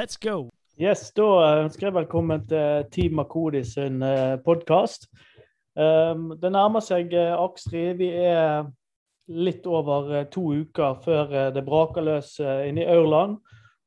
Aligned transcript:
Let's 0.00 0.16
go! 0.16 0.48
Yes, 0.80 1.10
Da 1.12 1.24
ønsker 1.60 1.86
jeg 1.86 1.94
velkommen 1.94 2.46
til 2.48 2.84
Team 2.88 3.18
Makodi 3.18 3.60
sin 3.68 4.00
podkast. 4.46 5.02
Um, 5.76 6.30
det 6.40 6.48
nærmer 6.54 6.80
seg 6.80 7.12
Akstri. 7.12 7.34
Aksri. 7.44 7.82
Vi 7.98 8.06
er 8.08 8.70
litt 9.28 9.66
over 9.68 10.08
uh, 10.08 10.22
to 10.32 10.54
uker 10.62 10.94
før 11.04 11.34
det 11.52 11.64
braker 11.66 12.06
løs 12.06 12.30
inne 12.40 12.80
i 12.80 12.86
Aurland. 12.94 13.34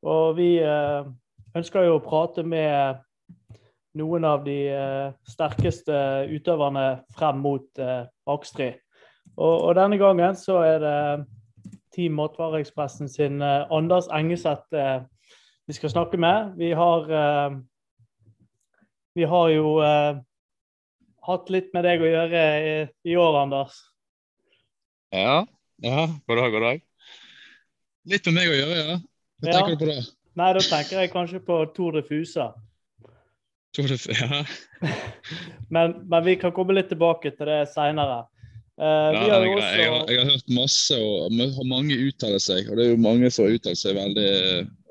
Og 0.05 0.37
vi 0.37 0.59
ønsker 0.61 1.87
jo 1.87 1.95
å 1.97 2.03
prate 2.05 2.43
med 2.45 3.01
noen 3.97 4.27
av 4.29 4.45
de 4.45 4.59
sterkeste 5.25 5.97
utøverne 6.29 6.85
frem 7.17 7.41
mot 7.41 7.81
Akstri. 8.29 8.69
Og, 9.33 9.55
og, 9.55 9.73
denne 9.81 9.97
gangen 9.97 10.37
så 10.37 10.61
er 10.61 10.77
det 10.85 11.01
Team 11.95 12.21
Matvareekspressen 12.21 13.09
sin 13.09 13.41
Anders 13.41 14.11
Engeseth 14.13 15.09
vi 15.67 15.75
skal 15.77 15.91
snakke 15.93 16.19
med. 16.19 16.53
Vi 16.59 16.71
har, 16.75 17.07
vi 19.15 19.27
har 19.29 19.49
jo 19.53 19.75
hatt 21.23 21.51
litt 21.53 21.69
med 21.75 21.85
deg 21.87 22.03
å 22.03 22.09
gjøre 22.09 22.43
i, 22.59 22.73
i 23.07 23.15
år, 23.19 23.37
Anders? 23.45 23.77
Ja. 25.13 25.43
ja. 25.85 26.07
God 26.27 26.41
dag, 26.41 26.51
god 26.51 26.65
dag. 26.67 26.83
Litt 28.09 28.27
med 28.27 28.39
meg 28.41 28.51
å 28.51 28.57
gjøre, 28.57 28.77
ja. 28.81 28.99
Hva 29.43 29.49
ja. 29.49 29.55
tenker 29.55 29.75
du 29.75 29.83
på 29.85 29.89
det? 29.91 30.01
Nei, 30.39 30.49
Da 30.57 30.63
tenker 30.65 30.99
jeg 31.03 31.11
kanskje 31.13 31.41
på 31.45 31.59
Tour 31.75 31.95
de 31.95 32.03
Fusa. 32.07 32.49
Tour 33.75 33.91
de 33.91 33.97
ja. 34.19 34.43
men, 35.73 35.95
men, 36.01 36.19
vi 36.25 36.35
kan 36.41 36.53
komme 36.55 36.75
litt 36.75 36.89
tilbake 36.91 37.31
til 37.37 37.51
det 37.51 37.61
seinere. 37.71 38.23
Uh, 38.81 39.13
ja, 39.13 39.37
jeg, 39.37 39.49
også... 39.53 39.67
jeg, 39.77 39.89
har, 39.91 40.05
jeg, 40.09 40.19
har, 40.19 40.29
hørt 40.31 40.47
masse, 40.49 40.95
og 40.97 41.65
mange 41.69 41.97
uttaler 42.07 42.41
seg. 42.41 42.69
Og 42.71 42.79
det 42.79 42.87
er 42.87 42.95
jo 42.95 43.03
mange 43.03 43.29
som 43.29 43.45
har 43.45 43.57
uttalt 43.57 43.79
seg 43.79 43.99
veldig, 43.99 44.31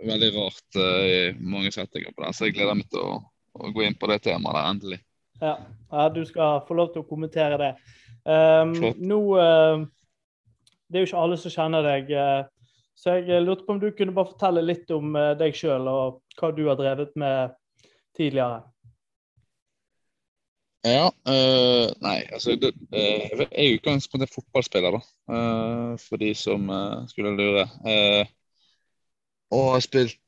veldig 0.06 0.28
rart 0.36 0.78
uh, 0.78 1.00
i 1.02 1.16
mange 1.40 1.72
settinger 1.74 2.14
på 2.14 2.22
det. 2.22 2.30
Så 2.36 2.46
jeg 2.46 2.56
gleder 2.58 2.78
meg 2.78 2.86
til 2.92 3.02
å, 3.02 3.16
å 3.58 3.72
gå 3.74 3.86
inn 3.86 3.98
på 3.98 4.10
det 4.12 4.20
temaet 4.28 4.58
der 4.58 4.70
endelig. 4.70 5.00
Ja. 5.42 5.56
ja. 5.90 6.06
du 6.14 6.22
skal 6.28 6.62
få 6.68 6.78
lov 6.78 6.92
til 6.94 7.02
å 7.02 7.08
kommentere 7.08 7.58
det. 7.58 7.72
Um, 8.22 8.76
nå 9.02 9.20
uh, 9.34 9.82
Det 10.86 11.00
er 11.00 11.02
jo 11.02 11.10
ikke 11.10 11.24
alle 11.24 11.40
som 11.42 11.50
kjenner 11.50 11.82
deg, 11.82 12.12
så 12.94 13.16
jeg 13.18 13.42
lurte 13.42 13.64
på 13.66 13.74
om 13.74 13.80
du 13.82 13.88
kunne 13.96 14.14
bare 14.14 14.30
fortelle 14.30 14.62
litt 14.62 14.90
om 14.94 15.16
deg 15.40 15.56
sjøl 15.56 15.88
og 15.90 16.20
hva 16.38 16.50
du 16.54 16.66
har 16.68 16.76
drevet 16.78 17.16
med 17.18 17.56
tidligere. 18.14 18.60
Ja, 20.82 21.10
nei, 22.02 22.16
altså 22.34 22.56
det, 22.58 22.72
Jeg 22.90 23.44
er 23.44 23.60
i 23.62 23.74
utgangspunktet 23.76 24.32
fotballspiller, 24.34 24.96
da, 24.96 25.02
for 26.02 26.18
de 26.18 26.32
som 26.34 26.66
skulle 27.10 27.36
lure. 27.38 27.68
Og 29.52 29.68
har 29.74 29.84
spilt 29.84 30.18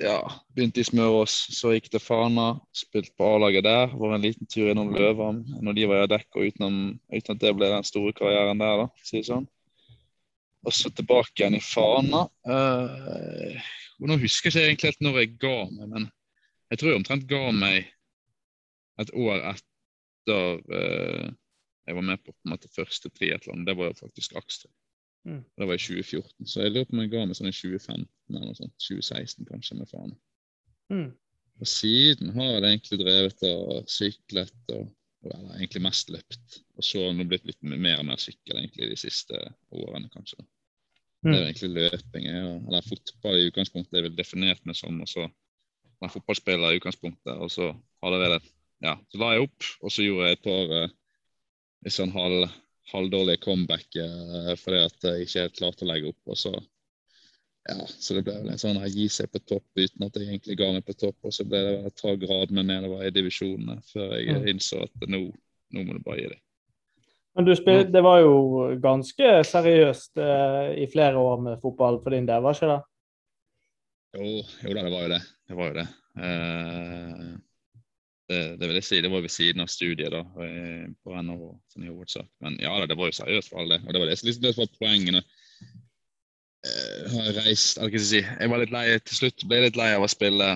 ja, 0.00 0.16
Begynte 0.54 0.80
i 0.80 0.86
Smørås, 0.88 1.34
så 1.52 1.74
gikk 1.74 1.90
til 1.92 2.00
Fana. 2.02 2.54
Spilt 2.76 3.12
på 3.18 3.28
A-laget 3.34 3.66
der. 3.66 3.92
Var 3.92 4.14
en 4.16 4.24
liten 4.24 4.48
tur 4.48 4.70
innom 4.70 4.92
Løvam 4.94 5.42
når 5.60 5.76
de 5.76 5.88
var 5.90 6.04
i 6.04 6.10
dekk, 6.14 6.28
og 6.34 6.46
utenom, 6.48 6.78
uten 7.12 7.36
at 7.36 7.42
det 7.42 7.54
ble 7.56 7.68
den 7.74 7.86
store 7.86 8.14
karrieren 8.16 8.62
der, 8.62 8.84
da, 8.84 9.04
si 9.04 9.20
det 9.20 9.28
sånn. 9.28 9.48
Og 10.64 10.76
så 10.76 10.92
tilbake 10.92 11.36
igjen 11.36 11.58
i 11.58 11.62
Fana. 11.64 12.26
Uh, 12.48 13.70
nå 14.00 14.16
husker 14.20 14.48
jeg 14.48 14.56
ikke 14.56 14.68
egentlig 14.68 14.92
helt 14.92 15.04
når 15.04 15.18
jeg 15.20 15.32
ga 15.44 15.56
meg, 15.68 15.86
men 15.92 16.06
jeg 16.72 16.80
tror 16.80 16.90
jeg 16.90 17.00
omtrent 17.00 17.28
ga 17.28 17.42
meg 17.56 17.90
et 19.00 19.12
år 19.16 19.44
etter 19.52 19.69
uh, 20.28 21.30
jeg 21.86 21.96
var 21.96 22.06
med 22.06 22.20
på, 22.22 22.32
på 22.32 22.52
måte, 22.52 22.70
første 22.74 23.10
triatlon. 23.10 23.64
Det 23.66 23.76
var 23.78 23.90
jo 23.90 23.98
faktisk 24.02 24.36
Akstrøm. 24.38 24.72
Mm. 25.28 25.42
Det 25.56 25.66
var 25.68 25.76
i 25.76 25.82
2014, 25.82 26.46
så 26.48 26.62
jeg 26.62 26.72
lurer 26.72 26.86
på 26.88 26.96
om 26.96 27.02
jeg 27.02 27.10
ga 27.12 27.24
meg 27.28 27.36
sånn 27.36 27.50
i 27.50 27.56
2015 27.56 28.38
eller 28.38 28.54
sånt. 28.56 28.76
2016 28.86 29.48
kanskje, 29.50 29.76
med 29.80 29.90
faen. 29.90 30.14
Mm. 30.92 31.10
Og 31.60 31.68
siden 31.68 32.32
har 32.36 32.54
jeg 32.54 32.62
egentlig 32.70 33.00
drevet 33.02 33.44
og 33.50 33.90
syklet 33.90 34.72
og, 34.76 34.86
eller, 35.26 35.50
egentlig 35.58 35.82
mest 35.84 36.12
løpt. 36.14 36.62
Og 36.78 36.86
så 36.86 37.04
har 37.04 37.18
det 37.18 37.28
blitt 37.28 37.50
litt 37.50 37.60
mer 37.68 38.00
og 38.00 38.08
mer 38.08 38.22
sykkel 38.22 38.62
egentlig 38.62 38.88
de 38.94 39.00
siste 39.00 39.42
årene, 39.76 40.08
kanskje. 40.14 40.40
Mm. 41.20 41.34
Det 41.34 41.36
er 41.36 41.44
egentlig 41.50 41.70
løping. 41.76 42.30
Ja. 42.30 42.54
Eller 42.70 42.88
fotball 42.88 43.36
i 43.42 43.50
utgangspunktet 43.50 43.98
er 43.98 44.08
vel 44.08 44.16
definert 44.16 44.64
meg 44.64 44.78
som, 44.78 45.02
og 45.04 45.10
så 45.10 45.28
var 46.00 46.14
fotballspiller 46.14 46.72
i 46.72 46.80
utgangspunktet, 46.80 47.34
og 47.36 47.52
så 47.52 47.74
har 47.74 48.14
det 48.14 48.22
vel 48.22 48.38
det 48.38 48.40
ja, 48.84 48.96
så 49.12 49.20
la 49.20 49.30
jeg 49.34 49.46
opp, 49.46 49.70
og 49.84 49.94
så 49.94 50.04
gjorde 50.06 50.28
jeg 50.28 50.38
et 50.38 50.44
par 50.46 50.74
uh, 50.74 51.92
sånn 51.92 52.12
halv 52.16 52.50
halvdårlige 52.90 53.38
comeback 53.44 53.86
uh, 54.02 54.52
fordi 54.58 54.78
at 54.82 55.04
jeg 55.06 55.26
ikke 55.26 55.44
helt 55.44 55.58
klarte 55.58 55.86
å 55.86 55.90
legge 55.90 56.10
opp. 56.10 56.22
og 56.32 56.38
så 56.40 56.54
ja, 57.68 57.86
så 57.86 58.16
det 58.16 58.24
ble 58.24 58.34
vel 58.40 58.52
en 58.54 58.60
sånn 58.60 58.80
å 58.80 58.88
gi 58.88 59.06
seg 59.12 59.28
på 59.30 59.42
topp 59.44 59.78
uten 59.78 60.06
at 60.06 60.16
jeg 60.16 60.28
egentlig 60.30 60.56
ga 60.58 60.70
meg 60.74 60.84
på 60.86 60.96
topp. 60.96 61.16
Og 61.28 61.34
så 61.34 61.44
ble 61.46 61.60
det 61.66 61.74
et 61.90 62.02
par 62.02 62.16
gradene 62.20 62.64
nedover 62.66 63.04
i 63.04 63.12
divisjonene 63.14 63.76
før 63.90 64.14
jeg 64.16 64.38
mm. 64.38 64.46
innså 64.54 64.84
at 64.86 65.04
nå, 65.06 65.26
nå, 65.76 65.84
må 65.84 65.98
du 65.98 66.00
bare 66.06 66.22
gi 66.22 66.30
deg. 66.32 66.40
Men 67.36 67.46
du 67.46 67.52
spil, 67.54 67.84
det 67.92 68.02
var 68.02 68.24
jo 68.24 68.32
ganske 68.82 69.34
seriøst 69.46 70.18
eh, 70.18 70.72
i 70.82 70.88
flere 70.90 71.20
år 71.20 71.44
med 71.44 71.60
fotball 71.62 72.00
for 72.02 72.16
din 72.16 72.26
del, 72.26 72.42
var 72.42 72.56
ikke 72.56 72.72
det? 72.72 72.80
Jo, 74.18 74.32
jo 74.64 74.74
da, 74.74 74.82
det 74.82 74.90
var 74.96 75.04
jo 75.04 75.12
det. 75.12 75.20
Det 75.46 75.58
var 75.60 75.70
jo 75.70 75.76
det. 75.76 75.86
Eh, 76.26 77.28
det, 78.30 78.40
det, 78.60 78.66
vil 78.68 78.78
jeg 78.78 78.86
si, 78.86 79.00
det 79.02 79.10
var 79.10 79.24
ved 79.24 79.32
siden 79.34 79.64
av 79.64 79.70
studiet 79.70 80.12
da, 80.14 80.22
på 81.02 81.14
NHH 81.18 81.46
sånn 81.72 81.86
i 81.86 81.90
hovedsak. 81.90 82.28
Men 82.44 82.58
ja, 82.62 82.72
det 82.86 82.96
var 82.98 83.10
jo 83.10 83.16
seriøst 83.16 83.50
for 83.50 83.62
all 83.62 83.72
det. 83.74 83.80
Og 83.82 83.90
det 83.90 84.02
var 84.02 84.10
det, 84.10 84.18
liksom, 84.22 84.44
det 84.44 84.52
som 84.54 84.62
var 84.62 84.76
poengene. 84.78 85.22
Har 87.10 87.26
jeg 87.26 87.36
reist 87.40 87.80
jeg 87.80 88.02
si, 88.04 88.20
jeg 88.20 88.52
var 88.52 88.60
litt 88.60 88.74
lei, 88.74 88.84
Til 89.08 89.16
slutt 89.16 89.46
ble 89.48 89.58
jeg 89.58 89.70
litt 89.70 89.78
lei 89.80 89.88
av 89.96 90.04
å 90.04 90.10
spille 90.12 90.50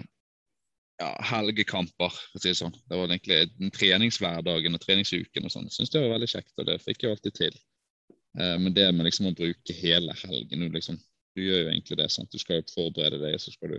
ja, 1.01 1.09
helgekamper. 1.33 2.13
for 2.13 2.39
å 2.39 2.43
si 2.43 2.53
Det 2.53 2.61
sånn. 2.61 2.77
Det 2.91 3.01
var 3.01 3.09
egentlig 3.09 3.41
den 3.57 3.75
treningshverdagen 3.75 4.79
og 4.79 4.85
treningsuken 4.85 5.49
og 5.49 5.55
sånn. 5.57 5.71
Syns 5.73 5.91
det 5.91 6.05
var 6.05 6.15
veldig 6.15 6.31
kjekt, 6.31 6.55
og 6.61 6.69
det 6.71 6.79
fikk 6.85 7.03
jeg 7.03 7.17
alltid 7.17 7.39
til. 7.41 7.59
Men 8.35 8.75
det 8.75 8.87
med 8.95 9.07
liksom 9.07 9.31
å 9.31 9.35
bruke 9.35 9.77
hele 9.79 10.15
helgen 10.25 10.65
liksom, 10.75 10.97
Du 11.35 11.43
gjør 11.43 11.65
jo 11.65 11.71
egentlig 11.71 11.99
det. 11.99 12.09
sant? 12.15 12.31
Du 12.31 12.39
skal 12.39 12.61
jo 12.61 12.71
forberede 12.71 13.19
deg, 13.19 13.41
så 13.43 13.51
skal 13.51 13.75
du 13.75 13.79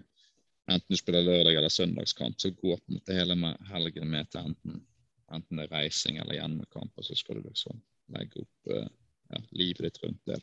enten 0.71 0.93
du 0.93 0.97
spiller 0.97 1.25
lørdag- 1.25 1.57
eller 1.57 1.69
søndagskamp, 1.69 2.39
så 2.41 2.51
går 2.51 2.77
på 2.77 2.91
en 2.91 2.99
måte 2.99 3.17
hele 3.17 3.55
helgen 3.69 4.11
med 4.11 4.29
til 4.31 4.49
enten, 4.49 4.79
enten 5.33 5.59
det 5.59 5.67
er 5.67 5.75
reising 5.77 6.19
eller 6.21 6.39
hjemmekamp, 6.39 6.93
og 6.97 7.05
så 7.05 7.17
skal 7.17 7.39
du 7.39 7.49
liksom 7.49 7.81
legge 8.15 8.43
opp 8.43 8.73
uh, 8.73 8.87
ja, 9.29 9.41
livet 9.51 9.87
ditt 9.87 9.99
rundt 10.03 10.21
det. 10.29 10.39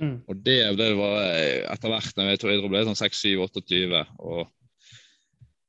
Mm. 0.00 0.18
Og 0.26 0.36
det, 0.36 0.58
det 0.80 0.88
var 0.96 1.18
eh, 1.26 1.62
etter 1.68 1.92
hvert 1.92 2.24
jeg 2.24 2.40
tror 2.40 2.52
jeg 2.52 2.72
ble 2.72 2.82
sånn 2.88 2.98
6-7-28 2.98 4.02
og 4.24 4.46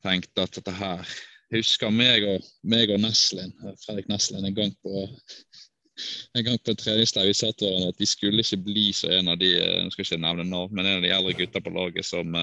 tenkte 0.03 0.45
at 0.47 0.59
dette 0.59 0.75
her 0.79 1.03
Jeg 1.51 1.61
husker 1.61 1.91
meg 1.93 2.23
og, 2.25 2.45
meg 2.65 2.89
og 2.89 3.01
Neslin, 3.03 3.51
eh, 3.61 3.75
Fredrik 3.83 4.07
Neslin 4.09 4.47
en 4.47 4.55
gang 4.57 4.71
på 4.81 5.03
en 6.33 6.45
gang 6.47 6.55
på 6.57 6.71
en 6.71 6.79
treningsleir 6.79 7.27
vi 7.29 7.35
sa 7.37 7.51
til 7.51 7.67
hverandre 7.67 7.91
at 7.93 7.99
vi 8.01 8.07
skulle 8.09 8.41
ikke 8.41 8.63
bli 8.65 8.87
så 8.95 9.11
en 9.13 9.29
av 9.29 9.37
de 9.37 9.51
skal 9.93 10.01
jeg 10.01 10.07
ikke 10.07 10.23
nevne 10.23 10.47
navn, 10.47 10.71
men 10.73 10.87
en 10.87 10.97
av 10.97 11.03
de 11.05 11.11
eldre 11.13 11.35
gutta 11.37 11.61
på 11.61 11.75
laget 11.75 12.07
som 12.07 12.33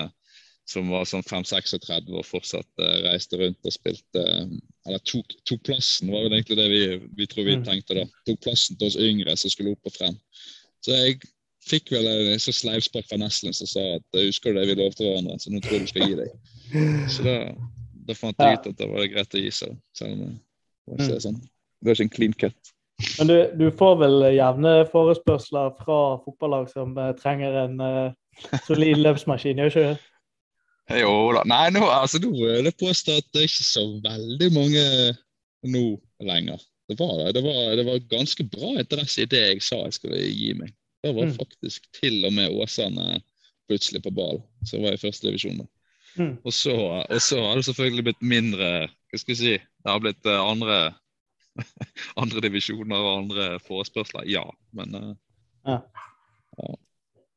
som 0.70 0.90
var 0.92 1.08
sånn 1.08 1.24
5-36 1.26 2.12
og 2.14 2.26
fortsatt 2.26 2.82
uh, 2.82 3.00
reiste 3.06 3.40
rundt 3.40 3.66
og 3.66 3.74
spilte 3.74 4.22
uh, 4.22 4.52
Eller 4.86 5.02
tok, 5.08 5.34
tok, 5.48 5.64
plassen, 5.66 6.12
var 6.12 6.24
vel 6.24 6.36
egentlig 6.38 6.58
det 6.60 6.68
vi, 6.70 6.82
vi 7.18 7.26
tror 7.30 7.48
vi 7.48 7.58
mm. 7.58 7.66
tenkte 7.66 7.98
da. 7.98 8.06
Tok 8.28 8.40
plassen 8.46 8.78
til 8.78 8.90
oss 8.90 8.98
yngre 9.00 9.34
som 9.38 9.52
skulle 9.52 9.74
opp 9.74 9.90
og 9.90 9.96
frem. 9.96 10.16
Så 10.84 10.94
jeg 10.96 11.18
fikk 11.66 11.92
vel 11.92 12.08
en 12.08 12.40
så 12.40 12.54
sleivspark 12.54 13.08
fra 13.10 13.18
Neslin 13.20 13.54
som 13.56 13.68
sa 13.68 13.82
at 13.98 14.16
eh, 14.16 14.30
husker 14.30 14.54
du 14.54 14.60
det 14.60 14.70
vi 14.70 14.78
lovte 14.78 15.04
hverandre, 15.04 15.36
så 15.42 15.52
nå 15.52 15.60
tror 15.60 15.76
jeg 15.76 15.84
du 15.84 15.92
skal 15.92 16.06
gi 16.08 16.18
deg. 16.22 16.34
Så 17.12 17.26
da, 17.26 17.36
da 18.08 18.16
fant 18.16 18.40
jeg 18.40 18.60
ut 18.60 18.68
at 18.70 18.78
det 18.78 18.88
var 18.88 19.08
greit 19.12 19.36
å 19.36 19.42
gi 19.42 19.50
seg, 19.52 19.74
selv 19.98 20.14
om 20.14 20.20
det 20.22 20.94
var 20.94 21.02
ikke, 21.02 21.16
mm. 21.18 21.24
sånn, 21.26 21.40
det 21.42 21.90
var 21.90 21.98
ikke 21.98 22.06
en 22.06 22.14
clean 22.14 22.36
cut. 22.44 22.72
Men 23.18 23.30
du, 23.30 23.34
du 23.56 23.66
får 23.76 23.98
vel 24.00 24.16
jevne 24.36 24.72
forespørsler 24.92 25.74
fra 25.80 25.98
fotballag 26.24 26.68
som 26.72 26.94
trenger 27.20 27.56
en 27.64 27.76
uh, 27.82 28.54
solid 28.66 29.00
løpsmaskin, 29.02 29.60
gjør 29.60 29.72
ikke 29.72 29.84
det? 29.88 30.09
Jo 30.98 31.14
da. 31.36 31.44
Nei, 31.46 31.66
nå, 31.74 31.84
altså, 31.86 32.18
nå 32.22 32.32
vil 32.34 32.66
jeg 32.66 32.78
påstå 32.80 33.20
at 33.20 33.28
det 33.30 33.44
er 33.44 33.48
ikke 33.50 33.66
så 33.68 33.84
veldig 34.04 34.50
mange 34.56 34.84
nå 35.70 35.84
lenger. 36.26 36.62
Det 36.90 36.96
var, 36.98 37.32
det 37.32 37.42
var, 37.44 37.58
det 37.78 37.84
var 37.86 38.06
ganske 38.10 38.44
bra 38.50 38.72
interesse 38.80 39.22
i 39.22 39.28
det 39.30 39.42
jeg 39.44 39.62
sa 39.62 39.84
jeg 39.84 39.98
skulle 40.00 40.22
gi 40.26 40.54
meg. 40.58 40.72
Det 41.04 41.12
var 41.16 41.28
mm. 41.30 41.36
faktisk 41.38 41.86
til 41.96 42.24
og 42.26 42.34
med 42.34 42.56
Åsane 42.60 43.20
plutselig 43.70 44.02
på 44.02 44.12
ball. 44.14 44.42
Så 44.66 44.80
var 44.82 44.96
i 44.96 45.00
første 45.00 45.28
divisjon 45.28 45.62
da. 45.62 45.68
Mm. 46.18 46.34
Og, 46.42 46.52
så, 46.52 46.74
og, 46.74 47.20
så, 47.22 47.38
har 47.38 47.54
det 47.56 47.68
selvfølgelig 47.68 48.04
blitt 48.08 48.24
mindre 48.26 48.68
Hva 48.90 49.18
skal 49.20 49.30
jeg 49.30 49.38
si 49.38 49.52
Det 49.54 49.86
har 49.86 50.00
blitt 50.02 50.26
uh, 50.26 50.40
andre 50.42 50.78
andre 52.22 52.42
divisjoner 52.42 52.98
og 52.98 53.12
andre 53.20 53.46
forespørsler, 53.62 54.26
ja. 54.26 54.42
Men 54.74 54.96
uh, 54.98 55.12
ja. 55.68 55.78
ja. 56.58 56.74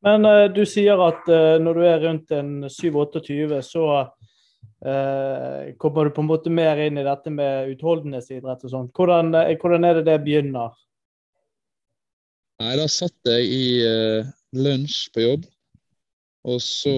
Men 0.03 0.27
uh, 0.27 0.45
du 0.51 0.63
sier 0.67 1.00
at 1.00 1.27
uh, 1.31 1.55
når 1.63 1.79
du 1.79 1.88
er 1.88 2.03
rundt 2.03 2.33
en 2.35 2.51
7-28, 2.67 3.61
så 3.63 3.85
uh, 4.03 5.71
kommer 5.79 6.09
du 6.09 6.15
på 6.15 6.23
en 6.23 6.29
måte 6.29 6.51
mer 6.53 6.81
inn 6.83 7.00
i 7.00 7.05
dette 7.07 7.31
med 7.31 7.71
utholdenhetsidrett 7.71 8.65
og 8.67 8.73
sånn. 8.73 8.89
Hvordan, 8.91 9.31
hvordan, 9.61 9.88
er 9.88 10.00
det 10.00 10.07
det 10.11 10.19
begynner? 10.25 10.75
Nei, 12.61 12.75
Da 12.79 12.88
satt 12.91 13.31
jeg 13.31 13.47
i 13.50 13.65
lunsj 14.53 15.07
på 15.15 15.23
jobb, 15.23 15.47
og 16.44 16.59
så 16.61 16.91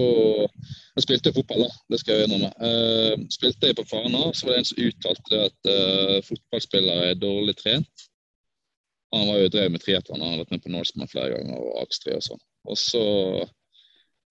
Jeg 0.96 1.04
spilte 1.04 1.32
fotball, 1.36 1.66
da. 1.66 1.74
Det 1.92 1.98
skal 2.00 2.16
jeg 2.16 2.26
innrømme. 2.26 2.50
Uh, 2.56 3.26
spilte 3.30 3.68
jeg 3.68 3.76
på 3.76 3.84
Fana, 3.86 4.30
så 4.32 4.46
var 4.46 4.54
det 4.54 4.62
en 4.62 4.68
som 4.70 4.78
uttalte 4.80 5.32
det 5.32 5.40
at 5.50 5.68
uh, 5.68 6.18
fotballspillere 6.24 7.10
er 7.12 7.18
dårlig 7.20 7.54
trent. 7.60 8.06
Han 9.14 9.28
var 9.28 9.42
jo 9.42 9.50
drev 9.52 9.74
med 9.74 9.84
triatlon, 9.84 10.24
han 10.24 10.34
har 10.34 10.40
vært 10.42 10.54
med 10.56 10.64
på 10.64 10.72
Norseman 10.72 11.10
flere 11.12 11.36
ganger 11.36 11.60
og 11.60 11.82
Akstri 11.84 12.16
og 12.16 12.24
sånn. 12.24 12.40
Og 12.66 12.78
så, 12.80 13.02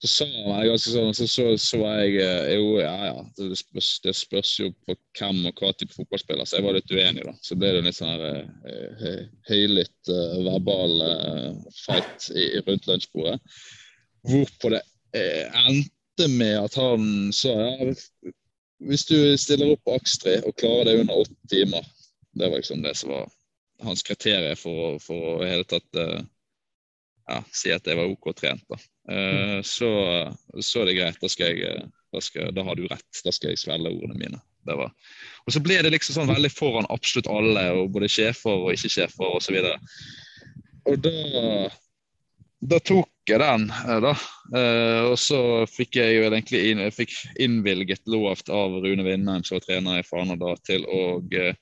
så 0.02 0.10
sa 0.12 0.26
han 0.28 0.66
ganske 0.68 0.92
sånn, 0.92 1.14
så, 1.16 1.28
så, 1.30 1.46
så 1.60 1.80
jeg 1.82 2.18
eh, 2.22 2.52
Jo, 2.56 2.76
ja 2.82 2.94
ja, 3.10 3.24
det 3.38 3.58
spørs, 3.60 3.90
det 4.04 4.14
spørs, 4.18 4.52
jo 4.60 4.70
på 4.86 4.96
hvem 5.18 5.42
og 5.50 5.62
hva 5.62 5.72
type 5.72 5.96
fotballspiller, 5.96 6.48
så 6.48 6.58
jeg 6.58 6.66
var 6.68 6.78
litt 6.78 6.92
uenig, 6.92 7.26
da. 7.28 7.36
Så 7.42 7.58
ble 7.58 7.72
det 7.76 7.84
litt 7.86 7.98
sånn 7.98 8.14
her 8.14 8.40
uh, 8.68 9.20
høylytt 9.50 10.12
uh, 10.12 10.38
verbal 10.50 11.06
fight 11.82 12.30
i, 12.36 12.48
rundt 12.66 12.88
lunsjbordet. 12.90 13.38
Hvorpå 14.26 14.74
det 14.74 14.82
endte 15.16 16.26
med 16.28 16.58
at 16.58 16.74
han 16.76 17.30
sa 17.32 17.52
ja, 17.54 17.94
hvis 18.84 19.06
du 19.08 19.16
stiller 19.40 19.72
opp 19.72 19.88
Akstri 19.94 20.36
og 20.44 20.56
klarer 20.60 20.90
det 20.90 21.00
under 21.00 21.22
åtte 21.22 21.48
timer 21.48 21.84
Det 22.36 22.50
var 22.50 22.58
liksom 22.60 22.82
det 22.84 22.94
som 22.98 23.14
var 23.14 23.28
hans 23.84 24.02
kriterier 24.02 24.56
for, 24.56 24.98
for 25.00 25.36
å 25.36 25.46
hele 25.46 25.64
tatt 25.68 26.00
uh, 26.00 26.20
ja, 27.26 27.38
si 27.54 27.72
at 27.74 27.86
jeg 27.86 27.98
var 27.98 28.10
OK 28.10 28.30
trent. 28.38 28.62
Da. 28.70 28.78
Uh, 29.10 29.58
så, 29.66 29.88
så 30.60 30.82
er 30.82 30.90
det 30.90 30.98
greit. 30.98 31.18
Da, 31.22 31.30
skal 31.30 31.52
jeg, 31.52 31.64
eh, 31.66 32.04
da, 32.14 32.22
skal, 32.22 32.52
da, 32.54 32.66
har 32.66 32.78
du 32.78 32.86
rett. 32.90 33.22
Da 33.24 33.34
skal 33.34 33.52
jeg 33.52 33.62
svelge 33.62 33.92
ordene 33.92 34.18
mine. 34.18 34.42
Det 34.66 34.76
var. 34.78 34.94
Og 35.46 35.54
så 35.54 35.62
ble 35.62 35.78
det 35.82 35.92
liksom 35.94 36.16
sånn 36.16 36.32
veldig 36.32 36.52
foran 36.54 36.88
absolutt 36.90 37.30
alle, 37.30 37.66
og 37.78 37.92
både 37.94 38.10
sjefer 38.10 38.66
og 38.66 38.72
ikke-sjefer 38.74 39.36
osv. 39.38 39.58
Og, 39.58 39.74
så 39.74 40.90
og 40.90 41.02
da, 41.02 41.12
da 42.74 42.80
tok 42.82 43.10
jeg 43.30 43.42
den, 43.42 43.68
da. 44.06 44.14
Uh, 44.54 45.12
og 45.12 45.16
så 45.18 45.40
fikk 45.70 45.98
jeg 45.98 46.18
jo 46.18 46.26
egentlig 46.28 46.62
inn, 46.70 46.82
fikk 46.94 47.14
innvilget 47.42 48.06
lovt 48.10 48.50
av 48.54 48.74
Rune 48.82 49.06
Vindheim, 49.06 49.42
som 49.46 49.58
var 49.58 49.66
trener 49.66 50.02
i 50.02 50.06
Fana 50.06 50.38
da, 50.38 50.54
til 50.66 50.86
å 50.86 51.02
uh, 51.22 51.54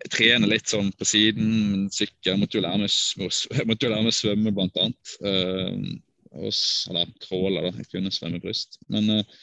jeg 0.00 0.12
trener 0.14 0.50
litt 0.50 0.70
sånn 0.70 0.90
på 0.96 1.06
siden. 1.08 1.88
Sykkel. 1.92 2.38
Måtte 2.40 2.58
jo 2.58 2.64
lære 2.64 2.82
meg, 2.82 4.04
meg 4.06 4.16
svømme, 4.16 4.52
blant 4.56 4.78
annet. 4.80 5.14
Uh, 5.24 5.98
eller 6.30 7.10
tråle, 7.24 7.64
da. 7.66 7.72
Jeg 7.80 7.90
kunne 7.90 8.12
svømme 8.14 8.40
bryst. 8.42 8.78
Men 8.92 9.10
uh, 9.20 9.40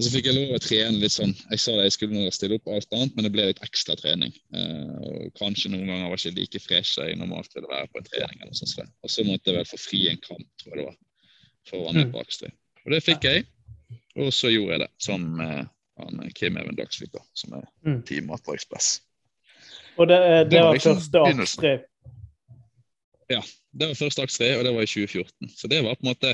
så 0.00 0.08
fikk 0.14 0.30
jeg 0.30 0.36
lov 0.36 0.54
å 0.56 0.60
trene 0.62 1.00
litt 1.02 1.12
sånn 1.12 1.32
Jeg 1.50 1.60
sa 1.60 1.74
det 1.76 1.88
jeg 1.88 1.94
skulle 1.98 2.30
stille 2.32 2.56
opp 2.56 2.70
alt 2.72 2.94
annet, 2.96 3.12
men 3.16 3.26
det 3.26 3.32
ble 3.34 3.48
litt 3.50 3.60
ekstra 3.66 3.96
trening. 4.00 4.32
Uh, 4.54 4.96
og 5.04 5.34
kanskje 5.40 5.72
noen 5.74 5.90
ganger 5.90 6.08
var 6.08 6.22
ikke 6.22 6.38
like 6.38 6.62
fresh 6.64 7.00
jeg 7.02 7.18
normalt 7.20 7.52
ville 7.56 7.68
være 7.68 7.90
på 7.92 8.00
en 8.00 8.08
trening. 8.08 8.40
eller 8.40 8.56
sånt. 8.56 8.94
Og 9.04 9.12
så 9.12 9.26
måtte 9.28 9.52
jeg 9.52 9.60
vel 9.60 9.68
få 9.68 9.80
fri 9.82 10.06
en 10.12 10.22
kamp, 10.24 10.48
tror 10.62 10.72
jeg 10.72 10.80
det 10.80 10.88
var, 10.88 10.98
for 11.68 11.80
å 11.80 11.84
være 11.88 11.98
med 11.98 12.08
mm. 12.08 12.14
på 12.14 12.24
Akstri. 12.24 12.52
Og 12.86 12.94
det 12.94 13.02
fikk 13.04 13.28
jeg. 13.28 13.44
Og 14.20 14.32
så 14.34 14.50
gjorde 14.52 14.78
jeg 14.78 14.84
det 14.86 14.90
som 15.04 15.28
uh, 15.44 15.62
Kim 16.38 16.56
Even 16.56 16.78
Dagsvik, 16.78 17.20
som 17.36 17.58
er 17.58 17.68
mm. 17.84 18.02
Team 18.08 18.30
Matva 18.32 18.56
Ekspress. 18.56 18.96
Og 20.00 20.08
det, 20.08 20.18
det, 20.24 20.44
det 20.54 20.60
var, 20.64 20.76
liksom 20.76 20.96
første 20.96 21.22
akt 21.28 21.56
tre? 21.60 21.72
Ja, 23.30 23.40
det 23.76 23.90
var 23.90 23.98
første 23.98 24.24
akt 24.24 24.36
tre, 24.38 24.50
og 24.56 24.64
det 24.66 24.72
var 24.74 24.86
i 24.86 24.90
2014. 24.90 25.52
Så 25.58 25.70
det 25.70 25.82
var 25.84 25.98
på 25.98 26.06
en 26.06 26.10
måte 26.14 26.30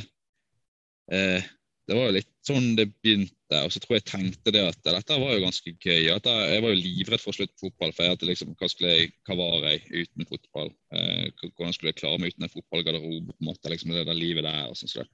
eh, 1.12 1.48
Det 1.86 1.94
var 1.94 2.14
litt 2.14 2.30
sånn 2.46 2.72
det 2.78 2.88
begynte. 2.94 3.58
Og 3.62 3.74
så 3.74 3.82
tror 3.82 3.98
jeg 3.98 4.06
tenkte 4.08 4.54
det 4.54 4.62
at 4.66 4.78
dette 4.86 5.18
var 5.22 5.34
jo 5.34 5.42
ganske 5.44 5.74
gøy. 5.74 6.08
at 6.14 6.26
Jeg 6.26 6.62
var 6.64 6.72
jo 6.72 6.80
livredd 6.80 7.22
for 7.22 7.30
å 7.30 7.36
slutte 7.36 7.62
fotball. 7.62 7.92
For 7.94 8.06
jeg 8.06 8.14
hadde 8.14 8.30
liksom, 8.30 8.56
hva, 8.58 8.70
jeg, 8.86 9.12
hva 9.26 9.36
var 9.38 9.68
jeg 9.68 10.06
uten 10.06 10.30
fotball? 10.30 10.72
Eh, 10.98 11.28
hvordan 11.44 11.76
skulle 11.76 11.92
jeg 11.92 12.00
klare 12.00 12.22
meg 12.22 12.34
uten 12.34 12.48
en 12.48 12.54
fotballgarderobe? 12.54 13.34
på 13.34 13.38
en 13.42 13.50
måte, 13.50 13.70
liksom 13.70 13.94
Det 13.94 14.06
der 14.08 14.18
livet 14.18 14.46
der. 14.46 14.66
og 14.70 14.78
sånn 14.78 14.94
så 14.94 15.06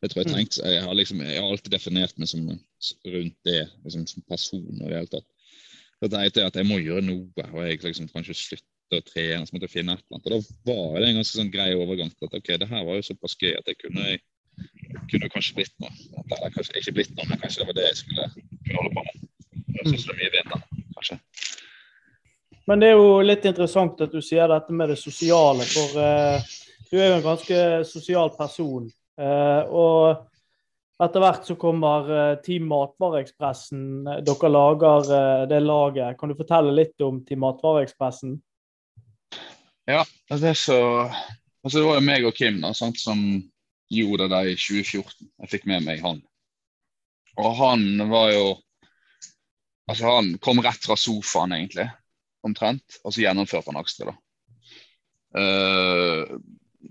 det 0.00 0.08
tror 0.08 0.22
Jeg 0.22 0.30
mm. 0.30 0.36
tenkte, 0.38 0.68
jeg 0.72 0.82
har, 0.82 0.94
liksom, 0.96 1.18
jeg 1.20 1.40
har 1.40 1.50
alltid 1.52 1.74
definert 1.74 2.16
meg 2.16 2.28
som 2.30 2.46
rundt 2.48 3.36
det 3.44 3.58
liksom, 3.84 4.06
som 4.08 4.24
person. 4.24 4.64
og 4.80 4.86
i 4.86 4.88
det 4.88 4.96
hele 4.96 5.12
tatt. 5.12 5.28
Så 6.00 6.08
tenkte 6.08 6.40
jeg 6.40 6.48
at 6.48 6.56
jeg 6.56 6.68
må 6.68 6.78
gjøre 6.80 7.04
noe, 7.04 7.46
og 7.52 7.64
jeg 7.66 7.80
liksom 7.84 8.08
kanskje 8.08 8.36
slutte 8.38 9.00
å 9.00 9.04
trene. 9.04 9.44
Så 9.44 9.54
måtte 9.54 9.68
jeg 9.68 9.74
finne 9.74 9.96
et 9.98 10.04
eller 10.06 10.16
annet. 10.16 10.26
Og 10.26 10.68
da 10.70 10.76
var 10.80 11.02
det 11.02 11.10
en 11.10 11.18
ganske 11.20 11.36
sånn 11.36 11.52
grei 11.52 11.70
overgang 11.76 12.12
til 12.14 12.30
at 12.30 12.36
ok, 12.38 12.52
det 12.62 12.68
her 12.70 12.86
var 12.88 12.96
jo 12.96 13.08
såpass 13.10 13.36
gøy 13.40 13.52
at 13.58 13.68
jeg 13.68 13.78
kunne, 13.82 14.06
kunne 15.12 15.30
kanskje 15.34 15.58
blitt 15.58 15.74
noe. 15.84 15.92
Eller 16.24 16.54
kanskje 16.56 16.80
ikke 16.80 16.96
blitt 16.96 17.12
noe, 17.18 17.28
men 17.28 17.42
kanskje 17.42 17.60
det 17.60 17.68
var 17.68 17.78
det 17.78 17.86
jeg 17.90 17.98
skulle 18.00 18.30
kunne 18.32 18.78
holde 18.78 18.94
på 18.96 19.04
med. 19.10 19.28
Jeg 19.76 19.90
synes 19.90 20.06
det 20.06 20.14
er 20.14 20.22
mye 20.22 20.32
bedre, 20.38 20.62
kanskje. 20.96 21.20
Men 22.70 22.80
det 22.80 22.88
er 22.88 22.96
jo 22.96 23.12
litt 23.26 23.46
interessant 23.50 24.02
at 24.04 24.12
du 24.14 24.20
sier 24.24 24.48
dette 24.48 24.80
med 24.80 24.92
det 24.92 24.98
sosiale, 25.00 25.68
for 25.68 26.00
uh, 26.00 26.50
du 26.88 26.96
er 26.96 27.10
jo 27.10 27.20
en 27.20 27.28
ganske 27.28 27.62
sosial 27.88 28.32
person. 28.38 28.88
Uh, 29.20 29.62
og 29.68 30.29
etter 31.04 31.22
hvert 31.22 31.46
så 31.48 31.56
kommer 31.60 32.10
eh, 32.12 32.36
Team 32.44 32.68
Matvareekspressen. 32.70 34.04
Dere 34.26 34.50
lager 34.52 35.12
eh, 35.16 35.44
det 35.50 35.60
laget. 35.64 36.18
Kan 36.20 36.32
du 36.32 36.38
fortelle 36.38 36.74
litt 36.76 37.00
om 37.04 37.22
Team 37.24 37.42
Matvareekspressen? 37.44 38.38
Ja, 39.88 40.04
det, 40.28 40.54
så, 40.60 40.76
altså 41.64 41.78
det 41.78 41.86
var 41.86 41.98
jo 41.98 42.06
meg 42.06 42.26
og 42.28 42.36
Kim 42.36 42.60
da, 42.62 42.74
sant, 42.76 43.00
som 43.00 43.22
gjorde 43.90 44.28
det 44.30 44.42
i 44.52 44.56
2014. 44.58 45.30
Jeg 45.42 45.52
fikk 45.54 45.66
med 45.70 45.86
meg 45.88 46.04
han. 46.04 46.20
Og 47.40 47.54
han 47.58 48.10
var 48.10 48.34
jo 48.34 48.50
Altså, 49.90 50.06
han 50.06 50.36
kom 50.38 50.60
rett 50.62 50.84
fra 50.86 50.94
sofaen, 50.94 51.50
egentlig, 51.56 51.88
omtrent. 52.46 53.00
Og 53.02 53.10
så 53.10 53.24
gjennomførte 53.24 53.72
han 53.72 53.80
Akstre, 53.80 54.12
da. 54.12 54.20
Uh, 55.34 56.36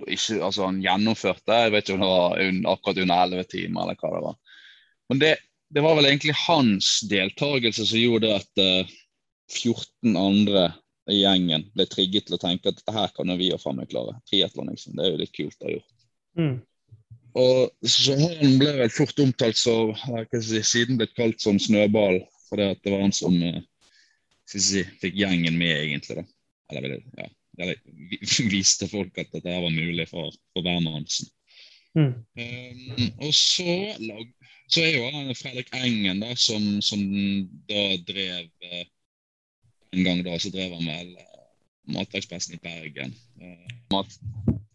ikke, 0.08 0.40
altså 0.44 0.68
han 0.68 0.82
gjennomførte. 0.84 1.60
Jeg 1.64 1.74
vet 1.74 1.88
ikke 1.88 1.98
om 1.98 2.04
det 2.04 2.10
var 2.12 2.74
akkurat 2.74 3.02
under 3.04 3.24
11 3.26 3.48
timer 3.54 3.84
eller 3.84 4.00
hva 4.00 4.12
det 4.14 4.24
var. 4.26 4.38
Men 5.10 5.22
det, 5.24 5.32
det 5.74 5.84
var 5.86 5.98
vel 5.98 6.10
egentlig 6.10 6.36
hans 6.46 6.92
deltakelse 7.10 7.88
som 7.90 8.02
gjorde 8.02 8.36
at 8.38 8.62
uh, 8.62 8.84
eh, 8.84 8.96
14 9.50 10.18
andre 10.20 10.68
i 11.10 11.24
gjengen 11.24 11.66
ble 11.74 11.88
trigget 11.90 12.28
til 12.28 12.38
å 12.38 12.42
tenke 12.42 12.70
at 12.70 12.78
dette 12.78 12.94
her 12.94 13.10
kan 13.16 13.34
vi 13.40 13.50
jo 13.50 13.58
faen 13.62 13.80
meg 13.80 13.90
klare. 13.90 14.20
Triatlon, 14.30 14.70
liksom. 14.70 14.94
Det 14.98 15.06
er 15.06 15.16
jo 15.16 15.22
litt 15.24 15.34
kult 15.34 15.64
å 15.64 15.70
ha 15.70 15.74
gjort. 15.74 15.96
Mm. 16.40 16.58
Og 17.40 17.90
så 17.90 18.16
Han 18.18 18.56
ble 18.62 18.76
vel 18.78 18.94
fort 18.94 19.22
omtalt 19.22 19.58
som 19.58 19.94
si, 20.34 20.62
siden 20.66 20.98
blitt 21.00 21.16
kalt 21.18 21.42
som 21.42 21.58
snøball, 21.62 22.22
fordi 22.50 22.70
at 22.74 22.82
det 22.86 22.94
var 22.94 23.04
han 23.06 23.16
som 23.16 23.36
uh, 23.42 23.60
si, 24.50 24.86
fikk 25.02 25.18
gjengen 25.18 25.58
med, 25.58 25.74
egentlig. 25.82 26.22
da. 26.22 26.30
Eller, 26.78 27.00
ja, 27.18 27.30
eller 27.60 28.50
viste 28.54 28.88
folk 28.90 29.18
at 29.20 29.32
dette 29.34 29.60
var 29.64 29.74
mulig 29.74 30.08
for, 30.10 30.32
for 30.54 30.66
hvermannsen. 30.66 31.30
Mm. 31.98 32.14
Um, 32.38 33.08
og 33.26 33.34
så, 33.34 33.74
så, 34.70 34.84
er 34.84 34.92
jo 34.94 35.34
Fredrik 35.34 35.72
Engen, 35.74 36.22
da, 36.22 36.36
som, 36.38 36.82
som 36.86 37.02
da 37.70 37.84
drev 38.06 38.46
uh, 38.62 38.84
En 39.90 40.06
gang 40.06 40.20
da 40.22 40.36
så 40.38 40.52
drev 40.54 40.76
han 40.78 40.86
vel 40.86 41.16
uh, 41.18 41.48
Matverkspressen 41.96 42.60
i 42.60 42.62
Bergen. 42.62 43.16
Uh, 43.42 43.72
mat, 43.96 44.20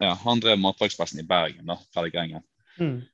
ja, 0.03 0.11
han 0.25 0.43
drev 0.43 0.59
Matverkspressen 0.59 1.23
i 1.23 1.29
Bergen, 1.29 1.69
da, 1.71 1.79
Fredrik 1.95 2.19
Engen. 2.19 2.43
Mm. 2.81 3.05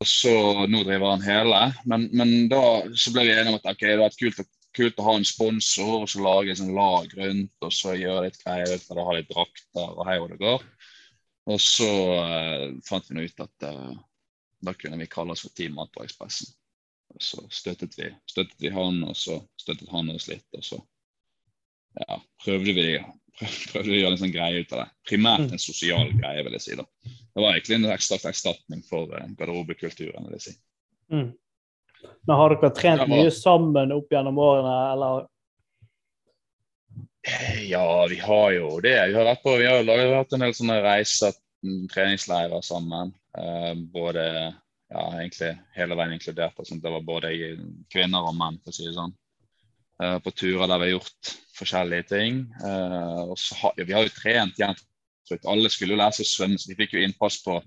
Og 0.00 0.08
så 0.08 0.32
Nå 0.72 0.80
driver 0.88 1.12
han 1.12 1.26
hele, 1.26 1.60
men, 1.84 2.08
men 2.16 2.48
da 2.48 2.62
så 2.96 3.12
ble 3.12 3.26
vi 3.28 3.34
enige 3.34 3.52
om 3.52 3.60
at 3.60 3.68
okay, 3.74 3.92
det 3.92 4.00
var 4.00 4.16
kult 4.16 4.40
at 4.40 4.48
kult 4.76 5.00
å 5.00 5.06
ha 5.08 5.16
en 5.18 5.26
sponsor 5.26 6.04
og 6.04 6.08
så 6.10 6.22
lage 6.24 6.54
et 6.54 6.62
lag 6.74 7.10
rundt 7.18 7.66
og 7.66 7.74
så 7.74 7.96
gjøre 7.98 8.28
litt 8.28 8.38
greier 8.42 8.70
ut 8.70 8.86
av 8.90 8.96
det, 8.96 9.06
ha 9.08 9.16
litt 9.16 9.32
drakter 9.32 9.96
og 9.96 10.06
hei 10.08 10.16
hvor 10.20 10.32
det 10.32 10.40
går. 10.40 10.64
Og 11.50 11.60
så 11.62 11.90
uh, 12.20 12.66
fant 12.86 13.10
vi 13.10 13.26
ut 13.26 13.42
at 13.42 13.66
uh, 13.66 13.94
da 14.60 14.74
kunne 14.76 15.00
vi 15.00 15.08
kalle 15.10 15.34
oss 15.34 15.46
for 15.46 15.54
Team 15.56 15.78
Matvarekspressen. 15.78 16.52
Og 17.10 17.24
så 17.24 17.42
støttet 17.50 17.96
vi, 17.98 18.10
støttet 18.30 18.60
vi, 18.62 18.70
han, 18.70 19.00
og 19.08 19.16
så 19.18 19.40
støttet 19.58 19.90
han 19.90 20.12
oss 20.14 20.28
litt. 20.30 20.46
Og 20.54 20.66
så 20.66 20.78
ja, 21.98 22.20
prøvde 22.44 22.76
vi 22.76 22.86
prøvde 23.72 23.88
vi 23.88 23.98
å 23.98 24.02
gjøre 24.04 24.14
en 24.14 24.22
sånn 24.22 24.34
greie 24.34 24.62
ut 24.62 24.74
av 24.76 24.84
det. 24.84 24.88
Primært 25.10 25.46
en 25.48 25.62
sosial 25.62 26.12
greie, 26.14 26.44
vil 26.46 26.58
jeg 26.58 26.66
si. 26.66 26.78
da. 26.78 26.86
Det 27.10 27.42
var 27.42 27.56
egentlig 27.56 27.80
en 27.80 27.88
slags 28.04 28.28
erstatning 28.30 28.84
for 28.86 29.10
uh, 29.16 29.26
garderobekulturen, 29.38 30.28
vil 30.28 30.38
jeg 30.38 30.46
si. 30.50 30.58
Mm. 31.10 31.30
Men 32.26 32.36
har 32.36 32.54
dere 32.54 32.72
trent 32.76 33.06
mye 33.10 33.30
sammen 33.34 33.92
opp 33.94 34.12
gjennom 34.12 34.38
årene, 34.38 34.74
eller? 34.94 35.28
Ja, 37.68 38.06
vi 38.10 38.18
har 38.18 38.50
jo 38.56 38.80
det. 38.80 38.96
Vi 39.10 39.16
har 39.16 39.28
vært, 39.28 39.42
på, 39.44 39.56
vi 39.60 39.68
har 39.68 39.84
laget, 39.84 40.14
hatt 40.16 40.36
en 40.36 40.44
del 40.44 40.54
sånne 40.56 40.78
reiser, 40.84 41.36
mm, 41.66 41.82
treningsleirer 41.92 42.64
sammen. 42.64 43.12
Uh, 43.36 43.74
både 43.92 44.24
ja, 44.30 45.02
egentlig 45.20 45.52
hele 45.76 45.98
veien 45.98 46.16
inkludert. 46.16 46.56
Altså, 46.56 46.78
det 46.80 46.94
var 46.96 47.04
både 47.06 47.34
kvinner 47.92 48.30
og 48.30 48.36
menn, 48.38 48.56
for 48.64 48.72
å 48.72 48.76
si 48.76 48.88
det 48.88 48.96
sånn. 48.96 49.12
Uh, 50.00 50.16
på 50.24 50.32
turer 50.32 50.64
der 50.64 50.80
vi 50.80 50.88
har 50.88 50.94
gjort 50.96 51.34
forskjellige 51.60 52.08
ting. 52.14 52.42
Uh, 52.64 53.36
har, 53.60 53.76
ja, 53.76 53.84
vi 53.84 53.96
har 53.96 54.08
jo 54.08 54.16
trent 54.16 54.60
jevnt. 54.60 54.86
Alle 55.46 55.70
skulle 55.70 55.94
jo 55.94 56.00
lære 56.00 56.16
seg 56.16 56.26
å 56.26 56.30
svømme, 56.32 56.58
så 56.58 56.72
de 56.72 56.78
fikk 56.78 56.96
jo 56.96 57.04
innpass 57.04 57.36
på, 57.44 57.60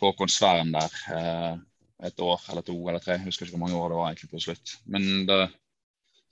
på 0.00 0.12
Konsvern 0.16 0.70
der 0.72 1.58
et 2.04 2.24
år 2.24 2.40
eller 2.52 2.64
to 2.66 2.76
eller 2.78 3.02
tre. 3.02 3.18
Jeg 3.18 3.28
husker 3.28 3.46
ikke 3.46 3.56
hvor 3.56 3.64
mange 3.66 3.78
år 3.80 3.92
det 3.92 3.98
var 3.98 4.10
egentlig 4.10 4.30
på 4.32 4.42
slutt. 4.44 4.74
Men 4.90 5.26
det, 5.28 5.38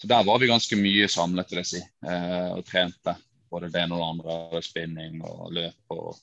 så 0.00 0.11
der 0.11 0.25
var 0.26 0.41
vi 0.43 0.50
ganske 0.50 0.79
mye 0.81 1.09
samlet, 1.11 1.52
vil 1.52 1.62
jeg 1.62 1.71
si, 1.73 1.83
eh, 2.09 2.49
og 2.52 2.64
trente. 2.69 3.17
Både 3.52 3.69
det 3.73 3.83
ene 3.83 3.97
og 3.97 4.02
det 4.02 4.11
andre. 4.11 4.62
Spinning 4.64 5.21
og 5.29 5.52
løp 5.55 5.97
og, 5.97 6.17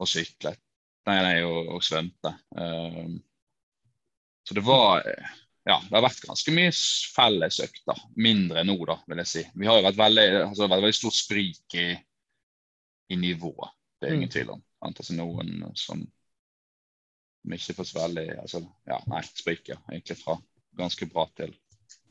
og 0.00 0.10
syklet. 0.10 0.60
Nei, 1.08 1.18
nei, 1.24 1.36
og, 1.46 1.76
og 1.76 1.84
svømte. 1.84 2.34
Eh, 2.56 3.06
Så 4.42 4.54
det 4.58 4.64
var 4.66 5.04
ja, 5.62 5.76
det 5.78 5.94
har 5.94 6.02
vært 6.02 6.24
ganske 6.26 6.52
mye 6.54 6.72
fellesøkter. 7.14 8.00
Mindre 8.18 8.64
nå, 8.66 8.74
da, 8.88 8.96
vil 9.06 9.20
jeg 9.22 9.30
si. 9.30 9.42
Vi 9.54 9.68
har 9.68 9.78
jo 9.78 9.84
vært 9.86 10.00
veldig, 10.00 10.24
altså, 10.48 10.66
vært 10.66 10.82
veldig 10.82 10.98
stort 10.98 11.14
sprik 11.14 11.76
i, 11.78 11.86
i 13.14 13.18
nivået. 13.20 13.70
Det 14.00 14.08
er 14.08 14.16
ingen 14.16 14.26
mm. 14.26 14.34
tvil 14.34 14.50
om. 14.56 14.64
Altså 14.82 15.14
noen 15.14 15.52
som 15.78 16.02
ikke 17.50 17.74
forsvarlig 17.80 18.28
altså, 18.38 18.62
ja, 18.88 19.00
Nei, 19.10 19.22
spriker 19.26 19.80
egentlig 19.90 20.18
fra 20.20 20.36
ganske 20.78 21.08
bra 21.10 21.26
til 21.36 21.52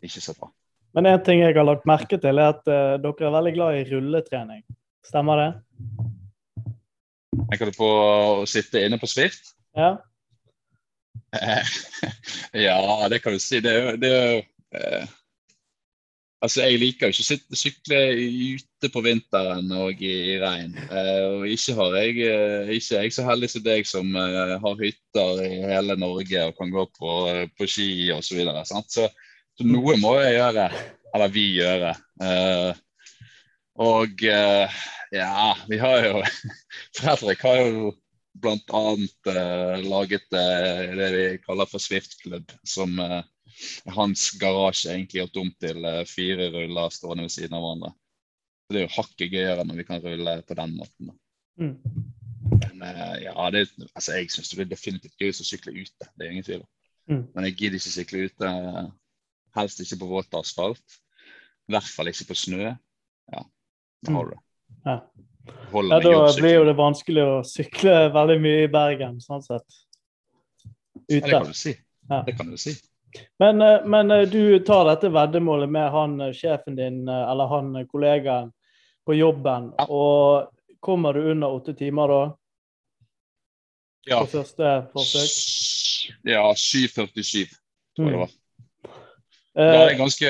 ikke 0.03 0.21
så 0.21 0.35
bra. 0.38 0.50
Men 0.97 1.07
en 1.07 1.23
ting 1.23 1.39
jeg 1.39 1.55
har 1.55 1.65
lagt 1.65 1.88
merke 1.88 2.17
til, 2.19 2.39
er 2.41 2.51
at 2.51 2.67
uh, 2.67 2.97
dere 3.00 3.27
er 3.27 3.35
veldig 3.38 3.53
glad 3.55 3.77
i 3.77 3.83
rulletrening. 3.93 4.63
Stemmer 5.07 5.39
det? 5.39 5.50
Tenker 7.51 7.71
du 7.71 7.77
på 7.77 7.88
å 7.88 8.47
sitte 8.50 8.81
inne 8.83 9.00
på 9.00 9.07
Swift? 9.09 9.53
Ja. 9.77 9.95
ja, 12.67 13.07
det 13.11 13.21
kan 13.23 13.35
du 13.35 13.39
si. 13.39 13.61
Det 13.63 13.71
er 13.71 13.88
jo 13.88 14.41
eh, 14.75 15.13
Altså, 16.41 16.63
Jeg 16.65 16.79
liker 16.81 17.10
jo 17.10 17.13
ikke 17.13 17.21
å 17.21 17.27
sitte, 17.27 17.57
sykle 17.57 17.98
ute 18.57 18.89
på 18.89 19.03
vinteren 19.05 19.67
og 19.77 20.00
i, 20.01 20.13
i 20.33 20.38
regn. 20.41 20.71
Eh, 20.89 21.25
og 21.36 21.43
ikke 21.53 21.75
har 21.77 21.98
jeg 22.00 22.15
eh, 22.25 22.71
ikke 22.77 23.01
jeg 23.03 23.13
så 23.13 23.25
heldig 23.27 23.50
som 23.53 23.65
deg 23.67 23.89
som 23.89 24.15
eh, 24.17 24.55
har 24.63 24.79
hytter 24.79 25.43
i 25.45 25.51
hele 25.69 25.98
Norge 26.01 26.48
og 26.48 26.55
kan 26.57 26.74
gå 26.74 26.88
på, 26.98 27.17
på 27.53 27.67
ski 27.69 27.91
osv. 28.15 28.25
Så, 28.25 28.39
videre, 28.39 28.63
så, 28.65 28.81
så 28.89 29.67
noe 29.69 30.00
må 30.01 30.15
jeg 30.17 30.39
gjøre. 30.39 30.65
Eller 31.12 31.36
vi 31.36 31.45
gjøre. 31.60 31.93
Eh, 32.25 32.81
og 33.86 34.25
eh, 34.25 34.81
ja, 35.13 35.51
vi 35.69 35.81
har 35.83 36.07
jo 36.07 36.24
Fredrik 36.98 37.45
har 37.45 37.62
jo 37.67 37.91
bl.a. 38.41 38.83
Laget 39.86 40.25
det 40.33 41.12
vi 41.13 41.25
kaller 41.45 41.69
for 41.69 41.83
Swift-klubb, 41.83 42.50
som 42.65 42.98
hans 43.96 44.29
garasje 44.41 44.93
egentlig 44.93 45.22
gjort 45.22 45.41
om 45.43 45.51
til 45.63 45.86
uh, 45.86 46.01
fire 46.10 46.50
ruller 46.53 46.93
stående 46.93 47.27
ved 47.27 47.34
siden 47.36 47.58
av 47.58 47.65
hverandre. 47.65 47.93
Så 48.65 48.75
Det 48.75 48.81
er 48.81 48.88
jo 48.88 48.96
hakket 48.98 49.36
gøyere 49.36 49.65
når 49.67 49.79
vi 49.81 49.88
kan 49.88 50.03
rulle 50.03 50.36
på 50.48 50.58
den 50.62 50.75
måten. 50.79 51.13
Mm. 51.60 51.75
Men 52.81 52.84
ja, 53.22 53.34
det, 53.53 53.67
altså, 53.93 54.15
jeg 54.15 54.31
syns 54.34 54.50
det 54.51 54.63
er 54.63 54.72
definitivt 54.72 55.20
gøyest 55.20 55.43
å 55.43 55.48
sykle 55.48 55.74
ute, 55.75 56.08
det 56.17 56.25
er 56.25 56.31
ingen 56.34 56.46
tvil 56.46 56.63
om. 56.63 56.70
Mm. 57.12 57.24
Men 57.36 57.48
jeg 57.48 57.58
gidder 57.60 57.77
ikke 57.77 57.93
sykle 57.93 58.24
ute, 58.29 58.51
helst 59.58 59.84
ikke 59.84 60.00
på 60.01 60.10
våt 60.10 60.38
asfalt. 60.39 60.98
I 61.70 61.75
hvert 61.75 61.91
fall 61.91 62.12
ikke 62.12 62.29
på 62.31 62.38
snø. 62.38 62.72
Ja, 63.31 63.43
da 64.05 64.15
har 64.15 64.29
du 64.29 64.34
det. 64.34 64.41
Ja. 64.86 64.98
Ja, 65.72 66.00
Da 66.00 66.34
blir 66.38 66.53
jo 66.53 66.65
det 66.67 66.75
vanskelig 66.77 67.24
å 67.24 67.38
sykle 67.48 67.96
veldig 68.13 68.38
mye 68.43 68.65
i 68.65 68.72
Bergen, 68.72 69.17
sånn 69.24 69.41
sett. 69.46 69.79
Ute. 71.10 71.15
Ja, 71.17 71.22
det 71.25 71.31
kan 71.31 71.48
du 71.48 71.58
si. 71.58 71.74
Ja. 72.10 72.20
Det 72.27 72.36
kan 72.38 72.51
du 72.51 72.60
si. 72.62 72.75
Men, 73.39 73.61
eh, 73.61 73.85
men, 73.85 74.11
eh, 74.11 74.21
du 74.29 74.59
tar 74.59 74.85
dette 74.85 75.09
veddemålet 75.09 75.69
med 75.69 75.91
han 75.91 76.21
eh, 76.21 76.33
sjefen 76.33 76.75
din 76.75 77.07
eller 77.09 77.51
han 77.51 77.87
kollegaen 77.87 78.51
på 79.05 79.15
jobben, 79.17 79.71
ja. 79.77 79.85
og 79.89 80.51
kommer 80.79 81.13
du 81.13 81.31
under 81.31 81.49
åtte 81.49 81.73
timer 81.73 82.07
da? 82.07 82.21
Ja. 84.05 84.19
På 84.21 84.29
første 84.29 84.75
forsøk? 84.93 85.33
Ja, 86.29 86.45
7.47 86.53 87.49
tror 87.95 88.07
jeg 88.07 88.13
det 88.13 88.21
var. 88.21 88.37
Det 89.51 89.63
er 89.67 89.89
en 89.91 89.99
ganske, 89.99 90.29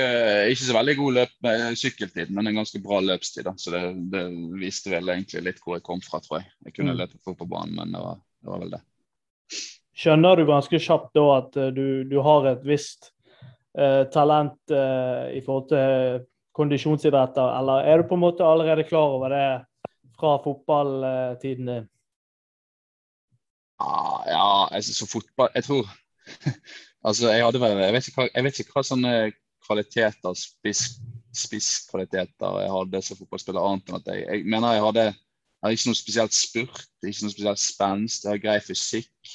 ikke 0.49 0.65
så 0.65 0.73
veldig 0.73 0.95
god 0.97 1.17
løp, 1.19 1.33
med 1.45 1.75
sykkeltid, 1.77 2.31
men 2.33 2.49
en 2.49 2.57
ganske 2.57 2.79
bra 2.81 2.97
løpstid. 3.05 3.45
Da. 3.45 3.53
Så 3.59 3.73
det, 3.75 3.81
det, 4.13 4.23
viste 4.57 4.89
vel 4.95 5.11
egentlig 5.13 5.43
litt 5.45 5.59
hvor 5.61 5.77
jeg 5.77 5.85
kom 5.85 6.01
fra, 6.01 6.19
tror 6.23 6.39
jeg. 6.39 6.49
Jeg 6.65 6.73
kunne 6.77 6.95
mm. 6.95 7.01
løpe 7.03 7.21
fort 7.21 7.37
på 7.37 7.47
banen, 7.51 7.75
men 7.77 7.93
det 7.93 8.01
var, 8.01 8.17
det 8.41 8.49
var, 8.49 8.63
vel 8.63 8.73
det. 8.73 8.81
Skjønner 10.01 10.39
du 10.39 10.47
ganske 10.49 10.79
kjapt 10.81 11.13
da 11.13 11.23
at 11.35 11.57
eh, 11.61 11.73
du, 11.75 11.85
du 12.09 12.17
har 12.25 12.47
et 12.49 12.63
visst 12.65 13.11
eh, 13.77 14.03
talent 14.13 14.73
eh, 14.73 15.37
i 15.37 15.41
forhold 15.45 15.67
til 15.69 16.23
kondisjonsidretter, 16.57 17.53
eller 17.59 17.85
er 17.87 18.01
du 18.01 18.09
på 18.09 18.17
en 18.17 18.23
måte 18.25 18.45
allerede 18.45 18.87
klar 18.87 19.13
over 19.13 19.31
det 19.31 19.45
fra 20.17 20.35
fotballtiden 20.43 21.69
din? 21.69 21.85
Ah, 23.81 24.25
ja, 24.29 24.49
altså 24.77 24.93
så 24.93 25.07
fotball 25.09 25.49
Jeg 25.55 25.63
tror 25.65 25.87
Altså, 27.07 27.31
jeg, 27.31 27.45
hadde 27.45 27.61
vel, 27.61 27.79
jeg, 27.81 27.93
vet 27.95 28.07
ikke 28.07 28.21
hva, 28.21 28.43
vet 28.45 28.59
ikke 28.61 28.75
hva 28.75 28.83
sånne 28.85 29.13
kvaliteter, 29.65 30.35
spiss, 30.37 30.83
spisskvaliteter 31.33 32.59
jeg 32.61 32.73
hadde 32.75 33.01
som 33.05 33.17
fotballspiller, 33.17 33.65
annet 33.65 33.89
enn 33.89 33.97
at 33.97 34.11
jeg, 34.11 34.27
jeg 34.27 34.45
mener 34.45 34.75
jeg 34.75 34.83
hadde 34.85 35.05
jeg 35.61 35.69
har 35.69 35.77
ikke 35.77 35.91
noe 35.91 35.97
spesielt 35.97 36.33
spurt, 36.33 36.85
ikke 37.05 37.25
noe 37.27 37.33
spesielt 37.35 37.61
spenst. 37.61 38.23
Jeg 38.25 38.31
har 38.33 38.39
grei 38.41 38.55
fysikk. 38.65 39.33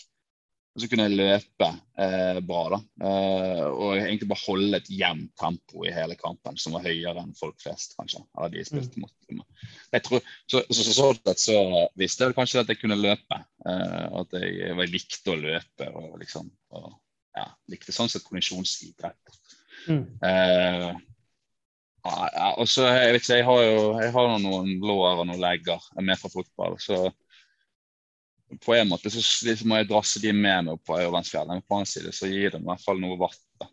Og 0.76 0.82
så 0.82 0.90
kunne 0.92 1.06
jeg 1.06 1.16
løpe 1.16 1.68
eh, 2.04 2.38
bra. 2.44 2.62
da. 2.74 2.78
Eh, 3.08 3.62
og 3.64 3.94
egentlig 3.96 4.28
bare 4.28 4.44
holde 4.44 4.76
et 4.76 4.90
jevnt 4.92 5.30
tempo 5.40 5.86
i 5.88 5.92
hele 5.94 6.18
kampen, 6.20 6.58
som 6.60 6.76
var 6.76 6.84
høyere 6.84 7.22
enn 7.22 7.32
folk 7.38 7.56
flest, 7.64 7.94
kanskje. 7.96 8.20
Eller 8.36 8.52
de 8.52 8.64
spilte 8.68 9.00
mm. 9.00 9.06
mot. 9.06 9.62
Jeg 9.96 10.04
tror, 10.04 10.28
så, 10.44 10.60
så, 10.68 10.84
så, 10.84 10.92
så, 10.92 11.34
så, 11.40 11.56
visste 11.96 12.28
jeg 12.28 12.36
kanskje 12.36 12.60
at 12.60 12.74
jeg 12.74 12.82
kunne 12.82 13.00
løpe. 13.00 13.40
Eh, 13.64 14.04
at 14.20 14.36
jeg, 14.36 14.52
jeg, 14.68 14.92
likte 14.92 15.32
å 15.32 15.40
løpe. 15.40 15.88
og 15.96 16.20
liksom, 16.20 16.52
og, 16.76 16.92
ja, 17.40 17.48
likte 17.72 17.96
sånn 17.96 18.12
sett 18.12 18.28
kondisjonsidrett. 18.28 19.40
Mm. 19.88 20.04
Eh, 20.28 20.90
ja, 22.06 22.50
og 22.52 22.68
så, 22.68 22.84
jeg 22.92 23.16
vet 23.16 23.24
ikke, 23.24 23.40
jeg 23.40 23.48
har 23.48 23.62
jo 23.64 23.78
jeg 24.02 24.12
har 24.14 24.34
noen 24.44 24.74
lår 24.84 25.22
og 25.22 25.24
noen 25.30 25.40
legger 25.40 25.88
med 26.04 26.20
fra 26.20 26.30
fotball. 26.36 26.76
så 26.84 27.06
på 28.62 28.74
en 28.74 28.88
måte 28.88 29.10
så, 29.10 29.22
liksom, 29.46 29.70
må 29.70 29.80
jeg 29.80 29.88
drasse 29.90 30.22
de 30.22 30.32
med 30.36 30.68
meg 30.68 30.82
på 30.86 30.98
Ørlandsfjellet. 30.98 31.56
Men 31.56 31.66
på 31.66 31.78
annen 31.78 31.90
side 31.90 32.12
så 32.14 32.30
gir 32.30 32.52
det 32.54 32.60
i 32.62 32.68
hvert 32.68 32.84
fall 32.84 33.00
noe 33.02 33.18
vatt. 33.20 33.70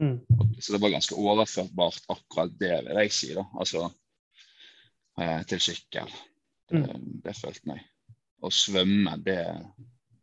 Mm. 0.00 0.18
Så 0.58 0.74
det 0.74 0.80
var 0.82 0.94
ganske 0.94 1.18
overførbart, 1.20 2.06
akkurat 2.10 2.54
det 2.60 2.76
vil 2.86 3.02
jeg 3.04 3.14
si. 3.14 3.32
da, 3.36 3.44
altså 3.60 3.84
eh, 5.20 5.42
Til 5.50 5.62
sykkel. 5.62 6.14
Det, 6.70 6.80
mm. 6.80 7.10
det 7.26 7.36
følte 7.38 7.74
meg. 7.74 7.84
Å 8.44 8.50
svømme, 8.52 9.18
det 9.24 9.42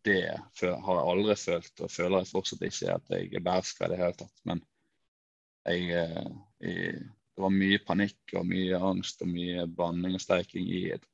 det 0.05 0.21
har 0.57 0.97
jeg 0.97 1.09
aldri 1.13 1.35
følt, 1.37 1.73
og 1.77 1.91
føler 1.93 2.23
jeg 2.23 2.31
fortsatt 2.31 2.63
ikke 2.65 2.93
at 2.95 3.11
jeg 3.13 3.41
behersker 3.45 3.85
i 3.85 3.91
det 3.91 3.99
hele 3.99 4.17
tatt. 4.17 4.43
Men 4.49 4.61
jeg, 5.69 5.83
jeg, 5.91 6.21
eh, 6.65 7.01
det 7.31 7.43
var 7.45 7.53
mye 7.53 7.81
panikk 7.85 8.35
og 8.37 8.47
mye 8.49 8.79
angst 8.91 9.21
og 9.23 9.29
mye 9.31 9.67
banning 9.77 10.17
og 10.17 10.23
steiking 10.23 10.67
i 10.67 10.81
et 10.95 11.05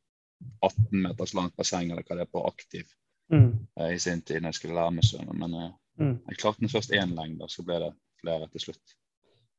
18 0.65 1.01
meters 1.03 1.33
langt 1.37 1.55
basseng 1.57 1.91
eller 1.91 2.05
hva 2.05 2.17
det 2.17 2.27
er 2.27 2.31
på 2.31 2.43
aktiv 2.47 2.85
mm. 3.33 3.49
uh, 3.79 3.89
i 3.93 3.99
sin 4.01 4.21
tid 4.21 4.41
når 4.41 4.53
jeg 4.53 4.59
skulle 4.61 4.77
lære 4.79 4.95
meg 4.97 5.07
svømme. 5.07 5.35
Men 5.41 5.57
eh, 5.57 5.73
mm. 6.03 6.15
jeg 6.29 6.39
klarte 6.41 6.63
den 6.63 6.73
først 6.73 6.95
én 6.95 7.15
lengde, 7.17 7.49
så 7.51 7.65
ble 7.65 7.81
det 7.85 7.91
flere 8.21 8.49
til 8.53 8.67
slutt. 8.67 8.97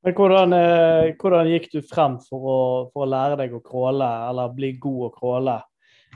Men 0.07 0.15
hvordan, 0.15 0.55
hvordan 1.19 1.49
gikk 1.51 1.73
du 1.73 1.81
frem 1.83 2.21
for 2.23 2.45
å, 2.47 2.59
for 2.93 3.03
å, 3.03 3.09
lære 3.11 3.41
deg 3.41 3.57
å 3.57 3.63
crawle, 3.65 4.07
eller 4.29 4.53
bli 4.55 4.77
god 4.79 5.09
å 5.09 5.15
crawle? 5.17 5.57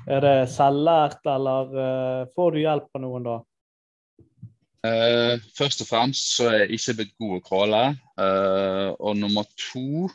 Er 0.06 0.22
det 0.24 0.36
selvlært, 0.50 1.20
eller 1.28 1.74
uh, 1.74 2.28
får 2.34 2.54
du 2.54 2.60
hjelp 2.62 2.88
av 2.96 3.02
noen 3.02 3.26
da? 3.26 3.38
Uh, 4.82 5.38
først 5.54 5.84
og 5.84 5.88
fremst 5.92 6.32
så 6.36 6.48
er 6.50 6.64
jeg 6.64 6.78
ikke 6.78 6.96
blitt 6.98 7.12
god 7.22 7.36
å 7.36 7.44
crawle. 7.46 7.82
Uh, 8.18 8.88
og 8.98 9.18
nummer 9.20 9.46
to, 9.54 10.08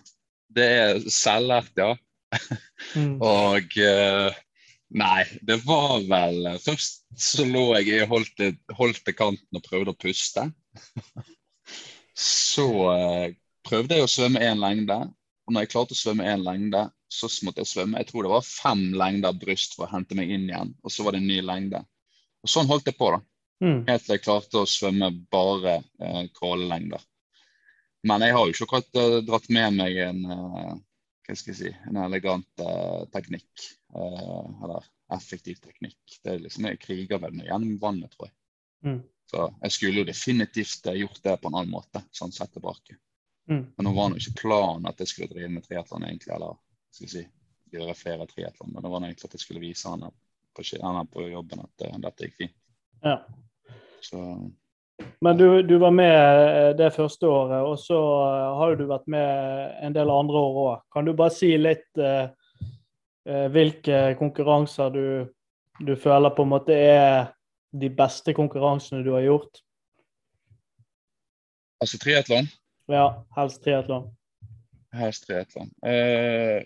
det 0.52 0.68
er 0.82 1.00
selvlært, 1.08 1.72
ja. 1.80 1.94
Mm. 2.96 3.18
Og 3.24 3.78
Nei, 4.88 5.24
det 5.44 5.58
var 5.68 6.00
vel 6.08 6.46
Først 6.64 7.02
så 7.20 7.44
lå 7.44 7.66
jeg 7.76 7.90
i 7.92 8.06
holdt, 8.08 8.40
holdt 8.78 9.02
til 9.04 9.16
kanten 9.18 9.60
og 9.60 9.66
prøvde 9.66 9.92
å 9.92 10.00
puste. 10.00 10.46
så 12.16 12.68
prøvde 13.68 13.98
jeg 13.98 14.06
å 14.06 14.12
svømme 14.12 14.44
én 14.48 14.62
lengde. 14.64 15.00
Og 15.48 15.56
når 15.56 15.66
jeg 15.66 15.72
klarte 15.74 15.96
å 15.96 16.00
svømme 16.00 16.28
én 16.28 16.44
lengde, 16.44 16.86
så 17.12 17.30
måtte 17.46 17.64
jeg 17.64 17.72
svømme. 17.72 18.02
Jeg 18.02 18.10
tror 18.10 18.26
det 18.26 18.34
var 18.34 18.48
fem 18.48 18.84
lengder 19.00 19.36
bryst 19.40 19.78
for 19.78 19.88
å 19.88 19.92
hente 19.92 20.16
meg 20.18 20.32
inn 20.32 20.48
igjen. 20.50 20.74
Og 20.84 20.94
så 20.94 21.06
var 21.06 21.16
det 21.16 21.22
en 21.24 21.30
ny 21.30 21.40
lengde. 21.46 21.84
Og 22.44 22.52
sånn 22.52 22.68
holdt 22.70 22.90
jeg 22.90 22.98
på, 23.00 23.12
da. 23.16 23.22
Mm. 23.64 23.80
Helt 23.88 24.04
til 24.06 24.18
jeg 24.18 24.24
klarte 24.26 24.62
å 24.62 24.70
svømme 24.70 25.10
bare 25.34 25.80
eh, 25.80 26.26
crawlelengder. 26.36 27.02
Men 28.08 28.24
jeg 28.24 28.36
har 28.36 28.46
jo 28.46 28.54
ikke 28.54 28.68
akkurat 28.68 29.00
uh, 29.02 29.16
dratt 29.26 29.48
med 29.52 29.80
meg 29.80 29.98
en, 30.04 30.20
uh, 30.30 30.76
hva 31.28 31.36
skal 31.36 31.52
jeg 31.54 31.60
si, 31.60 31.72
en 31.90 32.00
elegant 32.00 32.64
uh, 32.64 33.04
teknikk. 33.12 33.66
Uh, 33.92 34.48
eller 34.64 34.86
effektiv 35.14 35.60
teknikk. 35.64 36.00
Det 36.24 36.34
er 36.34 36.44
liksom, 36.44 36.68
Jeg 36.72 36.80
kriger 36.84 37.22
vel 37.24 37.42
gjennom 37.44 37.78
vannet, 37.82 38.12
tror 38.14 38.30
jeg. 38.30 38.36
Mm. 38.88 39.02
Så 39.28 39.48
jeg 39.62 39.76
skulle 39.76 40.04
jo 40.04 40.08
definitivt 40.08 40.88
gjort 40.96 41.20
det 41.24 41.36
på 41.42 41.50
en 41.50 41.58
annen 41.60 41.74
måte, 41.74 42.04
sånn 42.16 42.32
sett 42.36 42.54
tilbake. 42.56 42.96
Mm. 43.52 43.64
Men 43.76 43.88
nå 43.88 43.94
var 43.96 44.12
det 44.12 44.22
ikke 44.22 44.44
planen 44.44 44.88
at 44.88 45.04
jeg 45.04 45.12
skulle 45.12 45.32
drive 45.32 45.50
med 45.52 45.68
triatlon, 45.68 46.06
egentlig. 46.08 46.32
eller 46.36 46.56
skal 46.96 47.12
si, 47.12 47.26
gjøre 47.74 47.98
flere 48.00 48.28
triatlon. 48.30 48.72
Men 48.74 48.86
det 48.86 48.94
var 48.94 49.04
egentlig 49.04 49.28
at 49.28 49.36
jeg 49.36 49.44
skulle 49.44 49.64
vise 49.64 49.92
han 49.92 50.08
på, 50.56 50.64
på 51.12 51.28
jobben 51.28 51.66
at 51.66 51.88
uh, 51.88 52.00
dette 52.08 52.28
gikk 52.30 52.40
fint. 52.40 52.58
Ja. 53.04 53.20
Så, 54.04 54.22
men 55.22 55.38
du, 55.38 55.62
du, 55.64 55.78
var 55.78 55.92
med 55.92 56.18
eh, 56.18 56.74
det 56.78 56.92
første 56.94 57.28
året, 57.28 57.62
og 57.66 57.80
så 57.82 57.98
eh, 57.98 58.58
har 58.60 58.76
du 58.78 58.86
vært 58.90 59.08
med 59.10 59.80
en 59.86 59.96
del 59.96 60.12
andre 60.14 60.42
år 60.42 60.60
òg. 60.64 60.84
Kan 60.94 61.08
du 61.08 61.14
bare 61.18 61.34
si 61.34 61.50
litt 61.58 62.02
eh, 62.02 62.30
hvilke 63.54 64.16
konkurranser 64.20 64.94
du, 64.94 65.08
du, 65.82 65.96
føler 66.00 66.34
på 66.34 66.46
en 66.46 66.54
måte 66.54 66.78
er 66.78 67.32
de 67.78 67.90
beste 67.94 68.34
konkurransene 68.38 69.04
du 69.06 69.12
har 69.16 69.26
gjort? 69.26 69.62
Altså 71.84 72.00
triatlon? 72.02 72.48
Ja, 72.90 73.10
helst 73.38 73.62
triatlon. 73.66 74.08
Helst 74.98 75.28
triatlon. 75.28 75.74
Eh, 75.86 76.62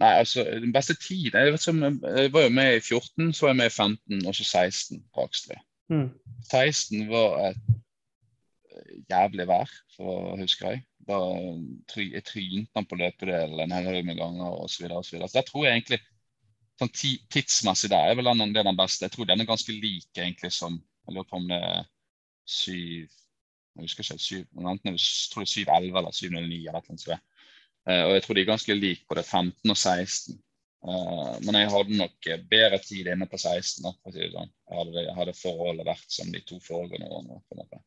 nei, 0.00 0.12
altså 0.12 0.44
den 0.44 0.72
beste 0.72 0.96
tiden 1.00 1.36
jeg, 1.36 1.56
vet 1.56 1.66
jeg 1.66 2.32
var 2.32 2.46
jo 2.46 2.54
med 2.60 2.76
i 2.76 2.84
14, 2.84 3.34
så 3.34 3.46
var 3.46 3.52
jeg 3.54 3.60
med 3.64 3.72
i 3.72 3.74
15, 3.74 4.22
og 4.28 4.38
så 4.38 4.46
16 4.46 5.02
på 5.12 5.26
Akstre. 5.28 5.60
Mm. 5.90 6.08
16 6.50 7.08
var 7.10 7.50
et 7.50 7.58
jævlig 9.10 9.46
vær, 9.48 9.70
for 9.96 10.36
husker 10.40 10.70
jeg. 10.70 10.84
Da 11.08 11.18
try, 11.90 12.06
jeg 12.14 12.24
trynte 12.24 12.76
han 12.76 12.86
på 12.86 12.98
løpedelen 13.00 13.64
en 13.64 13.72
haug 13.74 14.04
med 14.06 14.18
ganger 14.18 14.56
osv. 14.64 14.86
Så, 14.86 15.02
så, 15.02 15.26
så 15.26 15.38
der 15.38 15.46
tror 15.48 15.66
egentlig 15.66 16.00
sånn 16.80 16.92
tidsmessig 17.32 17.90
der 17.92 18.10
er 18.10 18.18
vel 18.18 18.30
den, 18.30 18.54
den 18.56 18.78
beste. 18.78 19.06
Jeg 19.06 19.14
tror 19.14 19.28
den 19.28 19.42
er 19.42 19.48
ganske 19.48 19.74
lik 19.74 20.08
egentlig 20.16 20.52
som 20.54 20.78
Jeg 21.08 21.16
lurer 21.16 21.26
på 21.26 21.40
om 21.40 21.48
det 21.48 21.56
er 21.58 21.86
7 22.46 22.72
Jeg 22.72 23.82
husker 23.82 24.04
ikke 24.04 24.18
7, 24.18 24.36
enten 24.60 24.92
jeg 24.92 25.00
tror 25.32 25.42
det 25.42 25.48
er 25.48 25.54
711 25.54 25.98
eller 25.98 26.14
709 26.14 26.58
eller 26.68 26.86
noe 26.86 27.00
sånt. 27.00 27.26
Og 27.90 28.12
jeg 28.14 28.22
tror 28.22 28.36
de 28.36 28.42
er 28.42 28.48
ganske 28.50 28.74
like 28.76 29.06
på 29.08 29.16
det 29.16 29.24
15 29.24 29.70
og 29.70 29.76
16. 29.76 30.38
Uh, 30.80 31.36
men 31.44 31.58
jeg 31.58 31.68
hadde 31.74 31.98
nok 31.98 32.28
bedre 32.48 32.78
tid 32.80 33.10
inne 33.12 33.28
på 33.28 33.38
16. 33.38 33.84
Da, 33.84 33.92
for 34.00 34.12
å 34.12 34.14
si 34.14 34.22
det 34.24 34.32
sånn. 34.32 34.52
Hadde, 34.72 35.06
hadde 35.18 35.36
forholdet 35.36 35.88
vært 35.88 36.08
som 36.12 36.32
de 36.32 36.40
to 36.46 36.60
foregående 36.64 37.10
årene. 37.10 37.40
på 37.44 37.56
en 37.56 37.62
måte. 37.62 37.82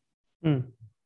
Mm. 0.45 0.61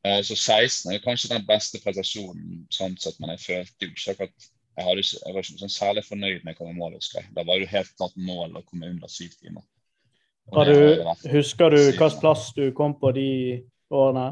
Uh, 0.08 0.22
så 0.28 0.36
16 0.36 0.94
er 0.94 1.04
kanskje 1.04 1.34
den 1.34 1.48
beste 1.48 1.82
prestasjonen, 1.84 2.66
sånn 2.74 2.98
sett, 3.00 3.20
men 3.24 3.34
jeg 3.36 3.46
følte 3.46 3.88
jo 3.88 3.94
ikke 3.94 4.16
akkurat 4.16 4.52
jeg, 4.78 4.86
hadde, 4.86 5.04
jeg, 5.10 5.34
var 5.34 5.42
ikke 5.42 5.62
sånn 5.64 5.74
særlig 5.74 6.04
fornøyd 6.06 6.44
med 6.46 6.54
å 6.54 6.58
komme 6.60 6.76
i 6.76 6.78
mål. 6.78 7.00
husker 7.00 7.24
jeg. 7.24 7.32
Da 7.34 7.42
var 7.48 7.58
det 7.58 7.66
jo 7.66 7.72
helt 7.72 7.96
klart 7.98 8.20
mål 8.22 8.60
å 8.60 8.66
komme 8.68 8.92
under 8.92 9.10
syv 9.10 9.34
timer. 9.40 9.64
Du, 10.54 11.04
husker 11.34 11.74
du 11.74 11.80
hvilken 11.80 12.20
plass 12.22 12.52
du 12.56 12.70
kom 12.78 12.94
på 13.02 13.10
de 13.18 13.32
årene? 13.92 14.28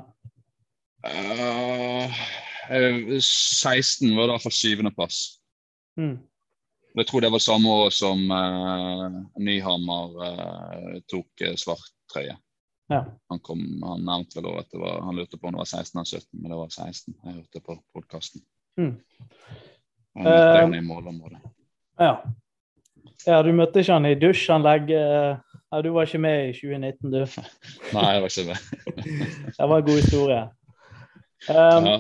Uh, 1.06 2.14
16 2.70 4.14
var 4.16 4.30
da 4.32 4.38
for 4.42 4.54
syvendeplass. 4.54 5.42
Mm. 5.98 6.20
Jeg 6.96 7.08
tror 7.08 7.22
det 7.22 7.32
var 7.34 7.44
samme 7.44 7.72
år 7.84 7.90
som 7.92 8.22
uh, 8.32 9.16
Nyhammer 9.42 10.14
uh, 10.22 10.98
tok 11.12 11.44
uh, 11.44 11.56
svart 11.60 11.90
trøye. 12.12 12.38
Ja. 12.92 13.02
Han, 13.32 13.42
kom, 13.42 13.62
han 13.84 14.06
nevnte 14.06 14.40
vel 14.40 14.60
at 14.62 14.70
det 14.72 14.80
var, 14.80 15.02
han 15.04 15.18
lurte 15.18 15.40
på 15.42 15.50
om 15.50 15.58
det 15.58 15.64
var 15.64 15.72
16 15.72 16.00
eller 16.00 16.06
17, 16.06 16.28
men 16.40 16.52
det 16.54 16.60
var 16.60 16.70
16. 16.70 17.16
Jeg 17.24 17.34
hørte 17.34 17.62
på 17.66 17.78
podkasten. 17.96 18.46
Mm. 18.80 18.94
Han 20.16 20.76
i 20.76 20.82
målområdet. 20.86 21.42
Ja. 22.00 22.14
ja. 23.26 23.40
Du 23.44 23.52
møtte 23.58 23.82
ikke 23.82 23.98
han 23.98 24.08
i 24.08 24.14
dusjanlegg? 24.20 24.94
Ja, 24.94 25.82
du 25.82 25.90
var 25.96 26.08
ikke 26.08 26.22
med 26.24 26.52
i 26.52 26.54
2019, 26.54 27.12
du? 27.12 27.20
Nei, 27.98 28.06
jeg 28.14 28.22
var 28.24 28.30
ikke 28.30 28.48
med. 28.52 28.94
det 29.58 29.70
var 29.74 29.82
en 29.82 29.90
god 29.90 30.00
historie. 30.00 30.44
Um, 31.50 31.90
ja. 31.90 31.98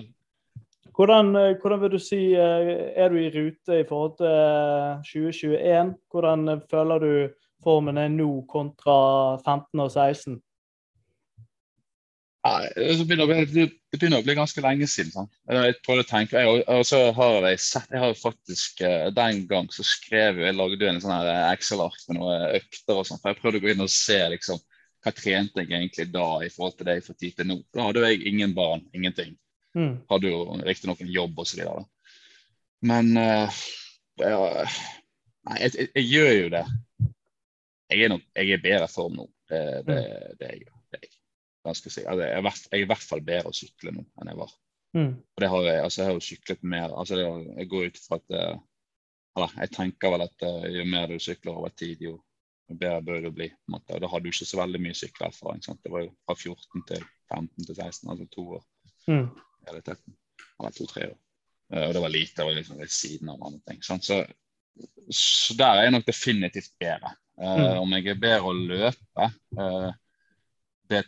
Hvordan, 0.96 1.32
hvordan, 1.62 1.82
vil 1.82 1.92
du 1.92 2.00
si 2.00 2.34
Er 2.36 3.10
du 3.12 3.18
i 3.20 3.32
rute 3.34 3.80
i 3.82 3.88
forhold 3.88 4.18
til 4.22 5.24
2021? 5.24 5.96
Hvordan 6.12 6.62
føler 6.72 7.00
du 7.04 7.14
formen 7.64 7.98
er 7.98 8.12
nå 8.14 8.30
kontra 8.50 9.38
15 9.44 9.80
og 9.80 9.92
16? 9.92 10.42
det, 12.46 13.08
begynner 13.08 13.25
bli, 13.30 13.46
det, 13.50 13.66
begynner 13.98 14.22
å 14.22 14.25
bli, 14.25 14.36
ganske 14.38 14.62
lenge 14.62 14.88
siden. 14.90 15.12
Sånn. 15.14 15.30
Jeg 15.50 15.78
prøvde 15.86 16.06
å 16.06 16.10
tenke, 16.10 16.42
jeg, 16.44 16.62
og 16.70 16.84
så 16.86 17.00
har 17.18 17.48
jeg 17.50 17.62
sett, 17.64 17.90
jeg 17.94 18.04
har 18.04 18.20
faktisk, 18.20 18.84
eh, 18.86 19.08
Den 19.16 19.46
gang 19.50 19.70
så 19.74 19.86
skrev 19.88 20.40
jeg 20.44 20.58
lagde 20.58 20.90
en 20.90 21.01
sånn 21.01 21.16
her 21.16 21.31
Excel-ark 21.55 22.05
med 22.10 22.20
noen 22.20 22.46
økter. 22.60 23.00
og 23.00 23.08
sånt, 23.08 23.22
for 23.24 23.34
Jeg 23.34 23.42
prøvde 23.42 23.62
å 23.62 23.66
gå 23.66 23.74
inn 23.74 23.86
og 23.88 23.90
se 23.90 24.20
liksom, 24.36 24.62
hva 25.05 25.14
trente 25.14 25.62
jeg 25.62 25.72
egentlig 25.72 26.12
da 26.14 26.29
i 26.46 26.51
forhold 26.53 26.77
til 26.77 26.86
det 26.86 27.00
jeg 27.00 27.08
får 27.08 27.20
tid 27.24 27.36
til 27.36 27.50
nå. 27.50 27.58
Da 27.74 27.90
hadde 27.90 28.05
jeg 28.10 28.27
ingen 28.29 28.53
barn, 28.53 28.86
ingenting. 28.94 29.36
Mm. 29.75 29.96
Hadde 30.09 30.31
jo 30.31 30.59
riktignok 30.64 31.01
en 31.03 31.11
jobb 31.11 31.40
osv. 31.44 31.64
Men 32.85 33.11
uh, 33.20 33.59
jeg, 34.20 34.31
jeg, 34.31 35.72
jeg, 35.75 35.90
jeg, 35.90 36.05
gjør 36.05 36.31
jo 36.33 36.51
det. 36.53 36.66
Jeg 37.92 38.05
er, 38.05 38.14
nok, 38.16 38.24
jeg 38.35 38.55
er 38.55 38.64
bedre 38.64 38.88
form 38.90 39.20
nå. 39.20 39.27
Det, 39.50 39.61
det, 39.85 39.98
mm. 40.00 40.38
det 40.40 40.48
er 40.48 40.55
jeg 40.55 40.75
ganske 41.66 41.90
sikker. 41.90 42.11
Altså, 42.11 42.27
jeg, 42.27 42.38
er, 42.38 42.44
jeg, 42.72 42.79
er 42.79 42.83
i 42.83 42.92
hvert 42.92 43.09
fall 43.09 43.25
bedre 43.25 43.51
å 43.51 43.57
sykle 43.57 43.94
nå 43.96 44.05
enn 44.22 44.31
jeg 44.31 44.40
var. 44.42 44.53
Mm. 44.96 45.11
Og 45.20 45.44
det 45.44 45.50
har 45.51 45.68
jeg, 45.68 45.81
altså, 45.83 46.01
jeg 46.01 46.09
har 46.09 46.16
jo 46.16 46.27
syklet 46.29 46.64
mer. 46.75 46.94
altså 47.00 47.18
det, 47.20 47.25
Jeg 47.59 47.70
går 47.72 47.90
ut 47.90 48.00
fra 48.05 48.20
at 48.22 48.38
eh, 48.40 48.53
eller, 49.35 49.57
Jeg 49.59 49.74
tenker 49.75 50.14
vel 50.14 50.24
at 50.24 50.46
uh, 50.48 50.68
jo 50.72 50.85
mer 50.88 51.11
du 51.11 51.20
sykler 51.20 51.57
over 51.57 51.74
tid, 51.75 52.05
jo 52.07 52.14
bedre 52.70 53.01
bør 53.05 53.25
du 53.25 53.31
bli. 53.35 53.50
Og 53.74 53.81
Da 53.90 54.07
hadde 54.07 54.24
du 54.24 54.31
ikke 54.31 54.48
så 54.48 54.61
veldig 54.61 54.81
mye 54.85 54.96
sykkelerfaring. 54.98 55.66
Sant? 55.66 55.81
Det 55.83 55.92
var 55.92 56.05
jo 56.05 56.14
fra 56.24 56.38
14 56.38 56.88
til 56.92 57.03
15 57.33 57.66
til 57.66 57.75
16, 57.75 58.09
altså 58.14 58.29
to 58.31 58.48
år. 58.59 58.64
Mm. 59.11 59.27
Realiteten. 59.68 60.18
Eller 60.60 60.75
to-tre 60.75 61.10
år. 61.12 61.20
Uh, 61.74 61.86
og 61.88 61.94
det 61.98 62.01
var 62.04 62.14
lite, 62.14 62.38
det 62.40 62.48
var 62.48 62.58
liksom 62.60 62.82
ved 62.82 62.94
siden 62.94 63.32
av 63.34 63.44
andre 63.44 63.62
ting. 63.70 63.84
Sant? 63.84 64.06
Så, 64.06 64.22
så 65.10 65.58
der 65.58 65.80
er 65.80 65.88
jeg 65.88 65.96
nok 65.96 66.08
definitivt 66.08 66.74
bedre. 66.80 67.16
Uh, 67.42 67.58
mm. 67.60 67.82
Om 67.82 67.98
jeg 67.98 68.14
er 68.14 68.22
bedre 68.22 68.51
å 68.51 68.56
løpe, 68.56 69.30
det 70.90 71.01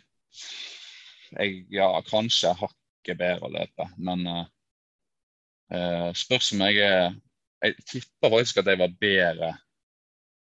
jeg 1.38 1.64
ja, 1.72 1.88
kanskje 2.08 2.54
hakket 2.56 3.18
bedre 3.20 3.48
å 3.48 3.52
løpe, 3.52 3.88
men 4.00 4.26
uh, 4.28 6.10
spørs 6.16 6.52
om 6.56 6.68
jeg 6.68 6.84
er 6.84 7.16
Jeg 7.58 7.74
tipper 7.90 8.30
faktisk 8.30 8.60
at 8.60 8.68
jeg 8.70 8.78
var 8.78 8.92
bedre 9.00 9.48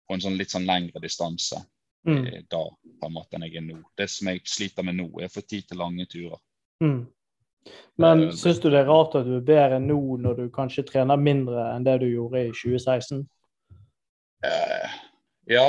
på 0.05 0.13
en 0.13 0.21
sånn 0.21 0.35
litt 0.37 0.53
sånn 0.53 0.67
lengre 0.69 1.01
distanse 1.01 1.57
mm. 2.05 2.27
da 2.53 2.61
på 2.69 3.09
en 3.09 3.15
måte 3.15 3.39
enn 3.39 3.47
jeg 3.47 3.57
er 3.57 3.65
nå. 3.65 3.79
Det 3.97 4.11
som 4.13 4.29
jeg 4.29 4.43
sliter 4.45 4.85
med 4.85 4.99
nå, 4.99 5.07
er 5.17 5.31
å 5.31 5.33
få 5.33 5.41
tid 5.41 5.71
til 5.71 5.81
lange 5.81 6.05
turer. 6.05 6.37
Mm. 6.85 7.07
Men 7.99 8.29
uh, 8.29 8.33
syns 8.37 8.61
du 8.63 8.71
det 8.71 8.83
er 8.83 8.89
rart 8.89 9.17
at 9.19 9.27
du 9.27 9.37
er 9.39 9.45
bedre 9.47 9.81
nå 9.83 9.99
når 10.23 10.39
du 10.39 10.47
kanskje 10.55 10.87
trener 10.89 11.21
mindre 11.21 11.71
enn 11.75 11.87
det 11.87 11.99
du 12.03 12.09
gjorde 12.11 12.47
i 12.47 12.55
2016? 12.55 13.23
Uh, 14.47 14.97
ja, 15.49 15.69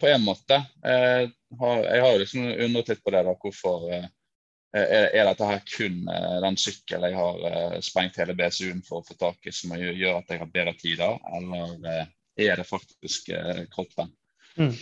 på 0.00 0.08
en 0.10 0.24
måte. 0.26 0.56
Har, 0.82 1.84
jeg 1.86 2.00
har 2.02 2.10
jo 2.12 2.22
liksom 2.24 2.48
undret 2.50 2.88
litt 2.90 3.04
på 3.04 3.12
det. 3.14 3.20
da, 3.28 3.34
Hvorfor 3.38 3.84
er, 3.94 5.20
dette 5.28 5.46
her 5.46 5.62
kun 5.70 6.00
den 6.42 6.58
sykkelen 6.58 7.12
jeg 7.12 7.18
har 7.20 7.76
sprengt 7.86 8.18
hele 8.18 8.34
BSU-en 8.34 8.82
for 8.86 8.98
å 8.98 9.06
få 9.06 9.14
tak 9.20 9.46
i, 9.46 9.54
som 9.54 9.76
gjør 9.78 10.18
at 10.18 10.34
jeg 10.34 10.42
har 10.42 10.50
bedre 10.50 10.74
tider, 10.82 11.14
eller 11.38 12.10
er 12.42 12.58
det 12.58 12.66
faktisk 12.66 13.30
kroppen? 13.70 14.10
Mm. 14.58 14.74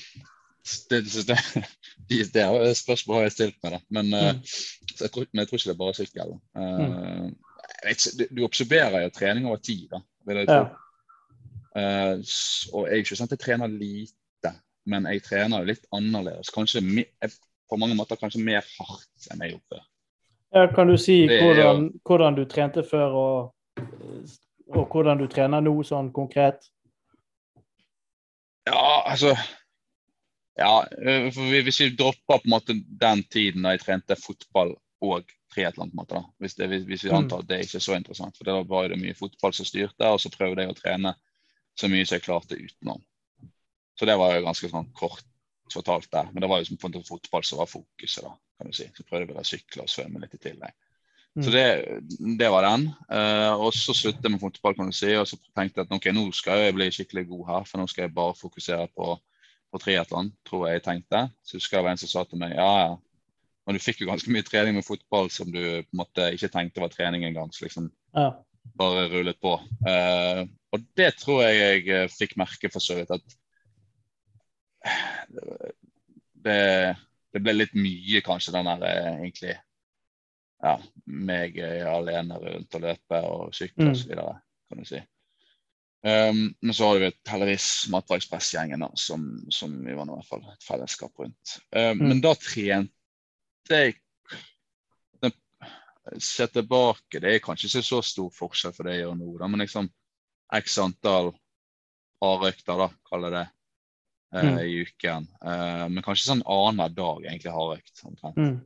Det, 0.91 1.03
det, 1.05 1.39
det, 2.09 2.19
det, 2.35 2.43
er 2.43 2.75
spørsmål 2.77 3.21
har 3.21 3.29
jeg 3.29 3.37
stilt 3.37 3.59
med 3.63 3.77
da. 3.77 3.81
Men, 3.95 4.11
mm. 4.13 4.43
jeg 5.01 5.11
tror, 5.15 5.27
men, 5.33 5.43
jeg 5.43 5.49
tror, 5.49 5.61
ikke 5.61 5.71
det 5.71 5.75
er 5.75 5.83
bare 5.85 5.99
sykkel. 5.99 6.37
Mm. 6.59 7.33
Du, 8.19 8.25
du 8.37 8.45
observerer 8.45 9.07
jo 9.07 9.15
trening 9.15 9.49
over 9.49 9.61
tid, 9.63 9.89
da, 9.93 10.03
vil 10.27 10.43
jeg 10.43 10.51
tro. 10.51 10.63
Ja. 10.63 10.85
og 12.73 12.89
jeg 12.89 12.97
er 12.97 13.03
ikke 13.05 13.17
sånn 13.19 13.29
at 13.29 13.37
jeg 13.37 13.45
trener 13.45 13.71
lite 13.71 14.17
men 14.89 15.07
jeg 15.13 15.23
trener 15.27 15.63
jo 15.63 15.69
litt 15.69 15.85
annerledes. 15.95 16.51
Kanskje 16.55 16.83
på 17.69 17.79
mange 17.81 17.97
måter 17.99 18.19
kanskje 18.21 18.43
mer 18.45 18.65
hardt 18.79 19.29
enn 19.33 19.45
jeg 19.45 19.55
gjorde 19.55 19.77
før. 19.77 19.85
Ja, 20.57 20.65
kan 20.73 20.89
du 20.89 20.97
si 20.97 21.21
hvordan, 21.29 21.91
hvordan, 22.09 22.39
du 22.39 22.47
trente 22.49 22.85
før, 22.89 23.17
og, 23.23 23.83
og, 24.73 24.85
hvordan 24.89 25.21
du 25.21 25.27
trener 25.29 25.61
nå, 25.65 25.75
sånn 25.85 26.09
konkret? 26.17 26.71
Ja, 28.69 29.05
altså 29.05 29.35
Ja, 30.59 30.83
hvis 30.99 31.81
vi 31.81 31.91
dropper 31.95 32.41
på 32.41 32.49
en 32.49 32.53
måte 32.53 32.75
den 32.75 33.23
tiden 33.31 33.67
da 33.67 33.77
jeg 33.77 33.85
trente 33.85 34.17
fotball 34.19 34.75
og 35.05 35.31
triatlon. 35.55 35.93
Hvis, 36.43 36.57
det, 36.59 36.69
hvis 36.89 37.05
vi 37.07 37.13
mm. 37.13 37.17
antar 37.17 37.45
at 37.45 37.51
det 37.51 37.61
ikke 37.65 37.79
er 37.79 37.85
så 37.85 37.97
interessant. 37.97 38.37
For 38.37 38.49
da 38.49 38.59
var 38.67 38.91
det 38.91 38.99
mye 39.01 39.17
fotball 39.17 39.55
som 39.55 39.69
styrte, 39.69 40.11
og 40.11 40.21
så 40.21 40.33
prøvde 40.35 40.65
jeg 40.65 40.75
å 40.75 40.79
trene 40.79 41.15
så 41.79 41.91
mye 41.91 42.07
som 42.07 42.19
jeg 42.19 42.27
klarte 42.27 42.59
utenom. 42.59 43.03
Så 43.99 44.07
det 44.07 44.19
var 44.19 44.35
jo 44.35 44.47
ganske 44.47 44.71
sånn 44.71 44.91
kort 44.99 45.27
fortalt 45.73 46.11
der. 46.13 46.29
Men 46.33 46.43
det 46.43 46.51
var 46.51 46.61
jo 46.61 46.69
som 46.69 46.81
på 46.81 46.91
fotball 47.07 47.47
som 47.47 47.63
var 47.63 47.71
fokuset, 47.71 48.25
da, 48.25 48.35
kan 48.59 48.71
du 48.71 48.77
si. 48.77 48.87
Så 48.97 49.07
prøvde 49.07 49.31
vi 49.31 49.41
å 49.41 49.47
sykle 49.47 49.85
og 49.85 49.93
svømme 49.93 50.23
litt 50.23 50.37
i 50.39 50.43
tillegg. 50.43 50.77
Mm. 51.39 51.43
Så 51.45 51.55
det, 51.55 51.67
det, 52.41 52.51
var 52.51 52.67
den. 52.67 52.89
Uh, 53.11 53.55
og 53.63 53.73
så 53.77 53.95
sluttet 53.95 54.25
jeg 54.25 54.35
med 54.35 54.43
fotball, 54.43 54.77
kan 54.79 54.91
du 54.91 54.97
si. 54.97 55.11
Og 55.19 55.27
så 55.29 55.39
tenkte 55.53 55.83
jeg 55.83 55.89
at 55.89 55.97
ok, 55.99 56.11
nå 56.15 56.29
skal 56.37 56.65
jeg 56.65 56.77
bli 56.79 56.89
skikkelig 56.95 57.27
god 57.31 57.45
her, 57.53 57.69
for 57.69 57.83
nå 57.83 57.89
skal 57.91 58.07
jeg 58.07 58.17
bare 58.17 58.39
fokusere 58.39 58.89
på, 58.97 59.13
på 59.73 59.81
triatlon, 59.83 60.31
tror 60.49 60.67
jeg 60.67 60.79
jeg 60.79 60.85
tenkte. 60.87 61.23
Så 61.45 61.59
husker 61.59 61.77
jeg 61.77 61.83
det 61.83 61.87
var 61.87 61.97
en 61.97 62.03
som 62.03 62.13
sa 62.13 62.25
til 62.29 62.41
meg 62.41 62.57
ja, 62.57 62.71
ja. 62.87 62.97
Men 63.69 63.77
du 63.77 63.85
fikk 63.85 64.01
jo 64.01 64.09
ganske 64.09 64.33
mye 64.33 64.47
trening 64.47 64.79
med 64.79 64.87
fotball 64.87 65.29
som 65.33 65.51
du 65.53 65.61
på 65.61 65.93
en 65.93 66.01
måte 66.01 66.31
ikke 66.33 66.49
tenkte 66.55 66.81
var 66.81 66.93
trening 66.93 67.27
engang. 67.29 67.51
Så 67.53 67.67
liksom 67.67 67.91
ja. 68.17 68.31
bare 68.81 69.11
rullet 69.13 69.37
på. 69.45 69.59
Uh, 69.85 70.47
og 70.73 70.87
det 70.97 71.11
tror 71.21 71.43
jeg 71.45 71.59
jeg 71.59 71.83
eh, 71.93 72.09
fikk 72.13 72.35
merke 72.41 72.71
for 72.73 72.85
så 72.85 72.97
vidt. 72.97 73.13
at 73.13 73.37
det, 76.45 76.59
det, 77.33 77.43
ble 77.45 77.55
litt 77.57 77.77
mye, 77.77 78.23
kanskje, 78.25 78.55
den 78.57 78.69
der 78.69 78.85
eh, 78.89 79.15
egentlig 79.19 79.57
Ja, 80.59 80.75
meg 81.07 81.55
alene 81.87 82.41
rundt 82.43 82.75
og 82.75 82.83
løpe 82.83 83.19
og 83.29 83.53
sykle 83.55 83.87
mm. 83.87 83.93
osv., 83.93 84.15
kan 84.69 84.81
du 84.81 84.89
si. 84.89 84.99
Um, 86.07 86.55
men 86.63 86.75
så 86.75 86.87
har 86.87 87.01
vi 87.03 87.09
heldigvis 87.27 87.89
Matvarekspress-gjengen 87.91 88.85
som, 88.95 89.25
som, 89.51 89.73
vi 89.83 89.97
var 89.99 90.07
i 90.07 90.13
hvert 90.15 90.29
fall 90.29 90.45
et 90.53 90.67
fellesskap 90.67 91.19
rundt. 91.19 91.57
Um, 91.75 91.99
mm. 91.99 92.05
Men 92.07 92.21
da 92.23 92.35
trente 92.39 93.81
jeg 93.83 93.97
se 96.25 96.47
tilbake, 96.49 97.21
det 97.21 97.35
er 97.35 97.43
kanskje 97.45 97.69
ikke 97.69 97.85
så 97.85 98.01
stor 98.07 98.31
forskjell 98.33 98.73
for 98.73 98.89
det 98.89 98.97
jeg 98.97 99.05
gjør 99.05 99.19
nå, 99.19 99.33
da, 99.41 99.49
men 99.51 99.61
liksom 99.61 99.91
x 100.57 100.79
antall 100.81 101.35
hardøkter, 102.25 102.81
da, 102.81 102.89
kaller 103.11 103.35
det, 103.35 103.45
uh, 104.35 104.45
Mm. 104.45 104.59
i 104.65 104.81
uken. 104.87 105.29
Uh, 105.45 105.85
men 105.89 106.03
kanskje 106.05 106.31
sånn 106.31 106.47
annenhver 106.47 106.95
dag 106.97 107.27
egentlig 107.27 107.53
hardøkt, 107.53 108.01
omtrent. 108.05 108.37
Mm. 108.37 108.57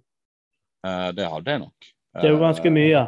Uh, 0.86 1.10
det 1.16 1.28
hadde 1.32 1.50
jeg 1.56 1.64
nok. 1.64 1.92
Det 2.12 2.28
er 2.28 2.34
jo 2.34 2.40
ganske 2.42 2.70
mye. 2.70 3.02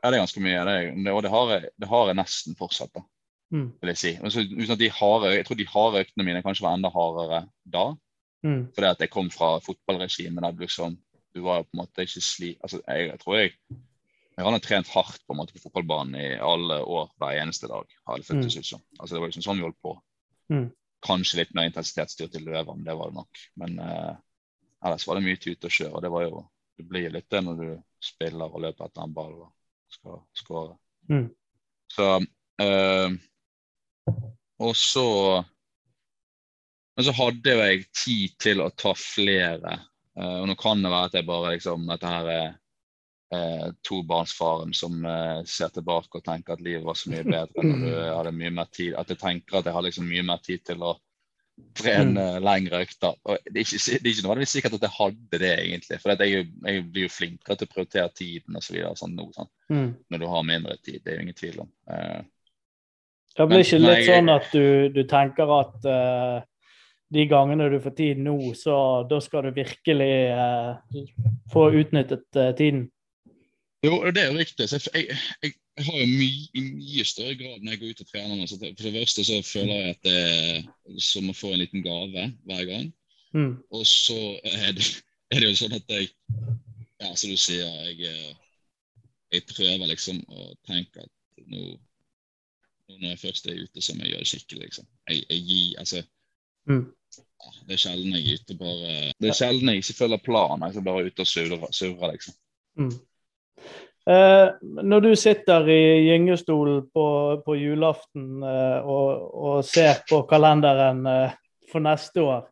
Ja, 0.00 0.08
det 0.08 0.16
er 0.16 0.22
ganske 0.22 0.42
mye. 0.44 0.64
Det 0.64 0.74
det, 1.04 1.12
og 1.12 1.22
det 1.24 1.30
har, 1.32 1.54
jeg, 1.54 1.70
det 1.76 1.88
har 1.90 2.10
jeg 2.10 2.18
nesten 2.20 2.56
fortsatt, 2.58 2.92
da, 2.96 3.04
Mm. 3.50 3.66
vil 3.80 3.90
jeg 3.90 3.98
si. 3.98 4.12
Så, 4.30 4.76
de 4.78 4.90
harde, 4.94 5.32
jeg 5.34 5.46
tror 5.46 5.58
de 5.58 5.66
harde 5.66 6.02
øktene 6.04 6.26
mine 6.26 6.42
kanskje 6.42 6.64
var 6.66 6.76
enda 6.78 6.90
hardere 6.94 7.44
da. 7.66 7.86
Mm. 8.46 8.60
Fordi 8.74 8.88
at 8.88 9.00
jeg 9.02 9.10
kom 9.12 9.30
fra 9.30 9.56
fotballregimet 9.64 10.44
der 10.44 10.54
du 10.56 10.62
liksom 10.64 10.98
Du 11.34 11.42
var 11.44 11.60
jo 11.60 11.62
på 11.62 11.76
en 11.76 11.80
måte 11.84 12.02
ikke 12.02 12.20
sli... 12.24 12.56
Altså, 12.58 12.80
jeg, 12.88 13.06
jeg 13.06 13.18
tror 13.20 13.36
jeg 13.36 13.52
jeg 14.40 14.46
hadde 14.46 14.62
trent 14.64 14.88
hardt 14.94 15.20
på 15.26 15.34
en 15.34 15.38
måte 15.38 15.52
på 15.52 15.60
fotballbanen 15.60 16.16
i 16.16 16.28
alle 16.40 16.78
år 16.80 17.10
hver 17.20 17.38
eneste 17.42 17.68
dag. 17.68 17.84
har 18.08 18.16
det 18.16 18.26
føltes 18.26 18.56
ut 18.56 18.66
som. 18.66 18.82
Altså, 18.98 19.14
det 19.14 19.20
var 19.20 19.28
liksom 19.28 19.44
sånn 19.44 19.60
vi 19.60 19.66
holdt 19.66 19.82
på. 19.84 19.92
Mm. 20.54 20.64
Kanskje 21.04 21.42
litt 21.42 21.52
mer 21.56 21.68
intensitetsstyrt 21.68 22.38
løver 22.40 22.72
men 22.72 22.86
det 22.86 22.96
var 22.96 23.10
det 23.10 23.18
nok. 23.18 23.42
Men 23.60 23.76
eh, 23.84 24.14
ellers 24.86 25.06
var 25.08 25.18
det 25.18 25.26
mye 25.26 25.40
tut 25.44 25.68
og 25.68 25.76
kjør. 25.76 25.92
Og 25.92 26.04
det 26.06 26.12
var 26.14 26.26
jo 26.26 26.46
Det 26.80 26.86
blir 26.88 27.12
litt 27.12 27.28
det 27.28 27.42
når 27.44 27.56
du 27.60 27.70
spiller 28.00 28.48
og 28.48 28.62
løper 28.64 28.86
etter 28.86 29.02
en 29.04 29.12
ball 29.12 29.34
og 29.44 29.50
skal 29.92 30.22
skåre. 30.32 30.78
Mm. 31.12 31.26
Så 31.92 32.06
eh, 32.64 33.18
Og 34.60 34.76
så 34.76 35.06
Men 36.96 37.06
så 37.06 37.12
hadde 37.16 37.52
jo 37.54 37.60
jeg 37.64 37.84
tid 37.96 38.32
til 38.42 38.60
å 38.60 38.70
ta 38.76 38.90
flere. 38.98 39.78
Eh, 40.18 40.36
og 40.42 40.48
nå 40.50 40.56
kan 40.60 40.82
det 40.82 40.90
være 40.92 41.08
at 41.08 41.14
jeg 41.16 41.28
bare 41.28 41.52
liksom 41.54 41.86
Dette 41.88 42.10
her 42.10 42.26
er 42.34 42.48
eh, 43.32 43.68
tobarnsfaren 43.86 44.74
som 44.76 44.98
eh, 45.06 45.38
ser 45.48 45.70
tilbake 45.72 46.18
og 46.18 46.26
tenker 46.26 46.58
at 46.58 46.64
livet 46.66 46.84
var 46.84 46.98
så 46.98 47.12
mye 47.12 47.24
bedre 47.24 47.64
når 47.64 47.86
du 47.86 47.94
hadde 48.18 48.34
mye 48.36 48.50
mer 48.58 48.68
tid. 48.74 48.98
At 49.00 49.08
jeg 49.08 49.22
tenker 49.22 49.60
at 49.60 49.70
jeg 49.70 49.76
har 49.78 49.86
liksom 49.86 50.10
mye 50.10 50.26
mer 50.32 50.42
tid 50.44 50.66
til 50.66 50.82
å 50.84 50.96
trene 51.76 52.24
lengre 52.42 52.82
økter. 52.84 53.16
Og 53.24 53.38
det 53.46 53.62
er 53.62 53.64
ikke, 53.64 53.80
det 53.80 54.00
er 54.00 54.12
ikke 54.12 54.24
nødvendigvis 54.24 54.54
sikkert 54.56 54.76
at 54.76 54.84
jeg 54.86 54.96
hadde 54.96 55.40
det, 55.42 55.52
egentlig. 55.64 55.98
For 56.02 56.14
jeg, 56.14 56.44
jeg 56.66 56.84
blir 56.90 57.06
jo 57.06 57.12
flinkere 57.14 57.56
til 57.60 57.68
å 57.68 57.72
prioritere 57.74 58.12
tiden 58.16 58.58
og 58.58 58.64
så 58.64 58.74
videre, 58.76 58.92
sånn 58.98 59.16
nå, 59.16 59.30
sånn, 59.36 59.50
Mm. 59.70 59.90
når 60.10 60.18
du 60.18 60.26
har 60.26 60.42
mindre 60.42 60.76
tid. 60.82 60.98
Det 61.04 61.12
er 61.12 61.20
jo 61.20 61.22
ingen 61.22 61.36
tvil 61.38 61.60
om. 61.62 61.68
Eh, 61.94 62.22
Det 63.36 63.46
blir 63.46 63.62
ikke 63.64 63.80
litt 63.80 64.06
sånn 64.08 64.30
at 64.32 64.48
du, 64.52 64.64
du 64.94 65.02
tenker 65.08 65.50
at 65.54 65.86
uh, 65.86 66.40
de 67.14 67.26
gangene 67.30 67.68
du 67.70 67.78
får 67.82 67.94
tid 67.98 68.22
nå, 68.22 68.36
så 68.58 68.76
da 69.10 69.20
skal 69.22 69.46
du 69.46 69.54
virkelig 69.56 70.14
uh, 70.34 70.80
få 71.52 71.68
utnyttet 71.80 72.26
uh, 72.38 72.50
tiden? 72.58 72.88
Jo, 73.86 74.02
det 74.12 74.26
er 74.26 74.36
riktig. 74.36 74.68
Så 74.68 74.80
jeg, 74.92 75.06
jeg, 75.08 75.52
jeg, 75.78 75.84
har 75.86 76.00
jo 76.02 76.08
mye, 76.10 76.40
i 76.52 76.64
mye 76.74 77.04
større 77.08 77.36
grad 77.38 77.62
når 77.62 77.72
jeg 77.72 77.80
går 77.80 77.94
ut 77.94 78.02
og 78.04 78.10
trener 78.10 78.34
nå. 78.36 78.48
Så 78.50 78.58
for 78.60 78.86
det 78.86 78.96
første 78.98 79.24
så 79.24 79.38
føler 79.46 79.78
jeg 79.78 79.94
at 79.94 80.02
det 80.04 80.16
er 80.18 80.98
som 81.00 81.30
å 81.30 81.36
få 81.36 81.54
en 81.54 81.62
liten 81.62 81.86
gave 81.86 82.26
hver 82.50 82.66
gang. 82.68 82.90
Mm. 83.32 83.54
Og 83.70 83.86
så 83.88 84.18
er 84.44 84.74
det, 84.76 84.84
er 85.30 85.40
det 85.40 85.52
jo 85.52 85.60
sånn 85.62 85.78
at 85.78 85.96
jeg 85.96 86.10
Ja, 87.00 87.14
som 87.16 87.30
du 87.32 87.38
sier, 87.40 87.64
jeg, 87.88 88.34
jeg 89.32 89.44
prøver 89.48 89.88
liksom 89.88 90.18
å 90.28 90.50
tenke 90.68 91.06
at 91.06 91.46
nå 91.48 91.78
når 92.98 93.08
jeg 93.14 93.18
først 93.22 93.46
er 93.46 93.60
ute, 93.62 93.82
så 93.82 93.94
må 93.96 94.04
jeg 94.04 94.10
gjøre 94.14 94.24
det 94.24 94.30
skikkelig, 94.32 94.62
liksom. 94.64 94.86
Jeg, 95.08 95.22
jeg 95.30 95.44
gir 95.50 95.78
Altså, 95.84 96.02
Mm. 96.68 96.92
det 97.66 97.72
er 97.74 97.80
sjelden 97.80 98.12
jeg 98.12 98.24
er 98.26 98.38
ute 98.40 98.54
bare 98.58 99.12
Det 99.20 99.28
er 99.30 99.36
sjelden 99.38 99.68
jeg 99.72 99.76
ikke 99.80 99.94
følger 99.98 100.20
planen. 100.24 100.66
Jeg 100.68 100.76
er 100.76 100.84
bare 100.84 101.04
ute 101.06 101.20
og 101.24 101.26
surrer, 101.26 102.12
liksom. 102.12 102.34
Mm. 102.76 102.92
Eh, 104.10 104.48
når 104.82 105.00
du 105.04 105.10
sitter 105.16 105.66
i 105.68 105.80
gyngestolen 106.08 106.86
på, 106.94 107.06
på 107.46 107.54
julaften 107.56 108.42
eh, 108.42 108.80
og, 108.88 109.34
og 109.34 109.64
ser 109.64 110.00
på 110.08 110.22
kalenderen 110.30 111.04
eh, 111.06 111.34
for 111.72 111.80
neste 111.84 112.22
år, 112.22 112.46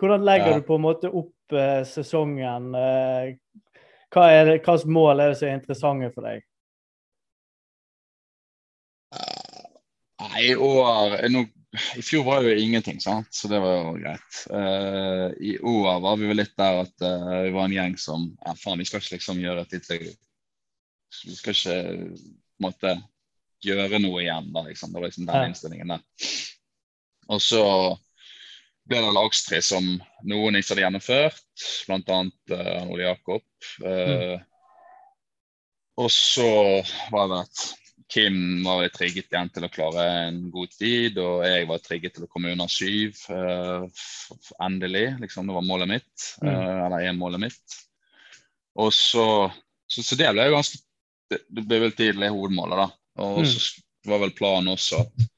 hvordan 0.00 0.24
legger 0.24 0.52
Ja. 0.54 0.58
du 0.58 0.66
på 0.66 0.76
en 0.78 0.84
måte 0.86 1.10
opp 1.10 1.52
eh, 1.52 1.82
sesongen? 1.84 2.70
Eh, 2.74 3.34
hva 4.14 4.28
er 4.30 4.52
hvilke 4.52 4.76
mål 4.86 5.20
er 5.20 5.32
det 5.32 5.38
som 5.40 5.48
er 5.48 5.58
interessante 5.58 6.10
for 6.14 6.22
deg? 6.28 6.42
Nei, 10.34 10.48
i 10.50 10.56
år 10.58 11.14
nå, 11.30 11.44
I 11.98 12.02
fjor 12.02 12.24
var 12.26 12.42
det 12.42 12.52
jo 12.54 12.62
ingenting, 12.64 13.00
sant? 13.02 13.30
så 13.34 13.48
det 13.50 13.58
var 13.62 13.76
jo 13.80 13.94
greit. 13.98 14.38
Uh, 14.50 15.30
I 15.42 15.56
år 15.58 16.00
var 16.04 16.18
vi 16.20 16.28
vel 16.30 16.38
litt 16.42 16.54
der 16.58 16.80
at 16.84 17.04
uh, 17.06 17.42
vi 17.46 17.52
var 17.54 17.68
en 17.68 17.74
gjeng 17.76 17.96
som 17.98 18.28
ja, 18.44 18.54
faen, 18.58 18.78
vi 18.82 18.86
skal 18.88 19.02
ikke 19.02 19.16
liksom 19.16 19.42
gjøre 19.42 19.64
et 19.66 19.74
lite 19.78 19.98
Vi 21.24 21.34
skal 21.38 21.54
ikke 21.54 21.76
på 21.78 22.62
en 22.62 22.66
måte 22.68 22.94
gjøre 23.64 23.98
noe 24.02 24.22
igjen, 24.22 24.50
da, 24.54 24.62
liksom. 24.68 24.92
Det 24.92 25.00
var 25.00 25.08
liksom 25.08 25.26
den 25.28 25.36
Ja. 25.40 25.46
innstillingen 25.48 25.94
der. 25.94 26.02
Og 27.32 27.40
så 27.40 27.62
ble 28.84 28.98
det 29.00 29.12
lagstri 29.16 29.62
som 29.64 29.86
noen 30.28 30.58
ikke 30.58 30.74
hadde 30.74 30.82
gjennomført, 30.84 31.38
bl.a. 31.88 32.18
Uh, 32.52 32.90
Ole 32.92 33.06
Jakob. 33.06 33.46
Eh, 33.80 34.42
Og 35.96 36.10
så 36.10 36.48
var 37.14 37.28
det 37.30 37.38
at 37.46 37.62
Kim 38.14 38.36
var 38.62 38.86
trigget 38.94 39.26
igjen 39.32 39.50
til 39.50 39.66
å 39.66 39.70
klare 39.74 40.04
en 40.28 40.36
god 40.54 40.70
tid, 40.78 41.18
og 41.18 41.42
jeg 41.48 41.66
var 41.66 41.80
trigget 41.82 42.14
til 42.14 42.24
å 42.26 42.30
komme 42.30 42.52
under 42.54 42.70
syv. 42.70 43.18
f- 43.26 44.52
endelig, 44.62 45.06
liksom. 45.24 45.48
Det 45.50 45.56
var 45.56 45.66
målet 45.66 45.90
mitt. 45.90 46.28
Mm. 46.42 46.48
eh, 46.52 46.86
eller 46.86 47.08
er 47.08 47.16
målet 47.18 47.42
mitt. 47.48 47.78
Og 48.78 48.92
så, 48.94 49.26
så, 49.90 50.02
så 50.06 50.16
det 50.18 50.30
ble 50.34 50.46
jo 50.48 50.54
ganske 50.56 50.80
det 51.34 51.62
ble 51.66 51.78
vel 51.86 51.94
tidlig 51.96 52.28
hovedmålet, 52.30 52.84
da. 52.84 52.88
Og 53.24 53.38
Mm. 53.42 53.46
så 53.50 53.82
var 54.10 54.20
vel 54.22 54.34
planen 54.36 54.68
også 54.74 55.00
at 55.02 55.28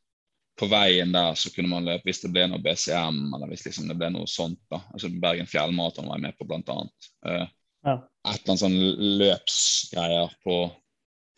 på 0.58 0.66
veien 0.72 1.12
der 1.12 1.34
så 1.36 1.50
kunne 1.54 1.68
man 1.70 1.84
løpe 1.84 2.08
hvis 2.08 2.22
det 2.24 2.30
ble 2.32 2.46
noe 2.48 2.58
BCM, 2.64 3.18
eller 3.36 3.48
hvis 3.52 3.64
liksom 3.68 3.88
det 3.88 3.96
ble 4.00 4.08
noe 4.12 4.26
sånt. 4.28 4.58
da. 4.72 4.80
Altså 4.92 5.08
Bergen 5.20 5.46
Fjellmaraton 5.48 6.08
var 6.08 6.16
jeg 6.18 6.24
med 6.26 6.36
på, 6.38 6.46
blant 6.48 6.68
annet. 6.74 7.10
Uh, 7.24 7.46
Ja. 7.86 7.94
et 8.26 8.40
eller 8.40 8.52
annet 8.56 8.62
sånn 8.64 8.78
løpsgreier 9.20 10.32
på, 10.44 10.56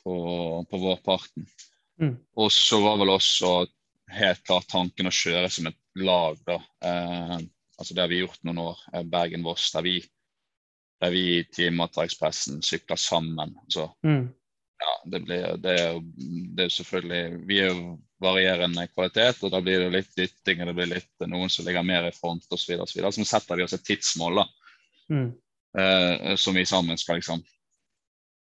på, 0.08 0.64
på 0.70 0.80
vårparten. 0.82 1.46
Mm. 2.00 2.14
Og 2.38 2.52
så 2.54 2.78
var 2.80 2.96
vel 3.00 3.12
også 3.12 3.52
helt 4.14 4.40
klart 4.48 4.68
tanken 4.70 5.10
å 5.10 5.12
kjøre 5.12 5.50
som 5.52 5.68
et 5.68 5.76
lag, 6.00 6.38
da. 6.48 6.56
Eh, 6.84 7.34
altså 7.78 7.94
det 7.94 8.00
har 8.04 8.08
vi 8.12 8.22
gjort 8.22 8.40
noen 8.48 8.62
år. 8.70 8.78
eh, 8.94 9.04
Bergen-Voss, 9.04 9.72
der 9.76 9.84
vi 9.84 9.98
der 10.98 11.12
vi 11.14 11.20
i 11.36 11.42
Team 11.54 11.78
Ekspressen 11.84 12.62
sykler 12.62 12.98
sammen. 12.98 13.52
Så 13.70 13.84
Mm. 14.02 14.32
ja, 14.80 14.94
det 15.12 15.20
blir 15.26 15.56
det 15.62 15.74
er 15.80 15.92
jo 15.92 16.00
det 16.56 16.64
er 16.64 16.72
selvfølgelig 16.74 17.46
Vi 17.46 17.58
er 17.60 17.68
jo 17.68 17.98
varierende 18.20 18.88
kvalitet, 18.90 19.44
og 19.44 19.52
da 19.52 19.60
blir 19.62 19.78
det 19.84 19.92
litt 19.94 20.16
dytting, 20.16 20.60
og 20.60 20.66
det 20.66 20.74
blir 20.74 20.90
litt 20.96 21.26
noen 21.30 21.50
som 21.50 21.66
ligger 21.68 21.86
mer 21.86 22.08
i 22.08 22.14
front 22.16 22.42
osv. 22.50 22.56
Så, 22.58 22.66
videre, 22.72 22.82
og 22.82 22.88
så, 22.88 22.98
videre. 22.98 23.12
så 23.14 23.24
setter 23.30 23.56
vi 23.60 23.62
oss 23.68 23.76
et 23.78 23.84
tidsmål 23.86 24.40
da, 24.42 24.46
Mm. 25.10 25.28
eh, 25.78 26.34
som 26.36 26.54
vi 26.54 26.64
sammen 26.66 26.98
skal 26.98 27.20
liksom 27.20 27.44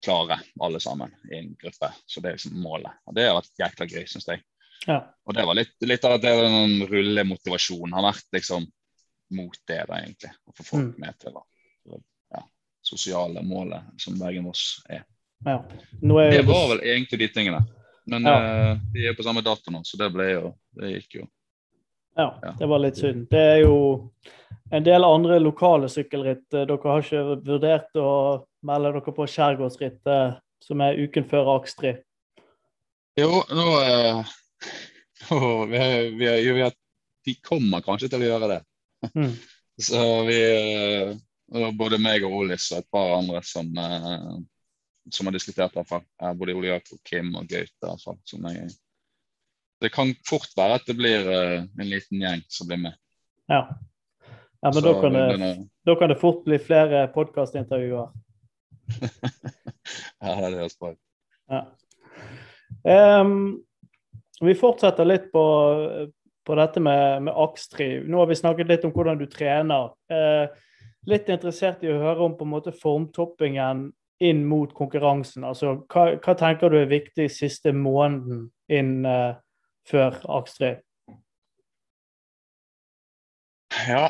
klare, 0.04 0.38
alle 0.60 0.80
sammen, 0.80 1.12
i 1.32 1.38
en 1.38 1.54
gruppe. 1.60 1.88
Så 2.06 2.20
det 2.20 2.28
er 2.28 2.36
liksom 2.38 2.58
målet. 2.62 2.92
Og 3.06 3.14
det 3.16 3.26
har 3.28 3.36
vært 3.38 3.58
jækla 3.62 3.86
gøy, 3.90 4.04
syns 4.10 4.28
jeg. 4.28 4.42
Ja. 4.86 5.00
Og 5.26 5.34
det 5.34 5.44
var 5.48 5.56
litt, 5.58 5.72
litt 5.82 6.04
av 6.04 6.20
det 6.22 6.32
den 6.36 6.82
rullemotivasjonen 6.86 7.94
har 7.96 8.04
vært 8.12 8.26
liksom 8.36 8.66
mot 9.34 9.56
det, 9.66 9.80
da, 9.88 9.98
egentlig. 10.02 10.30
Å 10.46 10.54
få 10.54 10.64
folk 10.68 10.84
Mm. 10.92 11.00
med 11.02 11.18
til 11.18 11.32
det. 11.34 12.00
Ja, 12.36 12.42
sosiale 12.82 13.42
målet 13.42 13.82
som 14.00 14.18
Bergen-Voss 14.18 14.82
er. 14.88 15.04
ja. 15.44 15.56
Er 16.12 16.30
Det 16.30 16.44
var 16.46 16.68
vel 16.68 16.80
egentlig 16.86 17.18
de 17.18 17.28
tingene. 17.28 17.64
Men 18.06 18.26
eh, 18.26 18.76
de 18.92 19.08
er 19.08 19.14
på 19.18 19.24
samme 19.26 19.42
dato 19.42 19.70
nå, 19.74 19.80
så 19.84 19.98
det 19.98 20.12
ble 20.14 20.30
jo 20.30 20.54
Det 20.78 20.92
gikk 21.02 21.14
jo. 21.22 21.26
Ja, 22.16 22.54
det 22.58 22.66
var 22.66 22.80
litt 22.80 22.96
synd. 22.96 23.26
Det 23.30 23.40
er 23.40 23.58
jo 23.66 23.76
en 24.72 24.84
del 24.86 25.04
andre 25.04 25.38
lokale 25.42 25.88
sykkelritt. 25.92 26.46
Eh, 26.54 26.64
Dere 26.68 26.88
har 26.88 27.04
ikke 27.04 27.24
vurdert 27.44 28.00
å 28.00 28.10
melde 28.66 28.94
dere 28.96 29.14
på 29.18 29.26
skjærgårdsrittet, 29.30 30.40
som 30.64 30.82
er 30.82 30.96
uken 31.04 31.28
før 31.28 31.52
Akstri. 31.58 31.92
Jo, 33.20 33.42
nå, 33.52 33.66
eh, 33.82 34.32
nå 35.30 35.52
vi, 35.70 35.84
vi, 36.16 36.32
vi, 36.56 36.72
Vi 37.26 37.36
kommer 37.44 37.84
kanskje 37.84 38.10
til 38.12 38.24
å 38.24 38.32
gjøre 38.32 38.50
det. 38.54 38.60
Mm. 39.12 39.32
Så 39.88 40.02
vi 40.24 40.40
eh, 40.40 41.16
Både 41.76 41.98
meg 42.02 42.24
og 42.26 42.32
Olis 42.40 42.70
og 42.72 42.80
et 42.80 42.88
par 42.90 43.12
andre 43.20 43.42
som, 43.46 43.68
eh, 43.78 44.30
som 45.12 45.28
har 45.28 45.36
diskutert 45.36 45.76
det. 45.76 45.84
Eh, 45.92 46.32
Både 46.32 46.56
Ole 46.56 46.72
Jakob, 46.72 46.98
Kim 47.04 47.34
og 47.36 47.46
Gaute. 47.50 47.92
som 48.00 48.48
jeg, 48.50 48.72
det 49.80 49.92
kan 49.94 50.12
fort 50.28 50.52
være 50.56 50.78
at 50.80 50.86
det 50.88 50.96
blir 50.98 51.28
eh, 51.32 51.64
en 51.64 51.90
liten 51.90 52.22
gjeng 52.22 52.42
som 52.52 52.68
blir 52.68 52.80
med. 52.86 52.96
Ja. 53.50 53.62
ja 54.62 54.72
men 54.74 54.82
da 54.82 54.94
kan, 55.00 55.16
det 55.16 55.50
da 55.86 55.96
kan 55.98 56.10
det 56.10 56.18
fort 56.20 56.44
bli 56.44 56.58
flere 56.58 57.06
podkastintervjuer. 57.14 58.12
Ja, 60.18 60.32
det 60.50 60.58
høres 60.58 60.74
bra 60.80 60.88
ut. 60.96 61.02
Ja. 61.46 61.60
Vi 64.42 64.54
fortsetter 64.58 65.06
litt 65.06 65.28
på, 65.30 65.42
på 66.46 66.56
dette 66.58 66.82
med, 66.82 67.22
med 67.28 67.38
akstriv. 67.38 68.08
Nå 68.10 68.18
har 68.18 68.30
vi 68.30 68.38
snakket 68.40 68.72
litt 68.72 68.86
om 68.88 68.92
hvordan 68.96 69.20
du 69.20 69.28
trener. 69.30 69.92
Eh, 70.10 70.50
litt 71.06 71.30
interessert 71.30 71.84
i 71.86 71.92
å 71.92 72.00
høre 72.02 72.26
om 72.26 72.34
på 72.34 72.46
en 72.46 72.52
måte 72.56 72.74
formtoppingen 72.74 73.86
inn 74.26 74.44
mot 74.48 74.72
konkurransen? 74.74 75.44
Altså, 75.46 75.78
hva, 75.92 76.08
hva 76.22 76.36
tenker 76.38 76.72
du 76.72 76.80
er 76.80 76.90
viktig 76.90 77.28
siste 77.32 77.72
måneden 77.76 78.48
inn 78.72 79.06
uh, 79.06 79.36
før 79.88 80.18
AX3? 80.24 80.74
Ja, 83.86 84.06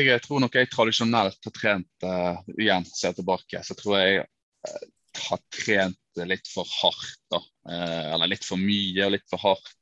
jeg 0.00 0.22
tror 0.24 0.40
nok 0.42 0.56
jeg 0.56 0.70
tradisjonelt 0.72 1.44
har 1.44 1.54
trent 1.54 2.06
uh, 2.06 2.40
igjen, 2.56 2.86
ser 2.88 3.12
tilbake, 3.14 3.60
så 3.66 3.76
tror 3.78 3.98
jeg 4.00 4.22
uh, 4.24 4.84
har 5.28 5.42
trent 5.54 6.22
litt 6.26 6.48
for 6.50 6.68
hardt. 6.80 7.18
da, 7.30 7.42
uh, 7.68 8.06
Eller 8.14 8.32
litt 8.32 8.46
for 8.46 8.60
mye 8.60 9.06
og 9.06 9.16
litt 9.16 9.28
for 9.30 9.42
hardt, 9.44 9.76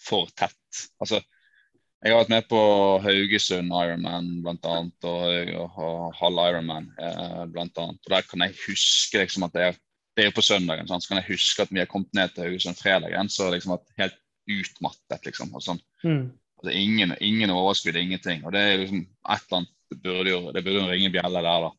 for 0.00 0.30
tett. 0.32 0.78
Altså, 0.96 1.18
jeg 2.00 2.14
har 2.14 2.22
vært 2.22 2.30
med 2.32 2.46
på 2.48 2.60
Haugesund 3.04 3.74
Ironman 3.76 4.28
bl.a. 4.40 4.76
og, 5.10 5.50
og 5.84 6.14
halv 6.16 6.38
Ironman 6.46 6.86
eh, 6.96 7.42
bl.a. 7.52 7.66
Og 7.90 8.08
der 8.08 8.24
kan 8.24 8.44
jeg 8.46 8.56
huske 8.62 9.20
liksom, 9.20 9.44
at 9.44 9.52
det 9.52 9.66
er, 9.66 9.76
det 10.16 10.24
er 10.24 10.32
på 10.32 10.44
søndagen. 10.44 10.88
Sant? 10.88 11.04
Så 11.04 11.10
kan 11.10 11.20
jeg 11.20 11.34
huske 11.34 11.66
at 11.66 11.74
vi 11.74 11.82
har 11.82 11.90
kommet 11.90 12.16
ned 12.16 12.32
til 12.32 12.48
Haugesund 12.48 12.80
fredagen, 12.80 13.28
så 13.28 13.50
liksom 13.52 13.76
at 13.76 13.84
helt 14.00 14.16
utmattet. 14.58 15.26
liksom, 15.26 15.52
og 15.54 15.64
sånn. 15.64 15.82
Mm. 16.04 16.24
Altså, 16.60 16.72
ingen, 16.76 17.14
ingen 17.24 17.52
overskudd, 17.54 17.96
ingenting. 17.96 18.44
Og 18.44 18.52
det 18.52 18.62
er 18.62 18.80
liksom 18.82 19.04
et 19.04 19.44
eller 19.46 19.62
annet 19.62 19.76
Det 19.90 19.96
burde 20.04 20.30
jo, 20.30 20.40
det 20.54 20.60
burde 20.62 20.78
jo 20.78 20.86
ringe 20.86 21.10
bjelle 21.10 21.40
der, 21.42 21.64
da. 21.64 21.70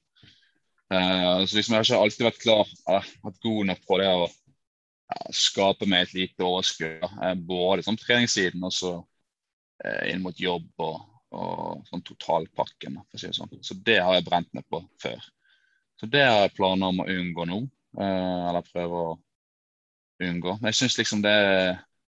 Uh, 0.92 1.46
så 1.48 1.56
liksom, 1.56 1.78
jeg 1.78 1.78
har 1.78 1.86
ikke 1.86 2.00
alltid 2.04 2.26
vært 2.26 2.42
klar, 2.42 2.72
eller, 2.90 3.06
vært 3.24 3.38
god 3.46 3.70
nok 3.70 3.86
på 3.88 4.00
det 4.02 4.08
å 4.12 4.26
ja, 4.26 5.22
skape 5.32 5.88
meg 5.88 6.04
et 6.04 6.18
lite 6.18 6.44
overskudd. 6.44 7.06
Da. 7.06 7.32
både 7.48 7.86
som 7.88 7.96
treningssiden 7.96 8.68
og 8.68 8.76
så 8.76 8.92
uh, 9.00 10.04
inn 10.12 10.20
mot 10.26 10.44
jobb 10.44 10.84
og, 10.84 10.98
og 11.32 11.88
sånn 11.88 12.04
totalpakken. 12.10 13.00
For 13.00 13.16
å 13.16 13.22
si 13.22 13.32
det 13.32 13.38
sånn. 13.40 13.56
Så 13.64 13.80
det 13.80 14.02
har 14.04 14.18
jeg 14.18 14.28
brent 14.28 14.52
meg 14.58 14.68
på 14.68 14.84
før. 15.00 15.32
Så 16.02 16.12
det 16.12 16.26
har 16.28 16.44
jeg 16.44 16.56
planer 16.58 16.92
om 16.92 17.00
å 17.06 17.08
unngå 17.16 17.48
nå. 17.48 17.62
Uh, 17.96 18.50
eller 18.50 18.68
prøve 18.68 19.06
å 19.06 19.16
unngå. 20.28 20.58
Men 20.60 20.74
jeg 20.74 20.82
syns 20.82 21.00
liksom 21.00 21.24
det 21.24 21.38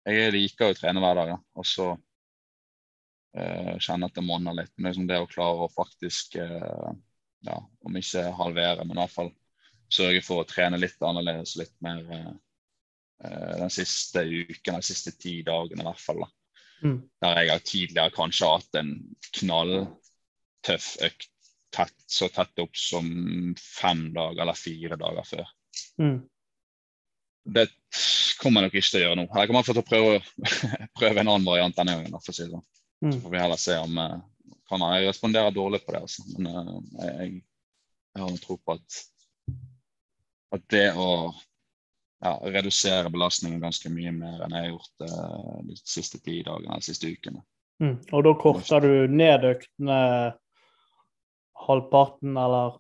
Jeg 0.03 0.33
liker 0.35 0.71
å 0.71 0.75
trene 0.77 0.99
hver 1.03 1.15
dag, 1.19 1.31
ja. 1.31 1.37
og 1.55 1.67
så 1.67 1.87
uh, 1.93 3.73
kjenne 3.79 4.09
at 4.09 4.17
det 4.17 4.25
monner 4.25 4.57
litt. 4.57 4.73
Men 4.77 4.91
liksom 4.91 5.07
det 5.07 5.21
å 5.23 5.29
klare 5.31 5.65
å 5.65 5.71
faktisk, 5.71 6.37
uh, 6.43 6.91
ja, 7.47 7.57
om 7.59 7.99
ikke 7.99 8.25
halvere, 8.39 8.83
men 8.83 8.97
i 8.97 9.01
hvert 9.03 9.15
fall 9.15 9.31
sørge 9.93 10.23
for 10.25 10.41
å 10.41 10.49
trene 10.49 10.79
litt 10.81 11.01
annerledes, 11.05 11.55
litt 11.59 11.75
mer 11.85 12.01
uh, 12.11 12.33
den 13.61 13.71
siste 13.71 14.25
uken, 14.25 14.79
de 14.79 14.87
siste 14.89 15.15
ti 15.15 15.37
dagene 15.45 15.85
i 15.85 15.87
hvert 15.87 16.03
fall. 16.03 16.25
da. 16.25 16.31
Mm. 16.83 16.97
Der 17.23 17.37
jeg 17.39 17.53
har 17.53 17.63
tidligere 17.63 18.15
kanskje 18.17 18.49
hatt 18.57 18.81
en 18.81 18.95
knalltøff 19.39 20.89
økt 21.07 21.29
tett, 21.73 21.95
så 22.11 22.29
tett 22.29 22.59
opp 22.61 22.75
som 22.77 23.07
fem 23.57 24.09
dager 24.13 24.43
eller 24.43 24.57
fire 24.57 24.99
dager 24.99 25.27
før. 25.27 25.53
Mm. 26.01 26.17
Det 27.43 27.67
kommer 28.39 28.61
jeg 28.61 28.69
nok 28.69 28.77
ikke 28.79 28.89
til 28.89 28.99
å 28.99 29.03
gjøre 29.03 29.17
nå. 29.19 29.25
Jeg 29.29 29.49
kommer 29.49 29.65
til 29.67 29.79
å 29.81 29.87
prøve, 29.87 30.19
prøve 30.99 31.23
en 31.23 31.29
annen 31.29 31.47
variant 31.47 31.75
denne 31.79 31.97
gangen. 31.97 32.19
for 32.19 32.33
å 32.33 32.37
si 32.37 32.45
det 32.45 32.51
sånn. 32.53 32.67
Mm. 33.03 33.11
Så 33.11 33.23
får 33.23 33.33
vi 33.33 33.41
heller 33.43 33.59
se 33.59 33.77
om 33.83 33.97
eh, 33.99 34.19
kan 34.69 34.85
jeg 34.87 35.07
responderer 35.09 35.55
dårlig 35.55 35.81
på 35.85 35.95
det. 35.95 36.03
Altså. 36.05 36.25
Men 36.37 36.51
uh, 36.51 36.77
jeg, 36.99 37.41
jeg, 38.15 38.21
har 38.21 38.37
tro 38.43 38.57
på 38.57 38.77
at, 38.77 39.01
at 40.57 40.67
det 40.73 40.85
å 40.95 41.09
ja, 42.23 42.37
redusere 42.47 43.11
belastningen 43.11 43.63
ganske 43.63 43.91
mye 43.91 44.13
mer 44.15 44.45
enn 44.45 44.55
jeg 44.55 44.69
har 44.69 44.71
gjort 44.71 45.09
uh, 45.09 45.57
de 45.67 45.77
siste 45.81 46.21
ti 46.23 46.39
dagene, 46.47 46.79
de 46.79 46.87
siste 46.87 47.11
ukene. 47.11 47.43
Mm. 47.83 47.97
Og 48.13 48.23
da 48.23 48.33
korter 48.39 48.85
du 48.85 49.11
ned 49.11 49.43
øktene 49.49 49.99
halvparten, 51.65 52.37
eller? 52.37 52.79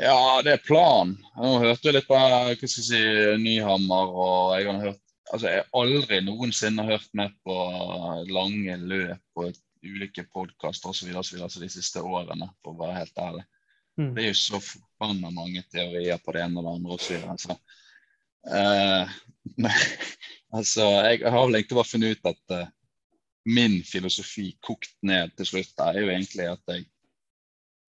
Ja, 0.00 0.40
det 0.44 0.52
er 0.56 0.64
planen. 0.64 1.18
Nå 1.36 1.56
hørte 1.60 1.88
jeg 1.88 1.98
litt 1.98 2.08
på 2.08 2.16
hva 2.16 2.44
skal 2.54 2.68
jeg 2.68 2.84
si, 2.86 3.00
Nyhammer, 3.42 4.12
og 4.12 4.54
jeg 4.56 4.70
har 4.70 4.84
hørt 4.88 5.00
Altså, 5.32 5.48
jeg 5.48 5.62
har 5.62 5.78
aldri 5.80 6.18
noensinne 6.20 6.84
hørt 6.84 7.08
med 7.16 7.30
på 7.46 7.54
lange 8.28 8.74
løp 8.76 9.40
og 9.40 9.54
ulike 9.80 10.26
podkaster 10.28 10.90
osv. 10.92 11.08
de 11.62 11.68
siste 11.72 12.02
årene, 12.04 12.50
for 12.60 12.74
å 12.74 12.80
være 12.82 12.98
helt 12.98 13.22
ærlig. 13.22 13.44
Mm. 13.96 14.10
Det 14.12 14.22
er 14.22 14.28
jo 14.28 14.40
så 14.40 14.60
forbanna 14.60 15.30
mange 15.32 15.62
teorier 15.72 16.20
på 16.20 16.34
det 16.36 16.44
ene 16.44 16.60
og 16.60 16.66
det 16.66 16.74
andre 16.76 16.98
osv. 16.98 17.24
Altså. 17.32 17.56
Uh, 18.44 19.16
altså, 20.58 20.90
jeg 21.08 21.24
har 21.24 21.40
vel 21.40 21.58
egentlig 21.58 21.80
bare 21.80 21.92
funnet 21.94 22.18
ut 22.18 22.30
at 22.34 22.56
uh, 22.58 22.70
min 23.48 23.80
filosofi 23.88 24.50
kokt 24.60 24.94
ned 25.06 25.32
til 25.38 25.48
slutt 25.48 25.86
er 25.86 26.00
jo 26.02 26.10
egentlig 26.12 26.50
at 26.50 26.74
jeg, 26.74 26.86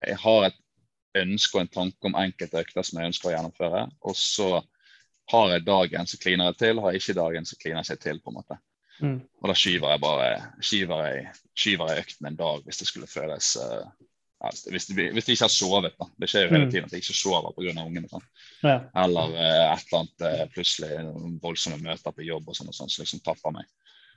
jeg 0.06 0.20
har 0.24 0.48
et 0.48 0.60
ønske 1.20 1.58
og 1.58 1.64
en 1.64 1.74
tanke 1.78 2.08
om 2.08 2.16
enkelte 2.18 2.62
økter 2.64 2.86
som 2.86 3.00
jeg 3.00 3.12
ønsker 3.12 3.30
å 3.30 3.34
gjennomføre. 3.34 3.82
Og 4.08 4.16
så 4.18 4.48
har 5.32 5.52
jeg 5.54 5.66
dagen, 5.66 6.08
så 6.10 6.20
kliner 6.20 6.50
jeg 6.50 6.60
til. 6.60 6.80
Har 6.82 6.94
jeg 6.94 7.02
ikke 7.02 7.18
dagen, 7.20 7.48
så 7.48 7.58
kliner 7.60 7.80
jeg 7.82 7.92
seg 7.92 8.00
til. 8.02 8.20
på 8.20 8.32
en 8.32 8.38
måte. 8.40 8.58
Mm. 9.02 9.20
Og 9.42 9.50
da 9.50 9.54
skyver 9.58 9.90
jeg 9.90 10.00
bare 10.04 10.26
skyver 10.62 11.06
jeg, 11.08 11.22
skyver 11.58 11.90
jeg 11.90 12.04
økten 12.04 12.28
en 12.28 12.36
dag 12.38 12.60
hvis 12.62 12.78
det 12.78 12.86
skulle 12.86 13.08
føles 13.10 13.48
uh, 13.58 13.88
ja, 14.38 14.50
hvis, 14.70 14.86
de, 14.86 14.94
hvis, 14.94 15.26
de, 15.26 15.34
ikke 15.34 15.48
har 15.48 15.52
sovet. 15.52 15.96
da. 15.98 16.08
Det 16.20 16.28
skjer 16.30 16.46
jo 16.46 16.52
hele 16.52 16.68
mm. 16.68 16.70
tiden 16.70 16.86
at 16.86 16.94
de 16.94 17.00
ikke 17.02 17.16
sover 17.16 17.54
pga. 17.56 17.74
ungene. 17.82 18.10
Sånn. 18.10 18.26
Ja. 18.62 18.76
Eller 19.04 19.34
uh, 19.34 19.62
et 19.72 19.86
eller 19.88 20.02
annet 20.02 20.26
uh, 20.26 20.44
plutselig 20.54 20.92
voldsomme 21.42 21.80
møter 21.82 22.14
på 22.14 22.26
jobb 22.26 22.50
og 22.50 22.58
sånn, 22.58 22.70
og 22.70 22.76
sånn 22.76 22.92
som 22.92 23.04
liksom 23.04 23.24
tapper 23.26 23.56
meg. 23.56 23.70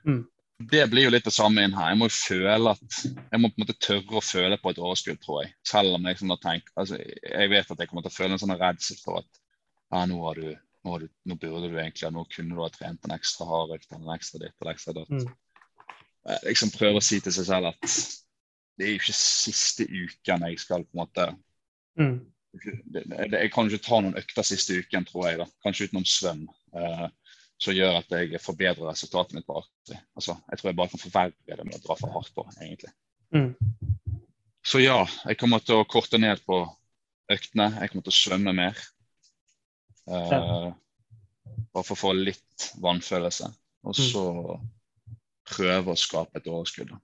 Mm. 0.06 0.22
Det 0.58 0.88
blir 0.90 1.06
jo 1.06 1.10
litt 1.14 1.26
det 1.28 1.34
samme 1.34 1.62
inn 1.62 1.74
her. 1.76 1.92
Jeg 1.92 1.98
må 2.00 2.08
jo 2.08 2.14
føle 2.16 2.72
at, 2.74 2.96
jeg 3.14 3.38
må 3.38 3.50
på 3.50 3.60
en 3.60 3.62
måte 3.62 3.76
tørre 3.78 4.18
å 4.18 4.24
føle 4.24 4.56
på 4.58 4.72
et 4.72 4.80
overskudd, 4.82 5.20
tror 5.22 5.44
jeg. 5.44 5.52
Selv 5.70 5.94
om 5.94 6.06
jeg, 6.08 6.16
liksom 6.16 6.32
tenkt, 6.42 6.72
altså, 6.74 6.98
jeg 6.98 7.52
vet 7.52 7.70
at 7.70 7.82
jeg 7.82 7.90
kommer 7.90 8.06
til 8.06 8.10
å 8.10 8.16
føle 8.16 8.34
en 8.34 8.42
sånn 8.42 8.56
redsel 8.58 8.98
for 8.98 9.20
at 9.20 9.28
ja, 9.38 10.00
nå, 10.10 10.18
har 10.26 10.40
du, 10.40 10.48
nå, 10.82 10.94
har 10.94 11.04
du, 11.04 11.12
nå 11.30 11.36
burde 11.38 11.70
du 11.70 11.76
egentlig, 11.78 12.10
nå 12.14 12.24
kunne 12.32 12.56
du 12.56 12.64
ha 12.64 12.70
trent 12.74 13.06
en 13.06 13.14
ekstra 13.14 13.46
hardøkt 13.48 13.92
eller 13.92 14.08
en 14.08 14.16
ekstra 14.16 14.42
ditt 14.42 14.56
eller 14.58 14.72
ekstra 14.74 14.96
datt. 14.98 15.14
Mm. 15.14 15.30
Liksom 16.48 16.74
prøve 16.74 16.98
å 16.98 17.06
si 17.06 17.20
til 17.22 17.34
seg 17.38 17.46
selv 17.48 17.70
at 17.70 17.94
det 18.78 18.86
er 18.86 18.92
jo 18.92 19.00
ikke 19.00 19.16
siste 19.16 19.86
uken 19.86 20.44
jeg 20.48 20.58
skal 20.62 20.84
på 20.86 20.94
en 20.94 21.00
måte 21.00 21.24
mm. 21.98 22.18
det, 22.94 23.02
det, 23.06 23.30
Jeg 23.32 23.50
kan 23.54 23.70
ikke 23.70 23.86
ta 23.86 24.02
noen 24.02 24.18
økter 24.18 24.46
siste 24.46 24.76
uken, 24.82 25.06
tror 25.08 25.30
jeg. 25.30 25.40
da, 25.40 25.48
Kanskje 25.64 25.88
utenom 25.88 26.06
svøm. 26.06 26.44
Uh, 26.74 27.08
som 27.58 27.74
gjør 27.74 27.98
at 27.98 28.14
jeg 28.14 28.40
forbedrer 28.42 28.86
resultatet 28.86 29.34
mitt 29.34 29.46
på 29.48 29.58
aktiv. 29.58 29.98
Altså, 30.14 30.36
jeg 30.50 30.60
tror 30.60 30.70
jeg 30.70 30.78
bare 30.78 30.92
kan 30.92 31.02
forverre 31.02 31.56
det 31.58 31.66
med 31.66 31.78
å 31.78 31.84
dra 31.86 31.96
for 31.98 32.14
hardt 32.14 32.34
på, 32.36 32.44
egentlig. 32.62 32.92
Mm. 33.34 33.50
Så 34.68 34.82
ja, 34.82 35.00
jeg 35.26 35.38
kommer 35.40 35.62
til 35.64 35.80
å 35.80 35.88
korte 35.88 36.20
ned 36.20 36.42
på 36.46 36.60
øktene. 37.32 37.70
Jeg 37.80 37.90
kommer 37.90 38.06
til 38.06 38.14
å 38.14 38.18
svømme 38.18 38.54
mer. 38.56 38.78
Uh, 40.08 40.30
ja. 40.30 40.42
Bare 41.74 41.84
for 41.84 41.96
å 41.96 42.02
få 42.02 42.14
litt 42.16 42.68
vannfølelse. 42.82 43.50
Og 43.88 43.96
mm. 43.96 44.04
så 44.12 44.24
mm. 44.36 44.70
prøve 45.56 45.94
å 45.94 45.98
skape 45.98 46.40
et 46.40 46.48
overskudd. 46.50 46.94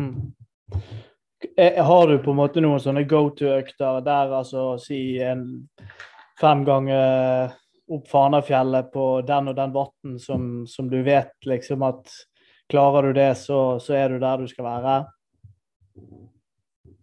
Mm. 0.00 0.32
Eh, 1.56 1.80
har 1.84 2.08
du 2.08 2.18
på 2.22 2.32
en 2.32 2.38
måte 2.38 2.62
noen 2.62 2.80
sånne 2.80 3.04
go 3.08 3.26
to-økter 3.36 4.00
der 4.06 4.36
altså 4.38 4.72
si 4.80 5.18
en 5.24 5.46
fem 6.40 6.62
ganger 6.66 7.52
opp 7.92 8.08
Fanafjellet 8.10 8.90
på 8.94 9.06
den 9.26 9.50
og 9.52 9.56
den 9.58 9.74
vatten 9.74 10.18
som, 10.22 10.64
som, 10.68 10.88
du 10.90 11.00
vet 11.06 11.34
liksom 11.48 11.84
at 11.86 12.12
klarer 12.72 13.08
du 13.10 13.18
det, 13.20 13.32
så, 13.40 13.78
så, 13.82 13.96
er 13.98 14.12
du 14.12 14.22
der 14.22 14.40
du 14.40 14.48
skal 14.50 14.68
være? 14.68 14.96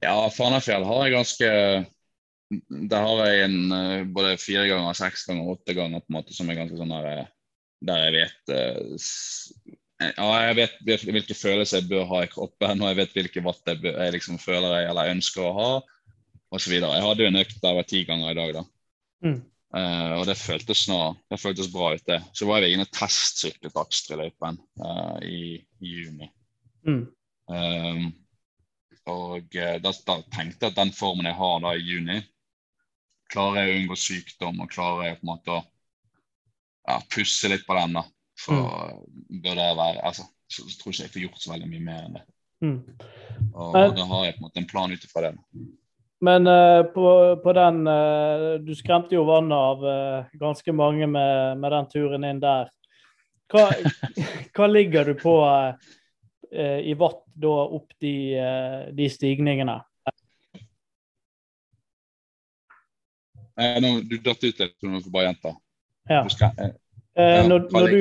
Ja, 0.03 0.15
Fanafjell 0.33 0.85
har 0.87 1.01
jeg 1.05 1.15
ganske 1.17 1.49
Der 2.89 3.03
har 3.05 3.19
jeg 3.27 3.43
en 3.45 3.73
eh, 3.75 4.07
både 4.09 4.37
fire 4.41 4.65
ganger, 4.69 4.95
seks 4.97 5.27
ganger, 5.29 5.51
åtte 5.53 5.75
ganger 5.77 6.01
på 6.01 6.09
en 6.09 6.17
måte 6.17 6.33
som 6.33 6.49
er 6.49 6.57
ganske 6.57 6.79
sånn 6.79 6.95
der, 6.95 7.09
eh, 7.11 7.27
der 7.85 8.07
jeg 8.07 8.15
vet 8.15 8.55
ja, 9.99 10.27
jeg 10.47 10.55
vet 10.55 11.05
hvilke 11.05 11.35
følelser 11.35 11.81
jeg 11.81 11.89
bør 11.91 12.07
ha 12.13 12.23
i 12.23 12.31
kroppen, 12.31 12.81
og 12.81 12.91
jeg 12.91 12.97
vet 13.01 13.15
hvilke 13.17 13.43
vatt 13.43 13.67
jeg, 13.67 13.81
bør, 13.83 13.97
jeg 13.99 14.15
liksom 14.15 14.39
føler 14.41 14.77
jeg 14.77 14.89
eller 14.93 15.11
ønsker 15.11 15.43
å 15.43 15.55
ha, 15.57 15.71
osv. 16.55 16.75
Jeg 16.77 17.05
hadde 17.05 17.25
jo 17.25 17.29
en 17.29 17.39
økt 17.41 17.57
der 17.63 17.75
var 17.77 17.87
ti 17.87 18.05
ganger 18.07 18.31
i 18.31 18.37
dag, 18.37 18.53
da. 18.61 18.63
Mm. 19.27 19.41
Uh, 19.69 20.15
og 20.17 20.23
det 20.25 20.33
føltes, 20.39 20.87
nå, 20.89 20.97
det 21.29 21.37
føltes 21.37 21.69
bra 21.69 21.91
ut, 21.93 22.05
det. 22.07 22.17
Så 22.33 22.47
var 22.49 22.63
jeg 22.63 22.73
inne 22.73 22.87
og 22.87 22.93
testsyklet 22.95 23.77
Akstreløypen 23.77 24.57
uh, 24.81 25.17
i, 25.21 25.59
i, 25.81 25.93
juni. 25.93 26.29
Mm. 26.87 27.03
Um, 27.49 28.07
og 29.09 29.45
uh, 29.45 29.75
da, 29.83 29.93
da, 30.07 30.19
tenkte 30.33 30.65
jeg 30.65 30.73
at 30.73 30.79
den 30.79 30.93
formen 30.95 31.29
jeg 31.29 31.37
har 31.37 31.59
da 31.65 31.75
i 31.77 31.85
juni, 31.85 32.17
klarer 33.29 33.61
jeg 33.61 33.75
å 33.75 33.81
unngå 33.83 33.99
sykdom 33.99 34.63
og 34.63 34.71
klarer 34.73 35.11
jeg 35.11 35.19
på 35.19 35.27
en 35.27 35.33
måte 35.35 35.53
å 35.53 35.59
ja, 35.61 36.97
pusse 37.13 37.51
litt 37.51 37.67
på 37.67 37.77
den. 37.77 37.99
da 37.99 38.07
så 38.45 38.53
mm. 38.53 39.41
bør 39.43 39.55
det 39.55 39.69
være 39.75 40.05
altså, 40.05 40.23
så, 40.47 40.69
så 40.69 40.79
tror 40.79 40.93
ikke 40.93 41.03
jeg 41.03 41.13
får 41.13 41.23
gjort 41.25 41.43
så 41.43 41.51
veldig 41.53 41.69
mye 41.69 41.85
mer 41.85 42.05
enn 42.05 42.17
det. 42.17 42.25
Mm. 42.59 42.79
Og 43.53 43.75
da 43.95 44.05
har 44.11 44.25
jeg 44.25 44.35
på 44.35 44.41
en 44.41 44.47
måte 44.47 44.61
en 44.61 44.69
plan 44.69 44.93
ut 44.93 45.05
ifra 45.05 45.27
det. 45.27 45.33
Men 46.19 46.47
uh, 46.47 46.83
på, 46.83 47.35
på, 47.43 47.53
den 47.53 47.87
uh, 47.87 48.59
Du 48.59 48.75
skremte 48.75 49.15
jo 49.15 49.23
vannet 49.23 49.55
av 49.55 49.85
uh, 49.85 50.25
ganske 50.39 50.73
mange 50.75 51.07
med, 51.07 51.57
med, 51.57 51.71
den 51.71 51.87
turen 51.93 52.27
inn 52.27 52.41
der. 52.43 52.67
Hva, 53.49 53.69
hva 54.55 54.67
ligger 54.67 55.09
du 55.09 55.15
på 55.19 55.39
i 56.49 56.95
watt 56.97 57.19
da 57.37 57.55
opp 57.77 57.91
de, 58.01 58.13
de 58.97 59.05
stigningene? 59.13 59.75
Nå, 63.85 63.91
du 64.09 64.15
datt 64.17 64.41
ut 64.41 64.63
litt, 64.63 64.73
så 64.79 64.89
du 64.89 64.95
får 64.95 65.13
bare 65.13 65.27
gjenta. 65.27 65.51
Ja. 66.09 66.23
Når, 67.45 67.67
når 67.69 67.93
du, 67.93 67.99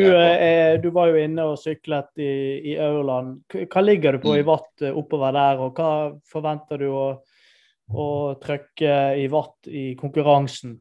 du 0.85 0.89
var 0.97 1.13
jo 1.13 1.21
inne 1.21 1.45
og 1.51 1.61
syklet 1.61 2.25
i, 2.25 2.33
i 2.73 2.79
Aurland. 2.81 3.43
Hva 3.53 3.85
ligger 3.85 4.17
du 4.17 4.25
på 4.25 4.39
i 4.39 4.41
Mm. 4.41 4.49
watt 4.49 4.87
oppover 4.95 5.37
der, 5.37 5.61
og 5.65 5.77
hva 5.77 5.93
forventer 6.33 6.81
du 6.81 6.89
å, 6.89 7.07
å 7.89 8.37
trykke 8.43 8.99
i 9.19 9.27
vatt 9.33 9.69
i 9.71 9.93
konkurransen? 9.99 10.77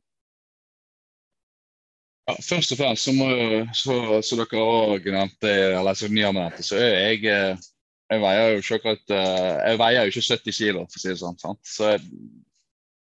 Ja, 2.28 2.36
først 2.44 2.74
og 2.76 2.82
fremst 2.82 3.08
så 3.08 4.40
dere 4.42 4.64
òg 4.64 5.06
nevnte, 5.08 5.52
eller 5.78 5.96
som 5.96 6.12
Niam 6.12 6.36
nevnte, 6.36 6.66
så 6.66 6.80
er 6.80 6.96
jeg 7.14 7.28
eh, 7.32 7.68
Jeg 8.08 8.22
veier 8.24 8.54
jo 8.54 8.60
ikke 8.62 8.76
akkurat 8.80 9.14
eh, 9.16 9.56
Jeg 9.70 9.80
veier 9.80 10.04
jo 10.04 10.12
ikke 10.12 10.26
70 10.26 10.58
kilo, 10.58 10.84
for 10.88 11.00
å 11.00 11.04
si 11.04 11.10
det 11.10 11.22
sånn. 11.22 11.40
sant? 11.40 11.62
Så 11.68 11.94
jeg, 11.94 12.04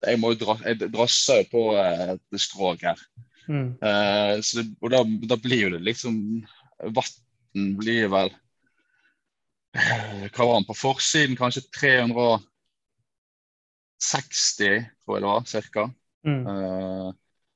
jeg 0.06 0.20
må 0.20 0.32
jo 0.32 0.40
dra, 0.40 0.56
jeg 0.64 0.88
drasser 0.92 1.44
på 1.52 1.66
eh, 1.80 2.14
et 2.14 2.40
skrog 2.40 2.80
her. 2.84 3.00
Mm. 3.50 3.74
Så 4.46 4.60
det, 4.60 4.68
og 4.78 4.92
da, 4.94 5.00
da 5.32 5.36
blir 5.42 5.64
jo 5.64 5.70
det 5.72 5.80
liksom 5.82 6.14
Vann 6.94 7.72
blir 7.74 8.06
vel 8.06 8.28
Hva 9.74 10.46
var 10.46 10.60
den 10.60 10.68
på 10.68 10.76
forsiden? 10.78 11.34
Kanskje 11.36 11.64
360, 14.02 14.86
tror 15.04 15.16
jeg 15.16 15.24
det 15.24 15.30
var, 15.30 15.44
cirka. 15.50 15.84
Mm. 16.26 16.46
Uh, 16.46 17.10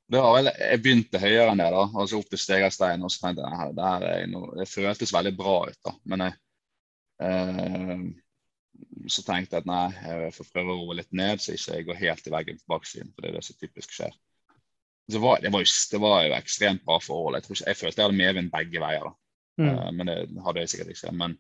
det 0.07 0.23
var 0.23 0.37
vel, 0.37 0.51
jeg 0.55 0.83
begynte 0.83 1.23
høyere 1.23 1.49
enn 1.51 1.63
det, 1.63 1.71
da, 1.75 1.87
altså 1.99 2.21
opp 2.21 2.29
til 2.31 2.41
Stegastein. 2.41 3.03
Og 3.03 3.11
så 3.11 3.25
tenkte 3.25 3.43
jeg 3.43 3.57
"Nei, 3.57 3.71
det, 3.75 3.89
her 3.91 4.07
er 4.13 4.29
noe, 4.31 4.53
det 4.61 4.69
føltes 4.71 5.15
veldig 5.15 5.35
bra 5.39 5.57
ut. 5.67 5.81
da, 5.89 5.95
Men 6.05 6.25
jeg, 6.27 6.37
uh, 7.27 8.07
så 9.11 9.25
tenkte 9.27 9.57
jeg 9.57 9.65
at 9.65 9.71
nei, 9.71 9.87
jeg 9.97 10.37
får 10.37 10.53
prøve 10.53 10.75
å 10.75 10.79
roe 10.85 10.99
litt 11.01 11.13
ned, 11.17 11.43
så 11.43 11.57
ikke 11.57 11.79
jeg 11.81 11.89
går 11.89 12.01
helt 12.05 12.27
i 12.27 12.35
veggen 12.37 12.63
på 12.63 12.75
baksiden. 12.77 13.13
For 13.15 13.25
det 13.25 13.33
er 13.33 13.39
det 13.39 13.45
som 13.49 13.59
typisk 13.59 13.97
skjer. 13.97 14.15
Så 15.11 15.23
var, 15.23 15.39
det, 15.43 15.53
var 15.55 15.63
jo, 15.63 15.71
det 15.91 16.01
var 16.03 16.23
jo 16.27 16.35
ekstremt 16.35 16.83
bra 16.87 16.99
forhold. 17.03 17.39
Jeg, 17.39 17.47
tror 17.47 17.57
ikke, 17.57 17.69
jeg 17.71 17.81
følte 17.81 18.03
jeg 18.03 18.09
hadde 18.09 18.23
medvind 18.23 18.53
begge 18.55 18.83
veier. 18.83 19.07
da. 19.07 19.13
Mm. 19.57 19.69
Uh, 19.73 19.91
men 19.97 20.13
det 20.13 20.47
hadde 20.47 20.63
jeg 20.63 20.73
sikkert 20.75 20.95
ikke. 20.95 21.13
Men, 21.19 21.37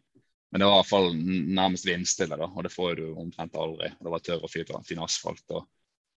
men 0.53 0.61
det 0.63 0.67
var 0.69 0.77
i 0.77 0.81
hvert 0.81 0.91
fall 0.91 1.09
nærmest 1.57 1.87
vindstille, 1.89 2.37
da, 2.39 2.47
og 2.47 2.65
det 2.65 2.73
får 2.73 2.95
du 3.01 3.07
omtrent 3.19 3.57
aldri. 3.59 3.89
Det 3.99 4.13
var 4.13 4.23
tørr 4.25 4.45
og 4.47 4.51
fin, 4.53 4.71
fin 4.87 5.03
asfalt 5.07 5.57
og 5.57 5.67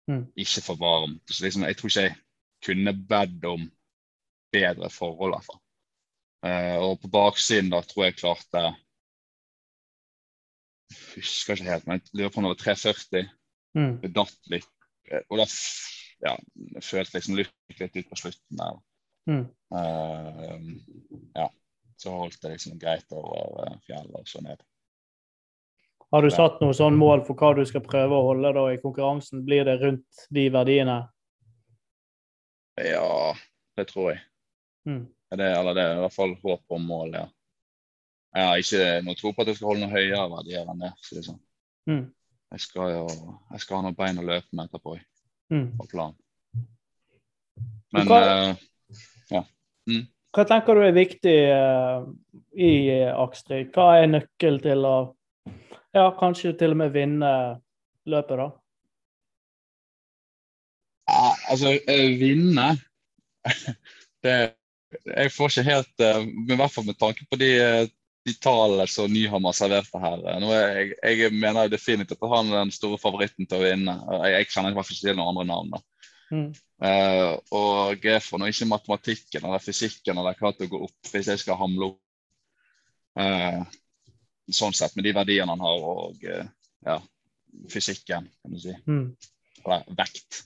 Mm. 0.08 0.22
ikke 0.40 0.62
for 0.64 0.78
varmt. 0.80 1.20
Så 1.28 1.44
liksom, 1.44 1.64
jeg 1.68 1.76
tror 1.78 1.90
ikke 1.90 2.02
jeg 2.06 2.16
kunne 2.64 2.94
bedt 3.10 3.46
om 3.46 3.66
bedre 4.56 4.90
forhold, 4.90 5.34
i 5.34 5.36
hvert 5.36 5.48
fall. 5.50 5.60
Uh, 6.48 6.78
og 6.86 7.02
på 7.02 7.10
baksiden 7.12 7.72
da 7.74 7.82
tror 7.84 8.06
jeg 8.06 8.16
klarte 8.16 8.62
Jeg 10.88 11.02
husker 11.18 11.58
ikke 11.58 11.72
helt, 11.72 11.88
men 11.88 12.00
jeg 12.00 12.14
lurer 12.22 12.32
på 12.32 12.40
om 12.40 12.48
det 12.48 12.54
var 12.54 12.62
340. 12.64 13.30
Mm. 13.76 13.94
Det 14.02 14.14
datt 14.16 14.52
litt. 14.54 14.70
eh, 15.12 15.24
Og 15.30 15.42
da 15.42 15.46
ja, 16.24 16.34
jeg 16.78 16.84
følte 16.88 17.18
liksom 17.18 17.36
luft 17.36 17.82
litt 17.82 17.98
ut 18.00 18.10
på 18.10 18.20
slutten 18.22 18.62
der. 18.62 18.80
Mm. 19.28 19.46
Uh, 19.76 21.28
ja. 21.36 21.50
Så 21.98 22.14
holdt 22.14 22.42
det 22.44 22.52
liksom 22.54 22.78
greit 22.80 23.12
over 23.12 23.78
fjellet 23.88 24.16
og 24.20 24.28
så 24.30 24.42
ned. 24.46 24.62
Har 26.14 26.24
du 26.24 26.30
satt 26.32 26.62
noe 26.62 26.76
sånn 26.78 26.96
mål 26.96 27.26
for 27.28 27.36
hva 27.36 27.50
du 27.58 27.64
skal 27.68 27.84
prøve 27.84 28.16
å 28.16 28.28
holde 28.30 28.54
da 28.56 28.66
i 28.72 28.78
konkurransen? 28.80 29.42
Blir 29.44 29.66
det 29.68 29.80
rundt 29.82 30.28
de 30.32 30.46
verdiene? 30.54 31.00
Ja, 32.80 33.34
det 33.76 33.88
tror 33.90 34.14
jeg. 34.14 34.22
Mm. 34.88 35.08
Det, 35.36 35.48
eller 35.58 35.76
det 35.76 35.84
er 35.84 35.98
i 35.98 36.04
hvert 36.06 36.16
fall 36.16 36.38
håp 36.44 36.78
om 36.78 36.86
mål, 36.88 37.18
ja. 37.18 37.26
Jeg 38.38 38.48
har 38.48 38.62
ikke 38.62 39.02
noe 39.04 39.18
tro 39.18 39.32
på 39.34 39.42
at 39.44 39.50
jeg 39.50 39.58
skal 39.58 39.72
holde 39.72 39.88
noe 39.88 39.96
høyere 39.98 40.30
verdier 40.32 40.70
enn 40.70 40.84
det. 40.86 40.94
Så 41.02 41.18
det 41.18 41.26
sånn. 41.26 41.42
Mm. 41.90 42.04
Jeg 42.54 42.64
skal 42.64 42.94
jo 42.94 43.04
jeg 43.52 43.64
skal 43.64 43.80
ha 43.80 43.86
noen 43.88 43.98
bein 43.98 44.22
å 44.22 44.28
løpe 44.28 44.54
med 44.54 44.70
etterpå 44.70 45.00
Mm. 45.50 45.78
på 45.80 45.86
planen. 45.88 46.16
Men 47.96 48.08
Ja, 48.08 48.50
eh, 49.40 50.04
Hva 50.38 50.44
tenker 50.46 50.78
du 50.78 50.84
er 50.86 50.94
viktig 50.94 51.38
eh, 51.50 52.02
i 52.54 52.72
eh, 52.94 53.10
Akstrid? 53.10 53.72
Hva 53.74 53.96
er 53.98 54.12
nøkkelen 54.12 54.60
til 54.62 54.86
å 54.86 54.98
ja, 55.98 56.12
kanskje 56.20 56.52
til 56.60 56.76
og 56.76 56.82
med 56.84 56.94
vinne 56.94 57.32
løpet, 58.06 58.38
da? 58.38 58.52
ja, 61.08 61.32
altså, 61.50 61.74
eh, 61.90 62.14
vinne 62.20 62.68
det, 64.24 64.36
Jeg 65.08 65.34
får 65.34 65.56
ikke 65.56 65.68
helt 65.72 66.06
eh, 66.06 66.22
i 66.28 66.60
hvert 66.60 66.76
fall 66.76 66.86
med 66.86 67.00
tanke 67.02 67.26
på 67.32 67.40
de, 67.42 67.52
de 68.28 68.36
tallene 68.44 68.86
som 68.94 69.10
Nyhammer 69.10 69.58
serverte 69.58 70.04
her. 70.04 70.22
jeg, 70.22 70.94
jeg 71.02 71.34
mener 71.34 71.72
definitivt 71.72 72.22
at 72.22 72.36
han 72.36 72.54
er 72.54 72.62
den 72.62 72.76
store 72.76 73.02
favoritten 73.02 73.50
til 73.50 73.58
å 73.58 73.66
vinne. 73.66 73.98
Jeg, 74.22 74.34
jeg 74.36 74.52
kjenner 74.54 74.76
i 74.76 74.78
hvert 74.78 74.92
fall 74.92 75.00
ikke 75.00 75.10
til 75.10 75.18
noen 75.18 75.34
andre 75.34 75.50
navn. 75.50 75.74
da. 75.74 75.97
Mm. 76.32 76.50
Eh, 76.84 77.32
og 77.56 78.04
jeg 78.04 78.24
får 78.24 78.42
nå 78.42 78.50
ikke 78.52 78.70
matematikken 78.70 79.46
eller 79.48 79.64
fysikken 79.64 80.20
eller 80.20 80.38
hva 80.38 80.52
til 80.54 80.68
å 80.68 80.72
gå 80.74 80.82
opp 80.88 81.12
hvis 81.14 81.30
jeg 81.32 81.42
skal 81.44 81.60
hamle 81.62 81.92
opp. 81.92 82.02
uh, 83.18 83.64
sånn 84.54 84.76
sett 84.78 84.94
med 84.96 85.08
de 85.08 85.14
verdiene 85.18 85.50
han 85.50 85.64
har 85.64 85.86
og 85.90 86.22
uh, 86.30 86.44
ja, 86.86 87.00
fysikken, 87.72 88.28
kan 88.30 88.54
du 88.54 88.60
si. 88.62 88.76
Mm. 88.86 89.10
Eller 89.64 89.88
vekt. 89.98 90.44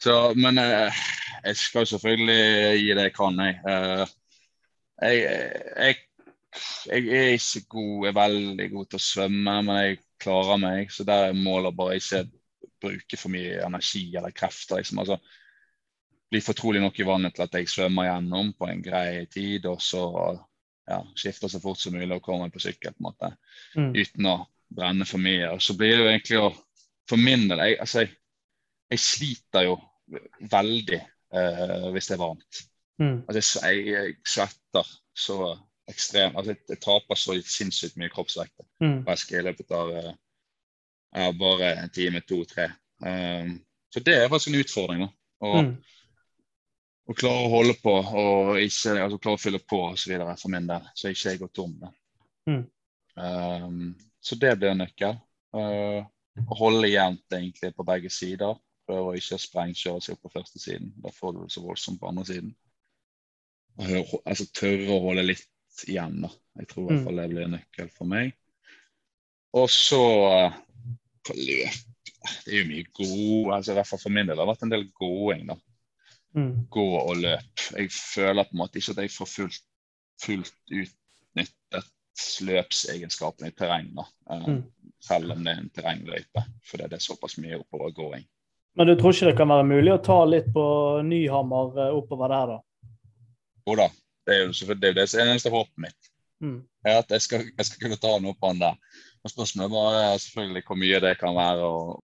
Så, 0.00 0.16
men 0.34 0.56
jeg 0.58 1.56
skal 1.60 1.86
selvfølgelig 1.86 2.80
gi 2.80 2.94
det 2.96 3.04
jeg 3.10 3.14
kan, 3.14 3.36
jeg. 3.44 3.60
Jeg, 5.04 5.18
jeg. 5.76 5.98
Jeg 6.90 7.04
er 7.14 7.34
ikke 7.36 7.60
god, 7.70 8.06
jeg 8.06 8.10
er 8.10 8.16
veldig 8.16 8.68
god 8.72 8.86
til 8.90 8.98
å 8.98 9.04
svømme, 9.04 9.56
men 9.68 9.76
jeg 9.84 9.98
klarer 10.24 10.60
meg. 10.60 10.90
Så 10.90 11.04
der 11.06 11.28
er 11.28 11.36
målet 11.36 11.76
bare 11.76 11.98
ikke 12.00 12.24
bruke 12.82 13.18
for 13.20 13.32
mye 13.32 13.60
energi 13.66 14.04
eller 14.16 14.34
krefter. 14.36 14.80
Liksom. 14.80 15.00
Altså, 15.02 15.18
bli 16.30 16.40
fortrolig 16.44 16.80
nok 16.82 16.98
i 17.00 17.06
vannet 17.08 17.34
til 17.34 17.44
at 17.46 17.56
jeg 17.58 17.68
svømmer 17.70 18.06
gjennom 18.06 18.52
på 18.58 18.68
en 18.70 18.82
grei 18.84 19.26
tid, 19.32 19.66
og 19.66 19.80
så 19.82 20.04
ja, 20.90 21.00
skifte 21.18 21.50
så 21.50 21.60
fort 21.62 21.78
som 21.78 21.94
mulig 21.94 22.14
og 22.16 22.22
komme 22.22 22.50
på 22.50 22.62
sykkel, 22.62 22.94
på 22.94 23.02
en 23.02 23.08
måte, 23.10 23.32
Mm. 23.76 23.92
uten 23.94 24.26
å 24.26 24.36
brenne 24.70 25.06
for 25.06 25.18
mye. 25.18 25.50
Og 25.54 25.62
så 25.62 25.74
blir 25.78 25.96
det 25.96 26.02
jo 26.04 26.10
egentlig 26.10 26.42
å 26.42 26.50
For 27.10 27.18
min 27.18 27.48
del 27.50 27.58
jeg, 27.58 27.74
altså, 27.82 28.04
jeg, 28.04 28.10
jeg 28.92 29.00
sliter 29.02 29.64
jo 29.66 29.72
veldig 30.52 31.00
uh, 31.34 31.88
hvis 31.90 32.06
det 32.06 32.14
er 32.14 32.20
varmt. 32.20 32.60
Mm. 33.02 33.16
Altså, 33.26 33.64
jeg, 33.66 33.86
jeg 33.88 34.12
svetter 34.22 34.92
så 35.18 35.38
ekstremt. 35.90 36.36
Altså, 36.38 36.54
jeg, 36.68 36.78
taper 36.84 37.18
så 37.18 37.34
sinnssykt 37.42 37.98
mye 37.98 38.12
kroppsvekt 38.14 38.62
Mm. 38.80 39.02
i 39.10 39.42
løpet 39.42 39.74
av 39.74 39.90
eh, 39.90 40.12
ja, 41.14 41.32
bare 41.32 41.74
en 41.82 41.90
time, 41.90 42.20
to, 42.20 42.44
tre. 42.44 42.68
Um, 43.02 43.56
så 43.90 44.00
det 44.04 44.14
er 44.16 44.28
faktisk 44.28 44.52
en 44.54 44.60
utfordring. 44.60 45.00
da. 45.06 45.10
Å 45.42 45.62
Mm. 45.62 45.76
å 47.10 47.14
klare 47.16 47.46
å 47.46 47.50
holde 47.50 47.74
på 47.82 47.90
og 47.90 48.58
ikke, 48.60 48.92
altså 49.02 49.18
klare 49.18 49.34
å 49.34 49.40
fylle 49.40 49.58
på 49.58 49.80
osv. 49.92 50.12
for 50.38 50.48
min 50.48 50.66
del, 50.68 50.82
så 50.94 51.08
ikke 51.10 51.30
jeg 51.30 51.40
går 51.40 51.52
tom. 51.52 51.72
Da. 51.80 51.90
Mm. 52.46 52.70
Um, 53.16 53.96
så 54.22 54.38
det 54.38 54.58
blir 54.58 54.70
en 54.70 54.78
nøkkel. 54.78 55.20
Uh, 55.52 56.04
å 56.46 56.56
holde 56.56 56.88
jevnt 56.92 57.24
egentlig 57.34 57.74
på 57.74 57.84
begge 57.84 58.10
sider. 58.10 58.54
Prøve 58.86 59.10
å 59.10 59.16
ikke 59.18 59.38
sprengkjøre 59.38 60.00
seg 60.02 60.14
opp 60.14 60.22
på 60.22 60.32
første 60.38 60.58
siden. 60.62 60.92
Da 61.02 61.10
får 61.10 61.32
du 61.34 61.40
det 61.42 61.50
så 61.52 61.62
voldsomt 61.64 61.98
på 62.00 62.08
andre 62.08 62.24
siden. 62.24 62.54
Og 63.78 64.22
altså 64.26 64.46
tørre 64.52 64.94
å 64.94 65.00
holde 65.08 65.24
litt 65.26 65.46
igjen, 65.88 66.20
da. 66.22 66.28
Jeg 66.58 66.68
tror 66.68 66.84
i 66.84 66.86
hvert 66.86 67.00
Mm. 67.00 67.04
fall 67.04 67.16
det 67.16 67.28
blir 67.30 67.44
en 67.44 67.50
nøkkel 67.58 67.90
for 67.90 68.04
meg. 68.04 68.32
Og 69.54 69.68
så 69.68 70.52
løp 71.28 71.76
Det 72.44 72.52
er 72.52 72.58
jo 72.62 72.68
mye 72.68 72.84
god 72.96 73.52
altså 73.56 73.72
i 73.72 73.74
hvert 73.78 73.86
fall 73.86 73.98
For 74.02 74.10
min 74.12 74.26
del 74.26 74.36
har 74.36 74.44
det 74.46 74.52
vært 74.54 74.62
en 74.66 74.70
del 74.74 74.86
gåing. 75.00 75.46
da 75.46 75.56
Mm. 76.34 76.66
gå 76.70 76.84
og 77.10 77.16
løp. 77.16 77.58
Jeg 77.74 77.90
føler 77.90 78.44
på 78.44 78.52
en 78.54 78.58
måte 78.58 78.78
ikke 78.78 78.90
at 78.94 78.96
jeg 79.02 79.10
får 79.10 79.26
fullt, 79.26 79.62
fullt 80.22 80.52
utnyttet 80.70 81.88
løpsegenskapene 82.46 83.48
i 83.50 83.56
terreng. 83.58 83.88
da. 83.96 84.04
Eh, 84.30 84.46
Mm. 84.48 84.62
Selv 85.00 85.32
om 85.32 85.42
det 85.44 85.52
er 85.56 85.58
en 85.58 85.70
terrengløype, 85.70 86.44
fordi 86.70 86.82
det 86.84 86.92
er 86.92 86.98
såpass 86.98 87.38
mye 87.38 87.58
oppovergåing. 87.58 88.24
Men 88.76 88.86
du 88.86 88.94
tror 88.94 89.10
ikke 89.12 89.26
det 89.26 89.36
kan 89.36 89.48
være 89.48 89.64
mulig 89.66 89.92
å 89.92 90.04
ta 90.04 90.24
litt 90.24 90.52
på 90.54 91.02
Nyhammer 91.02 91.78
eh, 91.88 91.94
oppover 91.96 92.28
der, 92.28 92.46
da? 92.46 92.60
Jo 93.66 93.74
da, 93.76 93.88
det 94.26 94.34
er 94.36 94.44
jo 94.44 94.52
det, 94.52 94.70
er 94.70 94.92
det 94.92 94.94
det 95.10 95.20
eneste 95.20 95.50
håpet 95.50 95.76
mitt. 95.78 96.10
Mm. 96.42 96.62
at 96.86 97.08
jeg 97.10 97.20
skal, 97.20 97.42
jeg 97.58 97.66
skal 97.66 97.80
kunne 97.82 97.96
ta 98.00 98.18
noe 98.20 98.32
på 98.34 98.46
han 98.48 98.58
der. 98.58 98.76
Og 99.24 99.30
Spørsmålet 99.30 99.72
bare 99.72 100.04
er 100.12 100.22
selvfølgelig 100.22 100.62
hvor 100.66 100.78
mye 100.80 101.00
det 101.00 101.18
kan 101.20 101.36
være. 101.36 101.64
og 101.64 102.04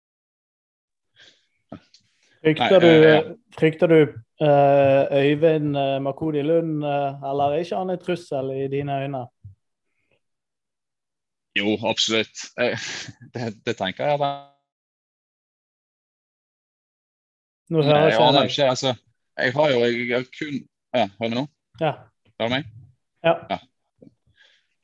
Frykter 2.44 2.80
Nei, 2.80 2.90
du, 2.90 3.08
ja. 3.08 3.20
frykter 3.56 3.88
du 3.88 4.00
uh, 4.44 5.20
Øyvind 5.20 5.78
uh, 5.78 6.02
Makodi 6.04 6.42
Lund, 6.42 6.84
uh, 6.84 7.30
eller 7.30 7.44
er 7.54 7.64
ikke 7.64 7.78
han 7.80 7.94
en 7.94 8.02
trussel 8.02 8.52
i 8.52 8.68
dine 8.68 8.98
øyne? 9.04 9.22
Jo, 11.56 11.78
absolutt. 11.88 12.44
Eh, 12.60 12.78
Det, 13.34 13.54
det 13.66 13.78
tenker 13.78 14.10
jeg. 14.10 14.20
da. 14.20 14.32
Nå 17.70 17.84
hører 17.84 18.10
jeg 18.10 18.14
ikke 18.14 18.62
deg. 18.62 18.70
altså. 18.70 18.96
Jeg 19.38 19.54
har 19.54 19.70
jo 19.72 19.80
jeg 19.86 20.16
har 20.16 20.26
kun 20.40 20.58
ja, 20.94 21.10
Hører 21.20 21.30
du 21.30 21.36
nå? 21.36 21.46
Ja. 21.82 21.94
Hører 22.40 22.50
du 22.50 22.54
meg? 22.54 22.66
Ja. 23.24 23.34
ja. 23.50 23.58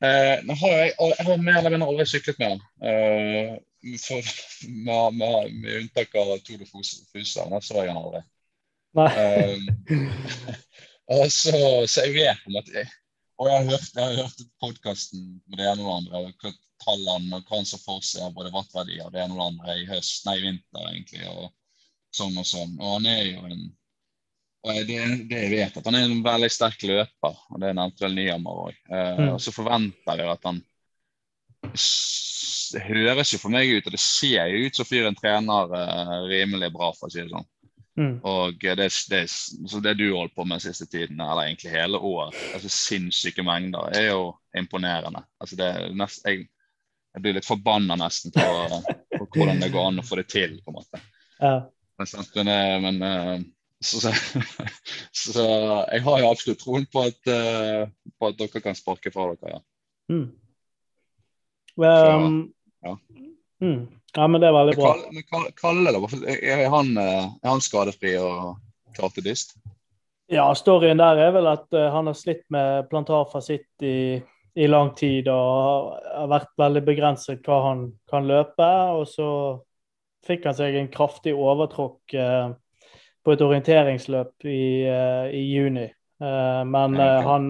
Eh, 0.00 0.36
nå 0.48 0.56
har 0.62 0.76
jeg, 0.78 0.92
jeg 0.96 1.26
har 1.28 1.42
mer 1.44 1.58
eller 1.60 1.74
mindre 1.74 1.88
aldri 1.92 2.06
syklet 2.08 2.38
med 2.40 2.54
den. 2.54 2.62
Eh, 2.88 3.98
for, 4.00 4.30
med, 4.86 5.18
med, 5.20 5.52
med 5.60 5.76
unntak 5.82 6.14
av 6.16 6.32
Tour 6.44 6.62
de 6.62 6.68
Fusa, 6.68 7.44
så 7.60 7.76
har 7.76 7.84
jeg 7.84 7.92
den 7.92 8.00
aldri. 8.00 8.22
Eh, 9.10 9.68
og 11.16 11.26
så, 11.34 11.60
så 11.86 12.08
jeg 12.08 12.16
vet 12.16 12.40
på 12.42 12.50
en 12.50 12.56
måte 12.56 12.82
Og 13.38 13.46
jeg 13.46 13.54
har 13.54 13.68
hørt, 13.68 13.92
jeg 13.94 14.02
har 14.02 14.16
hørt 14.24 14.42
podkasten 14.60 15.28
med 15.46 15.60
det 15.60 15.68
ene 15.70 15.84
og 15.84 15.86
det 15.86 15.98
andre. 16.00 16.24
og 16.24 16.58
tallene 16.80 17.36
og 17.36 17.44
hva 17.44 17.58
han 17.60 17.68
så 17.68 17.78
for 17.80 18.04
seg 18.04 18.32
både 18.36 18.52
wattverdier 18.54 19.04
og 19.04 19.12
det 19.14 19.20
ene 19.22 19.36
og 19.36 19.40
det 19.40 19.48
andre 19.50 19.76
i 19.82 19.88
høst, 19.90 20.24
nei, 20.26 20.38
vinter, 20.40 20.86
egentlig. 20.88 21.26
og 21.28 21.50
sånn 22.16 22.38
og 22.40 22.46
sånn. 22.48 22.72
Og 22.80 22.96
han 22.96 23.08
er 23.10 23.22
jo 23.28 23.44
en 23.46 23.66
det, 24.68 24.98
det 25.30 25.38
jeg 25.44 25.52
vet, 25.54 25.76
at 25.76 25.86
han 25.88 25.96
er 25.96 26.04
en 26.04 26.24
veldig 26.24 26.50
sterk 26.52 26.82
løper, 26.84 27.38
og 27.48 27.62
det 27.62 27.70
nevnte 27.76 28.04
vel 28.04 28.16
Nyhammer 28.16 28.64
òg. 28.66 28.80
Eh, 28.90 29.20
mm. 29.20 29.28
Og 29.32 29.38
så 29.40 29.54
forventer 29.54 30.20
jeg 30.20 30.32
at 30.34 30.44
han 30.48 30.60
Det 31.70 32.82
høres 32.86 33.32
jo 33.32 33.40
for 33.40 33.52
meg 33.52 33.70
ut, 33.72 33.86
og 33.86 33.94
det 33.94 34.02
ser 34.02 34.52
jo 34.52 34.66
ut 34.66 34.76
som 34.76 34.88
fyren 34.88 35.16
trener 35.16 35.72
eh, 35.78 36.12
rimelig 36.28 36.70
bra, 36.74 36.92
for 36.96 37.08
å 37.08 37.14
si 37.14 37.22
det 37.22 37.32
sånn. 37.32 37.48
Mm. 38.00 38.12
Og 38.24 38.60
det, 38.60 38.88
det, 39.10 39.22
så 39.28 39.80
det 39.82 39.96
du 39.98 40.06
holdt 40.12 40.36
på 40.36 40.44
med 40.48 40.62
siste 40.62 40.86
tiden, 40.86 41.20
eller 41.20 41.48
egentlig 41.48 41.72
hele 41.72 41.98
året, 41.98 42.36
altså 42.54 42.70
sinnssyke 42.72 43.44
mengder, 43.44 43.90
er 43.96 44.10
jo 44.12 44.30
imponerende. 44.56 45.24
Altså 45.40 45.58
det 45.58 45.70
nest, 45.98 46.22
jeg, 46.28 46.46
jeg, 47.14 47.24
blir 47.24 47.36
litt 47.36 47.48
forbanna 47.48 47.96
nesten 48.00 48.32
på, 48.36 48.44
på, 49.16 49.24
hvordan 49.24 49.64
det 49.64 49.72
går 49.74 49.88
an 49.88 50.04
å 50.04 50.06
få 50.06 50.20
det 50.20 50.28
til, 50.32 50.60
på 50.64 50.74
en 50.74 50.82
måte. 50.82 51.02
Ja. 51.40 51.54
Men, 51.96 52.08
men, 52.44 52.48
men 52.84 52.98
eh, 53.04 53.42
så, 53.84 54.00
så, 54.00 54.12
så, 55.32 55.44
jeg 55.92 56.02
har 56.04 56.20
jo 56.20 56.30
absolutt 56.30 56.60
troen 56.60 56.86
på 56.92 57.06
at, 57.08 57.20
uh, 57.32 57.88
på 58.18 58.28
at 58.28 58.38
dere 58.40 58.62
kan 58.64 58.76
sparke 58.76 59.12
fra 59.14 59.30
dere. 59.32 59.56
Ja. 59.56 59.60
Mm. 60.12 60.26
Well, 61.80 62.04
så, 62.04 62.88
ja. 62.88 62.96
Mm. 63.62 63.86
ja. 64.16 64.26
men 64.26 64.40
det 64.40 64.50
er 64.50 64.56
veldig 64.58 64.76
bra. 64.76 64.94
Men 65.14 65.52
Kalle, 65.56 65.94
da? 65.96 66.02
Er 66.36 66.66
han, 66.72 66.92
eh, 66.98 67.28
er 67.40 67.48
han 67.48 67.62
skadefri 67.64 68.16
og 68.20 68.58
klar 68.96 69.14
til 69.14 69.24
dyst? 69.30 69.56
Ja, 70.30 70.50
storyen 70.54 71.00
der 71.00 71.18
er 71.18 71.32
vel 71.34 71.48
at 71.50 71.70
uh, 71.72 71.88
han 71.94 72.10
har 72.10 72.18
slitt 72.18 72.44
med 72.52 72.90
plantarfasitt 72.90 73.86
i, 73.86 74.20
i 74.60 74.68
lang 74.68 74.92
tid 74.98 75.30
og 75.32 75.96
har 76.04 76.28
vært 76.30 76.52
veldig 76.60 76.84
begrenset 76.86 77.46
hva 77.48 77.62
han 77.70 77.86
kan 78.10 78.28
løpe. 78.28 78.70
Og 78.98 79.08
så 79.08 79.30
fikk 80.26 80.50
han 80.50 80.58
seg 80.58 80.76
en 80.76 80.92
kraftig 80.92 81.32
overtråkk 81.32 82.18
på 83.24 83.34
et 83.34 83.42
orienteringsløp 83.44 84.46
i, 84.48 84.86
uh, 84.88 85.28
i 85.34 85.42
juni. 85.52 85.86
Uh, 86.20 86.62
men 86.68 86.96
okay. 86.96 87.22
han, 87.26 87.48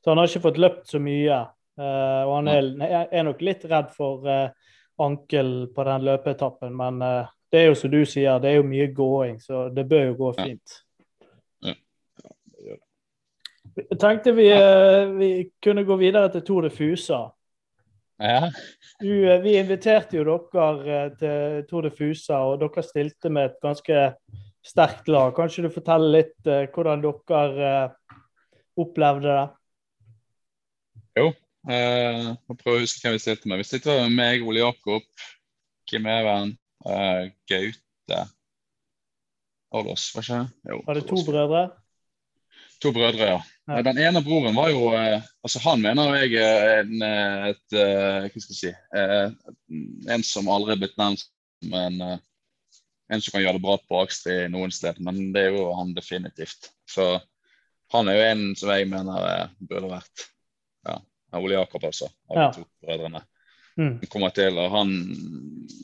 så 0.00 0.10
han 0.10 0.20
har 0.20 0.30
ikke 0.30 0.46
fått 0.48 0.60
løpt 0.62 0.88
så 0.94 1.00
mye. 1.02 1.44
og 1.76 2.30
han 2.32 2.48
er, 2.48 2.70
er, 3.12 3.22
nok 3.26 3.42
litt 3.44 3.64
redd 3.68 3.90
for 3.92 4.24
ankel 5.04 5.50
på 5.76 5.84
den 5.84 6.06
løpeetappen, 6.08 6.72
men 6.72 7.02
det 7.52 7.60
er 7.60 7.66
jo 7.68 7.74
som 7.76 7.92
du 7.92 7.98
sier, 8.08 8.38
det 8.40 8.48
er 8.48 8.56
jo 8.56 8.64
mye 8.64 8.86
gåing, 8.96 9.36
så 9.44 9.66
det 9.68 9.84
bør 9.84 10.06
jo 10.06 10.14
gå 10.22 10.30
fint. 10.38 10.78
Jeg 13.76 13.98
tenkte 14.00 14.32
vi, 14.32 14.48
vi 15.18 15.30
kunne 15.60 15.84
gå 15.84 16.00
videre 16.00 16.32
til 16.32 16.46
Tour 16.48 16.64
de 16.64 16.72
Fusa. 16.72 17.26
Ja. 18.18 18.50
Du, 19.00 19.32
eh, 19.32 19.40
vi 19.40 19.58
inviterte 19.58 20.16
jo 20.16 20.24
dere 20.24 21.04
eh, 21.04 21.10
til 21.20 21.64
Tour 21.68 21.84
de 21.84 21.92
Fusa, 21.92 22.40
og 22.48 22.60
dere 22.62 22.84
stilte 22.84 23.30
med 23.32 23.50
et 23.50 23.58
ganske 23.62 24.04
sterkt 24.66 25.08
lag. 25.12 25.34
Kanskje 25.36 25.66
du 25.66 25.70
forteller 25.74 26.18
litt 26.20 26.50
uh, 26.50 26.64
hvordan 26.74 27.04
dere 27.04 27.72
uh, 27.86 28.20
opplevde 28.82 29.30
det? 29.30 29.46
Jo, 31.16 31.30
uh, 31.30 32.30
jeg 32.34 32.60
prøver 32.60 32.78
å 32.78 32.84
huske 32.84 33.06
hvem 33.06 33.16
vi 33.16 33.24
stilte 33.24 33.50
med. 33.50 33.62
Vi 33.62 33.68
stilte 33.70 33.98
med 34.02 34.16
meg, 34.18 34.46
Ole 34.46 34.64
Jakob, 34.64 35.26
Kim 35.86 36.08
Even, 36.10 36.56
uh, 36.88 37.26
Gaute 37.50 38.26
og 39.76 39.90
oss, 39.92 40.10
var 40.14 40.24
ikke 40.24 40.38
det? 40.38 40.78
Var 40.86 40.98
det 40.98 41.04
to 41.08 41.22
brødre? 41.26 41.64
To 42.82 42.92
brødre, 42.92 43.28
ja. 43.30 43.40
ja. 43.68 43.82
Den 43.82 43.98
ene 43.98 44.22
broren 44.24 44.56
var 44.56 44.68
jo 44.70 44.90
eh, 44.94 45.22
altså 45.42 45.62
Han 45.64 45.82
mener 45.82 46.14
jeg 46.20 46.36
er 46.42 46.82
en, 46.82 47.02
eh, 47.02 47.46
et, 47.52 47.64
eh, 47.72 48.28
hva 48.28 48.42
skal 48.42 48.54
jeg 48.54 48.60
si, 48.60 48.72
en 50.12 50.26
som 50.26 50.50
aldri 50.52 50.74
er 50.74 50.82
blitt 50.82 50.98
nevnt 51.00 51.24
som 51.24 51.78
en, 51.80 52.02
en 53.12 53.22
som 53.22 53.34
kan 53.34 53.44
gjøre 53.44 53.58
det 53.58 53.64
bra 53.64 53.76
på 53.78 54.00
Akstri 54.02 54.36
noen 54.50 54.72
sted, 54.74 54.98
men 55.04 55.30
det 55.34 55.46
er 55.46 55.56
jo 55.56 55.68
han 55.78 55.94
definitivt. 55.94 56.70
Så 56.90 57.16
han 57.94 58.10
er 58.10 58.18
jo 58.18 58.26
en 58.32 58.44
som 58.58 58.72
jeg 58.74 58.88
mener 58.90 59.52
burde 59.62 59.92
vært 59.92 60.26
ja, 60.86 60.98
Ole 61.38 61.54
Jakob, 61.54 61.86
altså. 61.86 62.10
Av 62.30 62.38
ja. 62.40 62.50
de 62.50 62.62
to 62.62 62.86
brødrene. 62.86 63.22
Mm. 63.76 63.98
Kommer 64.08 64.32
til, 64.32 64.56
og 64.58 64.72
han, 64.72 64.92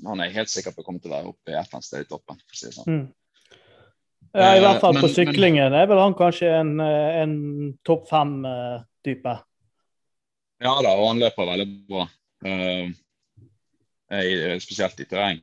han 0.07 0.23
er 0.25 0.33
helt 0.35 0.51
sikker 0.51 0.75
på 0.75 0.83
å 0.83 0.87
komme 0.87 1.03
til 1.03 1.13
å 1.13 1.19
være 1.19 1.33
oppe 1.35 1.53
i 1.53 1.55
et 1.55 1.61
eller 1.61 1.79
annet 1.79 1.89
sted 1.89 2.07
i 2.07 2.09
toppen. 2.09 2.41
for 2.41 2.57
å 2.57 2.59
si 2.59 2.71
det 2.71 2.77
sånn. 2.79 2.99
Mm. 2.99 3.53
Ja, 4.33 4.55
I 4.57 4.63
hvert 4.65 4.81
fall 4.81 4.97
på 4.97 5.11
syklingen 5.13 5.75
er 5.77 5.89
vel 5.91 6.01
han 6.01 6.15
kanskje 6.17 6.49
en, 6.57 6.73
eh, 6.81 7.21
en 7.21 7.35
topp 7.85 8.07
fem-type. 8.09 9.35
Ja 10.63 10.73
da, 10.79 10.95
og 10.95 11.09
han 11.11 11.21
løper 11.21 11.51
veldig 11.51 11.69
bra. 11.91 12.07
Uh, 12.43 12.89
spesielt 14.61 15.01
i 15.01 15.07
terreng. 15.09 15.41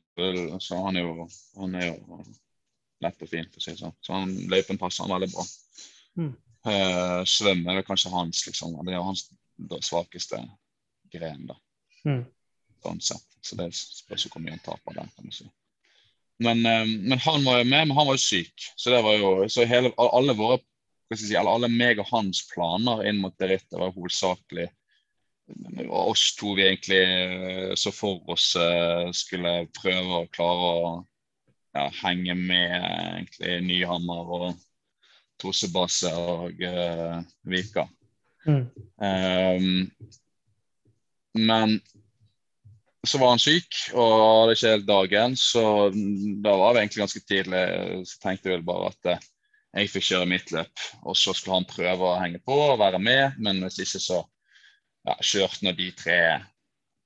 Så 0.62 0.78
han 0.84 1.00
er 1.00 1.08
jo, 1.08 1.26
han 1.58 1.76
er 1.80 1.88
jo 1.90 2.20
lett 3.04 3.24
og 3.24 3.32
fin, 3.32 3.48
for 3.50 3.62
å 3.62 3.64
si 3.64 3.74
det 3.74 3.82
sånn. 3.82 3.96
Så 4.04 4.16
han, 4.16 4.34
løypen 4.52 4.80
passer 4.82 5.06
han 5.06 5.16
veldig 5.16 5.30
bra. 5.34 5.46
Mm. 6.20 6.34
Uh, 6.68 7.22
svøm 7.30 7.64
er 7.72 7.86
kanskje 7.88 8.12
hans, 8.14 8.44
liksom. 8.48 8.76
Det 8.86 8.96
er 8.96 9.06
hans 9.06 9.30
svakeste 9.86 10.42
gren, 11.14 11.46
da. 11.50 11.56
Mm. 12.08 12.26
Sånn 12.84 13.02
sett. 13.04 13.28
Så 13.44 13.56
det 13.60 13.72
spørs 13.78 14.28
hvor 14.28 14.44
mye 14.44 14.58
han 14.58 14.66
taper 14.66 15.00
der, 15.00 15.12
kan 15.16 15.30
man 15.30 15.36
si. 15.36 15.48
Men, 16.44 16.64
uh, 16.64 16.88
men, 16.88 17.20
han 17.24 17.48
var 17.48 17.62
jo 17.62 17.70
med, 17.70 17.88
men 17.88 17.96
han 17.96 18.10
var 18.12 18.20
jo 18.20 18.26
syk. 18.26 18.68
Så 18.76 18.92
det 18.94 19.02
var 19.06 19.16
jo, 19.20 19.32
så 19.52 19.68
hele, 19.70 19.94
alle 20.00 20.36
våre 20.36 20.60
si, 21.18 21.34
alle 21.40 21.72
meg 21.72 22.02
og 22.04 22.12
hans 22.12 22.44
planer 22.52 23.08
inn 23.10 23.24
mot 23.24 23.34
det 23.40 23.54
rittet 23.54 23.80
var 23.80 23.96
hovedsakelig 23.96 24.68
oss 25.90 26.36
to 26.38 26.54
vi 26.58 26.66
egentlig 26.68 27.02
eh, 27.04 27.76
så 27.80 27.92
for 27.96 28.24
oss 28.30 28.52
eh, 28.60 29.10
skulle 29.16 29.70
prøve 29.76 30.22
å 30.24 30.30
klare 30.34 30.74
å 30.74 30.90
ja, 31.78 31.86
henge 32.02 32.36
med 32.36 32.76
egentlig 32.76 33.60
Nyhammer 33.68 34.34
og 34.40 34.50
Tosebase 35.40 36.12
og 36.12 36.60
uh, 36.66 37.22
Vika. 37.48 37.86
Mm. 38.44 38.66
Um, 39.00 39.92
men 41.40 41.78
så 43.08 43.20
var 43.22 43.36
han 43.36 43.42
syk 43.42 43.78
og 43.94 44.14
hadde 44.20 44.56
ikke 44.58 44.74
helt 44.74 44.88
dagen, 44.90 45.36
så 45.40 45.64
da 46.44 46.56
var 46.60 46.76
vi 46.76 46.82
egentlig 46.82 47.06
ganske 47.06 47.22
tidlig. 47.24 47.62
Så 48.10 48.20
tenkte 48.24 48.52
jeg 48.52 48.66
bare 48.68 48.90
at 48.92 49.12
eh, 49.14 49.30
jeg 49.80 49.92
fikk 49.94 50.08
kjøre 50.10 50.28
mitt 50.34 50.52
løp, 50.52 50.84
og 51.06 51.16
så 51.16 51.36
skulle 51.36 51.62
han 51.62 51.70
prøve 51.70 52.10
å 52.10 52.20
henge 52.20 52.42
på 52.44 52.58
og 52.74 52.82
være 52.82 53.00
med. 53.00 53.40
Men 53.40 53.64
hvis 53.64 53.80
ikke, 53.86 54.04
så 54.04 54.20
ja, 55.10 55.16
kjørte 55.26 55.66
når 55.66 55.78
de 55.80 55.90
tre 55.98 56.20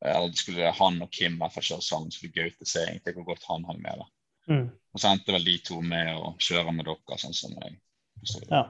Eller 0.03 0.33
skulle 0.35 0.71
han 0.75 0.99
og 1.05 1.11
Kim 1.15 1.37
i 1.37 1.39
hvert 1.39 1.53
fall 1.55 1.63
kjøre 1.63 1.85
sammen, 1.85 2.11
skulle 2.11 2.35
Gaute 2.35 2.67
se 2.67 2.81
egentlig 2.83 3.13
hvor 3.15 3.29
godt 3.31 3.45
han 3.47 3.63
hang 3.69 3.79
med. 3.79 4.01
da. 4.01 4.07
Mm. 4.51 4.65
Og 4.91 4.99
så 4.99 5.13
endte 5.13 5.31
vel 5.31 5.45
de 5.47 5.57
to 5.63 5.79
med 5.79 6.09
å 6.19 6.33
kjøre 6.43 6.73
med 6.75 6.89
dere, 6.89 7.19
sånn 7.21 7.37
som 7.37 7.53
jeg 7.55 7.77
forstår 8.19 8.43
det. 8.49 8.59
Ja. 8.59 8.63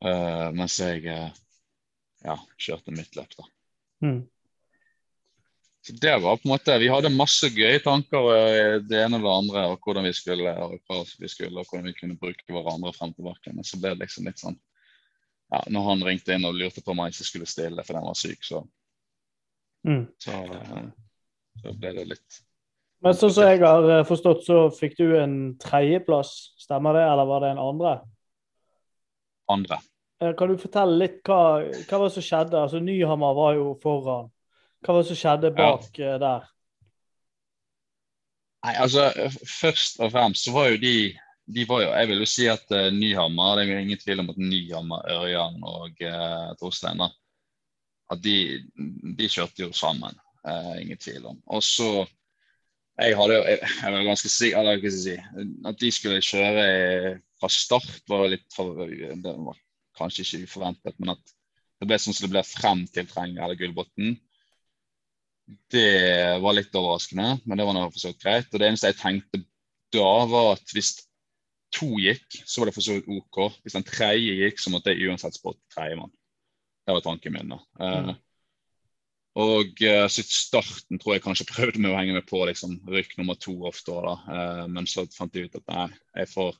Uh, 0.00 0.46
mens 0.56 0.78
jeg 0.80 1.04
uh, 1.12 1.28
ja, 2.24 2.38
kjørte 2.56 2.94
mitt 2.96 3.12
løp, 3.18 3.36
da. 3.36 3.48
Mm. 4.06 4.22
Så 5.84 5.96
det 6.00 6.16
var 6.20 6.36
på 6.36 6.48
en 6.48 6.52
måte, 6.52 6.78
Vi 6.78 6.88
hadde 6.92 7.12
masse 7.12 7.48
gøye 7.56 7.80
tanker 7.80 8.26
eh, 8.34 8.74
det 8.84 8.98
ene 9.00 9.16
og 9.16 9.24
det 9.24 9.32
andre, 9.32 9.62
og 9.72 9.84
hvordan 9.84 10.04
vi 10.04 10.12
skulle 10.16 10.52
og 10.60 10.74
hva 10.88 10.98
vi 11.20 11.30
skulle, 11.32 11.62
og 11.62 11.68
hvordan 11.70 11.88
vi 11.88 11.96
kunne 11.96 12.18
bruke 12.20 12.52
hverandre 12.52 12.92
frem 12.96 13.14
tilbake. 13.16 13.54
Men 13.54 13.64
så 13.64 13.80
ble 13.80 13.94
det 13.94 14.04
liksom 14.04 14.28
litt 14.28 14.42
sånn 14.42 14.58
ja, 15.50 15.62
Når 15.66 15.88
han 15.88 16.04
ringte 16.06 16.36
inn 16.36 16.46
og 16.46 16.54
lurte 16.54 16.82
på 16.84 16.94
om 16.94 17.02
han 17.02 17.12
ikke 17.12 17.26
skulle 17.26 17.48
stille 17.50 17.84
fordi 17.86 17.98
han 17.98 18.08
var 18.10 18.18
syk, 18.18 18.46
så, 18.46 18.62
mm. 19.88 20.04
så, 20.22 20.38
eh, 20.56 20.86
så, 21.62 21.74
ble 21.74 21.92
det 21.98 22.06
litt 22.12 22.40
Men 23.04 23.18
sånn 23.18 23.34
som 23.34 23.50
jeg 23.50 23.62
har 23.64 23.90
eh, 23.96 24.06
forstått, 24.08 24.44
så 24.46 24.62
fikk 24.74 24.98
du 25.00 25.06
en 25.18 25.36
tredjeplass, 25.60 26.34
stemmer 26.60 26.98
det, 26.98 27.06
eller 27.08 27.30
var 27.30 27.44
det 27.44 27.54
en 27.54 27.62
andre? 27.64 27.94
Andre. 29.50 29.80
Kan 30.20 30.52
du 30.52 30.60
fortelle 30.60 30.98
litt 31.00 31.22
hva, 31.24 31.64
hva 31.64 31.98
var 31.98 32.10
det 32.10 32.14
som 32.18 32.24
skjedde? 32.24 32.60
Altså 32.60 32.78
Nyhammer 32.84 33.36
var 33.38 33.54
jo 33.56 33.70
foran. 33.80 34.28
Hva 34.84 34.94
var 34.94 35.02
det 35.02 35.08
som 35.08 35.18
skjedde 35.18 35.52
bak 35.56 35.98
ja. 35.98 36.14
Eh, 36.14 36.18
der? 36.20 36.48
Nei, 38.60 38.74
altså 38.76 39.08
Først 39.48 40.02
og 40.04 40.12
fremst 40.12 40.44
så 40.44 40.52
var 40.52 40.68
jo 40.74 40.80
de 40.82 40.94
jo, 41.54 41.78
Jeg 41.80 42.08
vil 42.08 42.22
jo 42.22 42.28
si 42.28 42.46
at 42.50 42.64
uh, 42.74 42.90
Nyhammer 42.94 43.58
Det 43.58 43.66
er 43.66 43.82
ingen 43.82 43.98
tvil 44.00 44.22
om 44.22 44.30
at 44.32 44.38
Nyhammer, 44.38 45.06
Ørjan 45.16 45.58
og 45.62 46.02
uh, 46.04 46.52
Torstein 46.60 47.02
at 48.10 48.22
de, 48.24 48.58
de, 48.74 49.28
kjørte 49.30 49.62
jo 49.62 49.68
sammen. 49.70 50.16
Uh, 50.42 50.80
ingen 50.80 50.98
tvil 50.98 51.28
om. 51.30 51.36
Og 51.46 51.62
så 51.62 52.06
Jeg 52.98 53.14
hadde 53.16 53.36
jeg, 53.36 53.58
jeg 53.62 53.92
var 53.94 54.06
ganske 54.08 54.28
sikker 54.28 54.58
eller, 54.58 54.90
si, 54.90 55.14
At 55.64 55.78
de 55.80 55.90
skulle 55.94 56.20
kjøre 56.20 56.64
fra 57.40 57.48
start, 57.48 58.02
var 58.10 58.26
litt 58.28 58.48
for, 58.52 58.82
det 58.84 59.36
var 59.46 59.60
kanskje 59.96 60.26
ikke 60.26 60.48
uforventet. 60.48 60.98
Men 60.98 61.14
at 61.14 61.36
det 61.80 61.88
ble 61.88 61.96
sånn 62.02 62.16
som 62.16 62.26
det 62.26 62.34
ble 62.34 62.42
frem 62.44 62.82
til 62.92 63.08
Trenger 63.08 63.46
eller 63.46 63.56
Gullbotn. 63.56 64.18
Det 65.72 65.86
var 66.42 66.54
litt 66.54 66.76
overraskende, 66.76 67.38
men 67.46 67.58
det 67.58 67.66
var 67.66 67.76
noe 67.78 67.88
for 67.94 68.02
så 68.02 68.12
greit. 68.20 68.50
Og 68.52 68.60
det 68.60 68.68
eneste 68.68 68.90
jeg 68.90 69.00
tenkte 69.00 69.40
da, 69.94 70.10
var 70.30 70.52
at 70.58 70.74
hvis 70.76 70.92
to 71.74 71.92
gikk, 72.02 72.40
så 72.44 72.60
var 72.60 72.70
det 72.70 72.76
for 72.76 72.84
så 72.84 72.96
vidt 72.96 73.10
OK. 73.10 73.38
Hvis 73.64 73.76
den 73.76 73.86
tredje 73.86 74.34
gikk, 74.42 74.58
så 74.62 74.72
måtte 74.72 74.94
jeg 74.94 75.10
uansett 75.10 75.36
spotte 75.36 75.62
tredjemann. 75.74 76.12
Det 76.86 76.96
var 76.96 77.04
tanken 77.04 77.36
min. 77.36 77.52
da. 77.52 77.60
Uh, 77.78 78.14
og 79.40 79.82
uh, 79.86 80.06
så 80.10 80.24
starten 80.26 80.98
tror 80.98 81.14
jeg 81.14 81.24
kanskje 81.24 81.46
prøvde 81.50 81.82
med 81.82 81.92
å 81.92 81.98
henge 81.98 82.16
meg 82.16 82.26
på 82.26 82.42
liksom, 82.48 82.80
rykk 82.90 83.14
nummer 83.20 83.38
to 83.38 83.54
ofte. 83.68 83.94
da. 83.94 84.16
Uh, 84.26 84.64
men 84.72 84.88
så 84.90 85.06
fant 85.14 85.36
jeg 85.36 85.50
ut 85.50 85.60
at 85.60 85.70
nei, 85.70 85.86
jeg 86.22 86.32
får 86.34 86.58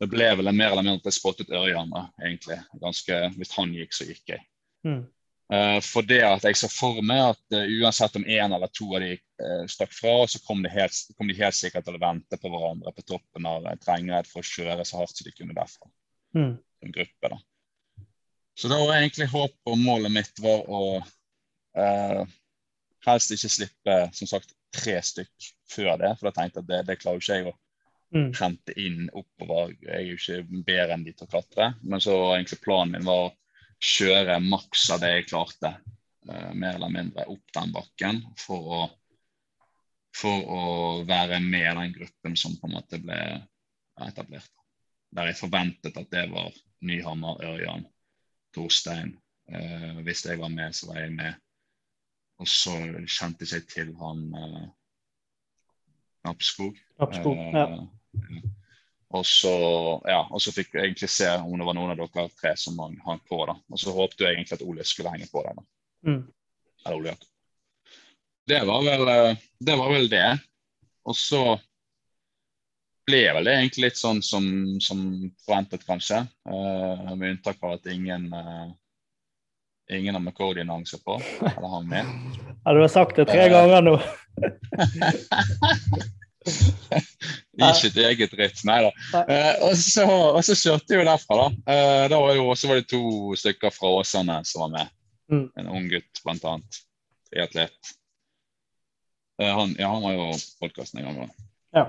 Det 0.00 0.08
ble 0.08 0.30
vel 0.32 0.48
mer 0.56 0.72
eller 0.72 0.84
mindre 0.86 1.02
at 1.02 1.10
jeg 1.10 1.18
spottet 1.18 1.50
Ørjan, 1.52 1.90
da, 1.92 2.06
egentlig. 2.24 2.56
Ganske, 2.80 3.16
Hvis 3.36 3.50
han 3.58 3.74
gikk, 3.76 3.92
så 3.92 4.06
gikk 4.08 4.32
jeg. 4.32 4.46
Mm. 4.88 5.02
Uh, 5.50 5.80
for 5.82 6.06
det 6.06 6.20
at 6.22 6.44
jeg 6.46 6.58
så 6.60 6.68
for 6.70 7.00
meg 7.02 7.32
at 7.32 7.56
uh, 7.56 7.72
uansett 7.80 8.14
om 8.20 8.26
én 8.26 8.54
eller 8.54 8.70
to 8.70 8.86
av 8.94 9.02
de 9.02 9.16
uh, 9.16 9.64
stakk 9.70 9.90
fra, 9.96 10.12
så 10.30 10.38
kom 10.44 10.62
de, 10.62 10.70
helt, 10.70 10.94
kom 11.18 11.26
de, 11.26 11.34
helt, 11.40 11.58
sikkert 11.58 11.88
til 11.88 11.98
å 11.98 12.02
vente 12.02 12.38
på 12.38 12.52
hverandre 12.52 12.92
på 12.94 13.06
toppen 13.08 13.48
av 13.50 13.66
terrenget 13.82 14.30
for 14.30 14.44
å 14.44 14.50
kjøre 14.50 14.86
så 14.86 15.00
hardt 15.00 15.16
som 15.16 15.26
de 15.26 15.34
kunne 15.34 15.56
derfra. 15.56 15.90
Mm. 16.38 16.52
En 16.86 16.94
gruppe, 16.94 17.32
da. 17.32 17.40
Så 18.54 18.70
da 18.70 18.78
var 18.78 19.00
egentlig 19.00 19.26
håpet 19.32 19.72
og 19.72 19.82
målet 19.82 20.14
mitt 20.14 20.44
var 20.44 20.68
å 20.70 20.82
Uh, 21.78 22.26
helst 23.06 23.32
ikke 23.34 23.50
slippe 23.50 23.96
som 24.16 24.28
sagt, 24.30 24.54
tre 24.74 24.96
stykk 25.02 25.50
før 25.70 25.96
det, 26.00 26.14
for 26.18 26.28
da 26.28 26.34
tenkte 26.36 26.60
jeg 26.60 26.64
at 26.64 26.70
det, 26.70 26.80
det 26.88 26.98
klarer 27.00 27.22
ikke 27.22 27.36
jeg 27.38 27.50
å 27.50 27.54
mm. 28.16 28.30
hente 28.40 28.76
inn 28.78 29.04
oppover. 29.08 29.74
Jeg 29.82 29.94
er 29.96 30.06
jo 30.06 30.18
ikke 30.18 30.62
bedre 30.66 30.96
enn 30.96 31.06
de 31.06 31.14
til 31.14 31.26
å 31.26 31.30
klatre. 31.30 31.70
Men 31.82 32.02
så 32.02 32.16
egentlig 32.34 32.60
planen 32.64 32.96
min 32.96 33.08
var 33.08 33.28
å 33.28 33.32
kjøre 33.80 34.38
maks 34.44 34.88
av 34.94 35.02
det 35.02 35.12
jeg 35.14 35.28
klarte, 35.30 35.74
uh, 36.28 36.50
mer 36.54 36.76
eller 36.76 36.92
mindre, 36.92 37.28
opp 37.32 37.54
den 37.56 37.74
bakken 37.74 38.22
for 38.40 38.74
å, 38.78 38.80
for 40.16 40.50
å 40.56 40.64
være 41.08 41.40
med 41.44 41.70
den 41.80 41.94
gruppen 41.98 42.36
som 42.38 42.56
på 42.60 42.68
en 42.68 42.76
måte 42.78 43.00
ble 43.02 43.20
etablert. 44.06 44.52
Der 45.10 45.30
jeg 45.30 45.40
forventet 45.40 45.96
at 45.98 46.10
det 46.12 46.28
var 46.30 46.52
Nyhammer, 46.86 47.40
Ørjan, 47.44 47.86
Torstein. 48.54 49.16
Uh, 49.50 50.00
hvis 50.06 50.24
jeg 50.26 50.38
var 50.38 50.52
med, 50.54 50.76
så 50.76 50.92
var 50.92 51.02
jeg 51.02 51.16
med. 51.16 51.40
Og 52.40 52.48
så 52.48 52.76
kjente 53.04 53.44
jeg 53.44 53.50
seg 53.50 53.66
til 53.68 53.90
han 54.00 54.22
uh, 54.32 54.68
Knappskog. 56.20 56.78
Knappskog, 56.96 57.36
eh, 57.36 57.56
ja. 57.56 57.66
Og 59.10 59.26
så, 59.26 59.52
ja, 60.06 60.20
og 60.30 60.42
så 60.42 60.52
fikk 60.54 60.74
vi 60.74 60.84
egentlig 60.84 61.08
se 61.10 61.28
om 61.42 61.56
det 61.58 61.66
var 61.66 61.74
noen 61.74 61.90
av 61.92 61.98
dere 61.98 62.28
tre 62.38 62.52
som 62.58 62.78
hang 62.78 63.22
på. 63.26 63.40
da. 63.48 63.56
Og 63.72 63.80
så 63.82 63.94
håpet 63.94 64.22
jeg 64.22 64.36
egentlig 64.36 64.58
at 64.60 64.66
Ole 64.66 64.86
skulle 64.86 65.10
henge 65.10 65.26
på 65.32 65.42
den. 65.46 65.64
Mm. 66.06 66.20
Eller 66.84 66.96
Ole 66.96 67.10
Jakob. 67.10 67.26
Det 68.50 68.60
var 68.66 68.86
vel 68.86 69.10
eh, 69.14 69.42
det. 69.58 69.76
Var 69.82 69.90
vel 69.94 70.08
det. 70.12 70.28
Og 71.10 71.16
så 71.18 71.42
ble 73.10 73.24
vel 73.34 73.50
det 73.50 73.56
egentlig 73.56 73.88
litt 73.88 73.98
sånn 73.98 74.22
som, 74.22 74.46
som 74.82 75.02
forventet, 75.42 75.82
kanskje. 75.88 76.22
Uh, 76.46 77.10
med 77.16 77.34
unntak 77.34 77.58
av 77.66 77.78
at 77.78 77.90
ingen 77.90 78.28
uh, 78.30 78.70
ingen 79.90 80.16
av 80.16 80.22
McCodien 80.22 80.70
hang 80.70 80.86
seg 80.86 81.02
på. 81.02 81.18
Eller 81.42 81.74
hang 81.74 81.90
med. 81.90 82.14
Ja, 82.62 82.74
du 82.76 82.80
har 82.84 82.92
sagt 82.92 83.18
det 83.18 83.26
tre 83.30 83.48
ganger 83.50 83.82
nå. 83.82 83.98
Ikke 87.60 87.90
et 87.90 87.98
eget 88.00 88.34
ritt, 88.38 88.62
nei 88.64 88.78
da. 88.86 88.90
Uh, 89.12 89.66
og, 89.68 89.74
så, 89.76 90.06
og 90.08 90.40
så 90.46 90.56
kjørte 90.56 90.94
vi 90.94 91.00
jo 91.02 91.08
derfra, 91.08 91.36
da. 91.42 91.48
Uh, 91.68 92.04
da 92.12 92.20
var 92.22 92.36
jo, 92.38 92.46
også 92.52 92.70
var 92.70 92.80
det 92.80 92.88
to 92.90 93.02
stykker 93.36 93.74
fra 93.74 93.92
Åsane 93.98 94.40
som 94.48 94.64
var 94.64 94.72
med. 94.78 94.94
Mm. 95.30 95.46
En 95.60 95.70
ung 95.76 95.90
gutt, 95.92 96.22
blant 96.24 96.46
annet. 96.48 96.80
Triatlet. 97.28 97.92
Uh, 99.42 99.52
han, 99.58 99.76
ja, 99.78 99.92
han 99.92 100.06
var 100.06 100.16
jo 100.16 100.30
podkasten 100.62 101.02
en 101.02 101.10
gang. 101.10 101.20
Da. 101.20 101.50
Ja. 101.76 101.84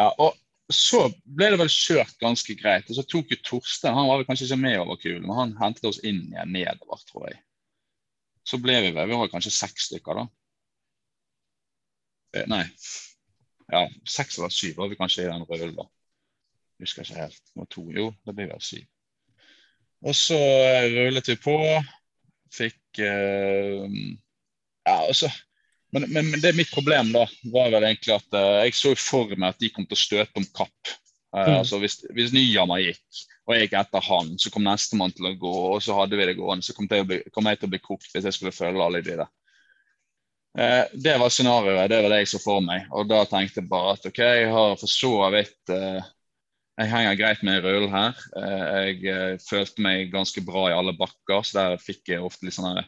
ja. 0.00 0.10
Og 0.18 0.34
så 0.68 1.06
ble 1.24 1.52
det 1.54 1.60
vel 1.62 1.70
kjørt 1.72 2.18
ganske 2.20 2.56
greit. 2.58 2.88
Og 2.90 2.98
så 2.98 3.04
tok 3.08 3.30
jo 3.32 3.38
Torstein 3.44 3.96
Han 3.96 4.08
var 4.10 4.20
vel 4.20 4.28
kanskje 4.28 4.50
ikke 4.50 4.60
med 4.60 4.80
over 4.82 4.98
kulen, 5.00 5.24
men 5.24 5.38
han 5.38 5.54
hentet 5.62 5.86
oss 5.88 6.02
inn 6.02 6.26
igjen 6.28 6.52
nedover, 6.52 7.00
tror 7.08 7.30
jeg. 7.30 7.40
Så 8.48 8.60
ble 8.60 8.76
vi 8.84 8.92
vel 8.96 9.08
Vi 9.08 9.20
var 9.20 9.30
kanskje 9.32 9.54
seks 9.54 9.88
stykker, 9.88 10.20
da. 10.20 10.26
Eh, 12.36 12.44
nei. 12.50 12.64
Ja, 13.72 13.84
seks 14.08 14.38
eller 14.38 14.52
syv 14.54 14.78
var 14.80 14.88
vi 14.90 14.98
kanskje 14.98 15.26
i 15.26 15.30
den 15.30 15.44
røde 15.48 15.68
ulva. 15.68 15.88
Husker 16.80 17.04
ikke 17.04 17.18
helt. 17.20 17.42
Det 17.42 17.60
var 17.60 17.68
to. 17.74 17.84
Jo, 17.94 18.06
det 18.26 18.34
ble 18.36 18.46
vel 18.52 18.62
syv. 18.64 18.86
Og 20.06 20.14
så 20.14 20.38
eh, 20.38 20.86
rullet 20.94 21.28
vi 21.28 21.36
på. 21.42 21.58
Fikk 22.54 23.02
uh, 23.04 23.84
Ja, 24.88 24.94
altså 24.94 25.28
men, 25.92 26.04
men, 26.12 26.30
men, 26.30 26.40
det 26.40 26.54
mitt 26.56 26.70
problem 26.72 27.10
da, 27.12 27.26
var 27.52 27.70
vel 27.72 27.86
egentlig 27.88 28.14
at 28.14 28.36
uh, 28.36 28.60
jeg 28.64 28.76
så 28.76 28.94
for 29.00 29.32
meg 29.36 29.54
at 29.54 29.60
de 29.60 29.70
kom 29.72 29.86
til 29.88 29.96
å 29.96 30.00
støte 30.00 30.40
om 30.40 30.46
kapp. 30.56 30.92
Uh, 31.32 31.44
mm. 31.44 31.54
altså 31.58 31.80
Hvis, 31.80 31.98
hvis 32.16 32.32
Nyhammer 32.32 32.82
gikk, 32.82 33.22
og 33.48 33.56
jeg 33.56 33.72
etter 33.72 34.04
han, 34.04 34.34
så 34.40 34.52
kom 34.52 34.66
nestemann 34.66 35.14
til 35.16 35.30
å 35.30 35.34
gå, 35.40 35.54
og 35.72 35.80
så 35.84 35.96
hadde 35.96 36.18
vi 36.20 36.28
det 36.28 36.36
gående. 36.36 36.64
Så 36.64 36.76
kom, 36.76 36.88
bli, 36.88 37.22
kom 37.32 37.48
jeg 37.48 37.60
til 37.60 37.70
å 37.70 37.72
bli 37.72 37.80
kokt 37.80 38.12
hvis 38.12 38.28
jeg 38.28 38.36
skulle 38.36 38.52
følge 38.52 38.84
alle 38.84 39.00
de 39.04 39.16
der. 39.22 39.32
Uh, 40.56 40.84
det 40.96 41.18
var 41.20 41.32
scenarioet, 41.32 41.90
det 41.90 41.98
var 42.02 42.14
det 42.14 42.22
jeg 42.22 42.32
så 42.32 42.40
for 42.42 42.64
meg. 42.64 42.86
Og 42.94 43.10
da 43.10 43.24
tenkte 43.28 43.60
jeg 43.62 43.70
bare 43.70 43.96
at 43.98 44.06
OK, 44.08 44.22
jeg 44.22 44.54
har 44.54 44.78
for 44.80 44.90
så 44.90 45.12
vidt 45.34 45.74
Jeg 46.78 46.92
henger 46.92 47.16
greit 47.18 47.40
med 47.42 47.58
i 47.58 47.62
rullen 47.64 47.90
her. 47.90 48.20
jeg 48.86 49.40
følte 49.42 49.82
meg 49.82 50.12
ganske 50.12 50.40
bra 50.46 50.68
i 50.70 50.76
alle 50.76 50.94
bakker, 50.94 51.42
så 51.42 51.56
der 51.58 51.82
fikk 51.82 52.12
jeg 52.12 52.22
ofte 52.22 52.46
litt 52.46 52.54
sånn 52.54 52.78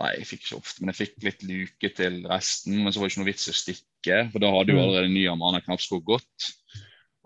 Nei, 0.00 0.10
jeg 0.16 0.28
fikk 0.28 0.46
ikke 0.46 0.58
ofte, 0.58 0.80
men 0.80 0.92
jeg 0.92 0.98
fikk 1.02 1.26
litt 1.26 1.42
luke 1.44 1.90
til 1.96 2.22
resten. 2.30 2.78
Men 2.80 2.94
så 2.94 3.00
var 3.00 3.08
det 3.08 3.12
ikke 3.12 3.22
noe 3.22 3.28
vits 3.28 3.48
i 3.48 3.52
å 3.52 3.58
stikke, 3.58 4.20
for 4.32 4.42
da 4.42 4.52
hadde 4.54 4.72
jo 4.72 4.78
mm. 4.78 4.84
allerede 4.86 5.12
nye 5.12 5.34
Amanda 5.34 5.60
Knapskog 5.64 6.04
gått. 6.06 6.48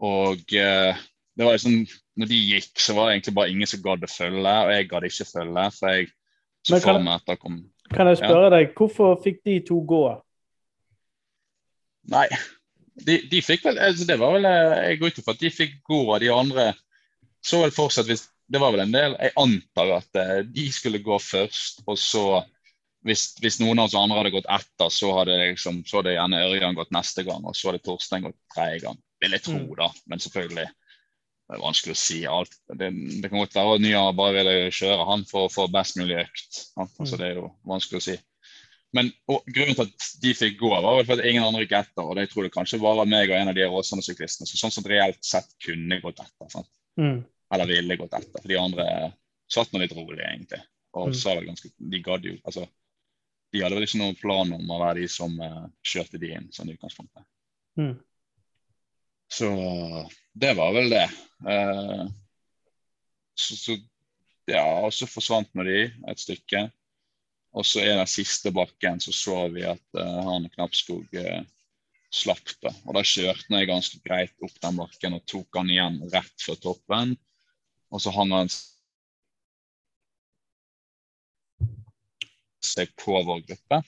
Og 0.06 0.56
eh, 0.58 1.04
det 1.36 1.46
var 1.46 1.54
liksom, 1.54 1.84
når 2.18 2.30
de 2.32 2.40
gikk, 2.40 2.72
så 2.82 2.96
var 2.96 3.08
det 3.08 3.16
egentlig 3.16 3.36
bare 3.38 3.54
ingen 3.54 3.70
som 3.70 3.82
gadd 3.84 4.04
å 4.06 4.10
følge, 4.10 4.56
og 4.66 4.72
jeg 4.74 4.90
gadd 4.90 5.08
ikke 5.08 5.28
følge. 5.30 5.66
for 5.78 5.94
jeg 5.94 6.10
så 6.66 6.82
for 6.82 7.02
meg 7.06 7.20
at 7.20 7.30
det 7.30 7.38
kom... 7.38 7.60
Kan 7.94 8.10
jeg 8.10 8.20
spørre 8.20 8.48
ja. 8.48 8.54
deg, 8.58 8.72
hvorfor 8.76 9.18
fikk 9.22 9.42
de 9.46 9.60
to 9.66 9.80
gå? 9.86 10.04
Nei, 12.10 12.26
de, 13.06 13.20
de 13.30 13.42
fikk 13.42 13.64
vel 13.66 13.78
altså 13.82 14.06
Det 14.08 14.16
var 14.20 14.36
vel 14.36 14.46
eh, 14.46 14.74
Jeg 14.92 14.98
går 15.00 15.12
ut 15.12 15.20
ifra 15.20 15.34
at 15.34 15.40
de 15.42 15.50
fikk 15.52 15.78
gå, 15.86 16.00
av 16.14 16.20
de 16.22 16.30
andre 16.32 16.66
så 17.46 17.60
vel 17.62 17.74
fortsatt 17.74 18.08
hvis 18.08 18.26
Det 18.50 18.60
var 18.62 18.74
vel 18.74 18.84
en 18.86 18.94
del 18.94 19.16
Jeg 19.18 19.34
antar 19.42 19.92
at 19.98 20.20
eh, 20.22 20.38
de 20.46 20.66
skulle 20.74 21.02
gå 21.04 21.18
først, 21.22 21.82
og 21.86 21.98
så 22.00 22.26
hvis, 23.06 23.36
hvis, 23.38 23.60
noen 23.62 23.78
av 23.78 23.86
oss 23.86 23.94
andre 23.94 24.18
hadde 24.18 24.32
gått 24.34 24.48
etter, 24.50 24.88
så 24.90 25.12
hadde, 25.14 25.36
liksom, 25.38 25.84
så 25.86 26.00
hadde 26.00 26.16
gjerne 26.16 26.40
Ørjan 26.48 26.74
gått 26.74 26.90
neste 26.90 27.22
gang, 27.22 27.44
og 27.46 27.54
så 27.54 27.68
hadde 27.70 27.84
Torstein 27.84 28.24
gått 28.26 28.34
tredje 28.50 28.80
gang. 28.82 28.98
Vil 29.22 29.36
jeg 29.36 29.44
tro, 29.44 29.60
mm. 29.60 29.76
da. 29.78 29.86
Men 30.10 30.22
selvfølgelig 30.24 30.64
det 31.46 31.54
er 31.54 31.62
vanskelig 31.62 31.94
å 31.94 32.00
si 32.00 32.20
alt. 32.26 32.54
Det, 32.66 32.88
det 33.22 33.28
kan 33.30 33.38
godt 33.38 33.54
være 33.54 33.76
at 33.76 33.82
Nya 33.84 34.00
bare 34.18 34.34
ville 34.34 34.54
kjøre 34.74 35.04
han 35.06 35.22
for 35.28 35.46
å 35.46 35.52
få 35.52 35.68
best 35.70 35.98
mulig 36.00 36.18
økt. 36.24 36.62
Altså, 36.74 37.12
mm. 37.14 37.20
det 37.20 37.28
er 37.28 37.38
jo 37.38 37.50
vanskelig 37.70 38.00
å 38.00 38.06
si. 38.08 38.16
Men 38.96 39.10
og, 39.30 39.44
grunnen 39.46 39.76
til 39.76 39.84
at 39.84 40.08
de 40.22 40.32
fikk 40.34 40.58
gå, 40.58 40.70
var 40.72 40.96
vel 40.98 41.06
for 41.06 41.20
at 41.20 41.28
ingen 41.28 41.46
andre 41.46 41.62
gikk 41.62 41.76
etter. 41.78 42.02
Og 42.02 42.18
det 42.18 42.26
tror 42.32 42.48
jeg 42.48 42.54
kanskje 42.56 42.80
var 42.82 43.02
meg 43.06 43.30
og 43.30 43.38
en 43.38 43.52
av 43.52 43.58
de 43.58 43.68
Åsane-syklistene 43.68 44.50
som 44.50 44.62
sånn 44.64 44.74
som 44.78 44.88
reelt 44.90 45.22
sett 45.26 45.52
kunne 45.62 46.00
gått 46.02 46.24
etter. 46.24 46.66
Mm. 46.98 47.20
Eller 47.54 47.70
ville 47.70 48.00
gått 48.00 48.18
etter. 48.18 48.40
For 48.40 48.50
de 48.50 48.58
andre 48.58 48.88
satt 49.52 49.70
nå 49.70 49.84
litt 49.84 49.94
rolig, 49.94 50.24
egentlig. 50.24 50.64
Og 50.98 51.12
mm. 51.12 51.16
sa 51.20 51.36
vel 51.36 51.46
ganske 51.46 51.70
De 51.76 52.02
gadd 52.02 52.26
jo. 52.26 52.34
altså 52.42 52.66
de 53.54 53.62
hadde 53.62 53.78
vel 53.78 53.86
ikke 53.86 54.00
noen 54.00 54.18
plan 54.18 54.52
om 54.56 54.70
å 54.74 54.80
være 54.82 55.02
de 55.02 55.08
som 55.10 55.32
uh, 55.40 55.66
kjørte 55.86 56.20
de 56.20 56.32
inn, 56.34 56.48
sånn 56.52 56.70
i 56.70 56.74
utgangspunktet. 56.76 57.24
Mm. 57.80 57.92
Så 59.32 59.48
det 60.32 60.54
var 60.56 60.72
vel 60.76 60.90
det. 60.92 61.06
Eh, 61.48 62.06
så, 63.34 63.56
så, 63.56 63.76
ja, 64.48 64.64
og 64.86 64.94
så 64.94 65.08
forsvant 65.10 65.50
nå 65.54 65.66
de 65.66 65.80
et 66.10 66.22
stykke. 66.22 66.66
Og 67.56 67.64
så 67.66 67.82
i 67.82 67.90
den 67.90 68.08
siste 68.10 68.52
bakken 68.54 69.00
så 69.00 69.14
så 69.16 69.36
vi 69.52 69.64
at 69.66 69.98
eh, 69.98 70.22
han 70.28 70.48
Knappskog 70.52 71.14
eh, 71.16 71.42
slapp 72.12 72.52
det. 72.62 72.72
Og 72.84 72.96
da 72.96 73.02
kjørte 73.06 73.60
jeg 73.60 73.70
ganske 73.70 74.00
greit 74.04 74.34
opp 74.44 74.56
den 74.62 74.80
bakken 74.80 75.18
og 75.18 75.26
tok 75.28 75.60
han 75.60 75.72
igjen 75.72 76.00
rett 76.12 76.44
før 76.44 76.60
toppen. 76.62 77.16
Og 77.92 78.02
så 78.02 78.12
hang 78.14 78.34
han 78.34 78.50
seg 82.66 82.92
på 82.98 83.16
vår 83.24 83.44
gruppe. 83.46 83.80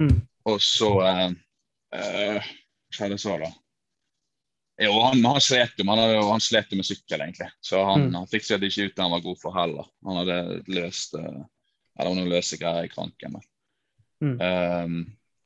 Mm. 0.00 0.20
Og 0.48 0.60
så 0.64 0.90
eh, 1.06 1.26
eh, 1.96 2.52
Hva 2.90 2.96
skjedde 2.96 3.16
det 3.16 3.22
så, 3.22 3.36
da? 3.42 3.50
Jo, 4.80 4.94
han, 5.04 5.24
han 5.24 5.40
slet 5.44 5.76
jo 5.76 5.84
han, 5.90 6.00
han 6.24 6.40
slet 6.40 6.70
med 6.72 6.86
sykkel, 6.88 7.20
egentlig. 7.20 7.50
Så 7.60 7.82
han, 7.84 8.06
mm. 8.08 8.14
han 8.16 8.28
fikk 8.30 8.46
seg 8.46 8.64
ikke 8.64 8.88
ut 8.88 8.94
det 8.96 9.04
han 9.04 9.12
var 9.12 9.24
god 9.24 9.40
for 9.42 9.56
heller. 9.56 9.88
Han 10.08 10.20
hadde 10.22 10.38
løst 10.72 11.16
eh, 11.20 11.40
Eller 12.00 12.16
noen 12.16 12.30
løse 12.32 12.56
greier 12.56 12.88
i 12.88 12.92
kranken. 12.92 13.36
Mm. 14.24 14.36
Um, 14.40 14.94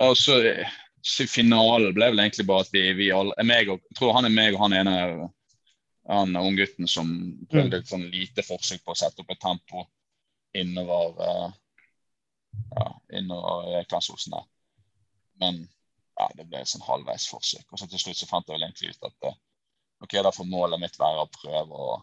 og 0.06 0.14
så, 0.18 0.38
så 1.02 1.26
finalen 1.30 1.94
ble 1.96 2.12
vel 2.12 2.22
egentlig 2.22 2.46
bare 2.46 2.66
at 2.66 2.70
vi, 2.74 2.84
vi 2.98 3.10
alle 3.14 3.46
meg 3.46 3.70
og, 3.74 3.82
Jeg 3.90 3.98
tror 3.98 4.14
han 4.18 4.28
er 4.28 4.34
meg 4.34 4.54
og 4.54 4.62
han 4.66 4.78
ene 4.78 4.94
han 6.04 6.36
unggutten 6.36 6.88
som 6.90 7.10
prøvde 7.48 7.78
et 7.80 7.88
sånn 7.88 8.04
lite 8.12 8.42
forsøk 8.44 8.82
på 8.84 8.92
å 8.92 8.98
sette 8.98 9.22
opp 9.22 9.30
et 9.32 9.40
tempo 9.40 9.86
innover 10.54 11.14
uh, 11.16 11.46
ja, 12.76 12.88
innover 13.18 13.86
Klasseosen 13.88 14.34
der. 14.36 14.44
Men 15.40 15.64
ja, 16.18 16.28
det 16.38 16.46
ble 16.46 16.60
et 16.62 16.70
sånn 16.70 16.84
halvveis 16.86 17.26
forsøk. 17.30 17.66
Og 17.70 17.80
så 17.80 17.88
til 17.90 18.02
slutt 18.02 18.20
så 18.20 18.28
fant 18.30 18.48
jeg 18.48 18.56
vel 18.56 18.66
egentlig 18.66 18.94
ut 18.94 19.08
at 19.08 19.28
uh, 19.30 19.38
OK, 20.04 20.16
da 20.22 20.32
får 20.34 20.50
målet 20.50 20.82
mitt 20.82 20.98
være 21.00 21.24
å 21.24 21.30
prøve 21.32 21.80
å, 21.88 21.96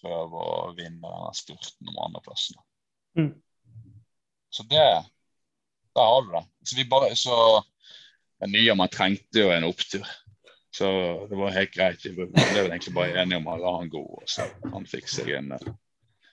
prøve 0.00 0.44
å 0.44 0.72
vinne 0.76 1.00
denne 1.00 1.36
spurten 1.36 1.92
om 1.92 2.00
andreplassen. 2.08 2.58
Mm. 3.18 3.32
Så 4.54 4.66
det 4.70 4.86
Der 5.94 6.08
har 6.10 6.22
du 6.22 6.32
det. 6.34 6.42
Så 6.66 6.76
vi 6.76 6.84
bare 6.90 7.14
så 7.16 7.62
Nyhammer 8.44 8.90
trengte 8.90 9.44
jo 9.44 9.50
en 9.54 9.64
opptur. 9.64 10.06
Så 10.74 10.88
det 11.30 11.36
var 11.38 11.54
helt 11.54 11.70
greit. 11.70 12.02
Vi 12.02 12.10
ble 12.18 12.26
vel 12.34 12.66
egentlig 12.66 12.94
bare 12.96 13.20
enige 13.22 13.38
om 13.38 13.46
å 13.46 13.60
la 13.62 13.74
han 13.76 13.90
gå. 13.92 14.02
Og 14.02 14.24
så 14.28 14.48
han 14.72 14.88
fikk 14.90 15.06
seg 15.08 15.30
en, 15.38 15.52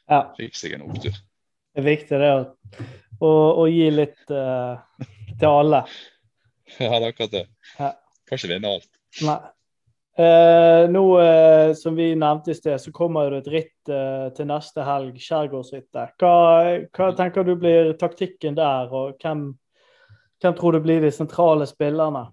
Ja. 0.09 0.23
fikk 0.37 0.57
seg 0.57 0.73
en 0.75 0.87
opptur. 0.89 1.13
Det 1.71 1.83
er 1.83 1.85
viktig 1.85 2.17
det 2.19 2.31
å, 2.33 2.41
å, 3.21 3.29
å 3.61 3.67
gi 3.69 3.85
litt 3.93 4.33
uh, 4.33 4.81
til 5.37 5.47
alle. 5.47 5.83
Ja, 6.79 6.99
det 6.99 7.01
er 7.01 7.09
akkurat 7.11 7.33
det. 7.33 7.47
Ja. 7.77 7.91
Kan 8.27 8.39
ikke 8.39 8.53
vinne 8.53 8.75
alt. 8.77 8.89
Nei. 9.25 9.39
Eh, 10.21 10.89
nå 10.91 11.03
eh, 11.21 11.73
som 11.79 11.95
vi 11.95 12.09
nevnte 12.19 12.51
i 12.51 12.55
sted, 12.55 12.81
så 12.81 12.91
kommer 12.91 13.31
det 13.31 13.41
et 13.41 13.51
ritt 13.53 13.91
eh, 13.91 14.27
til 14.35 14.49
neste 14.49 14.83
helg, 14.85 15.15
Skjærgårdsrittet. 15.23 16.17
Hva, 16.19 16.33
hva 16.91 17.09
tenker 17.17 17.47
du 17.47 17.55
blir 17.59 17.93
taktikken 17.99 18.57
der, 18.59 18.91
og 18.91 19.15
hvem, 19.23 19.47
hvem 20.43 20.57
tror 20.59 20.75
du 20.75 20.81
blir 20.83 21.03
de 21.03 21.13
sentrale 21.15 21.67
spillerne? 21.69 22.27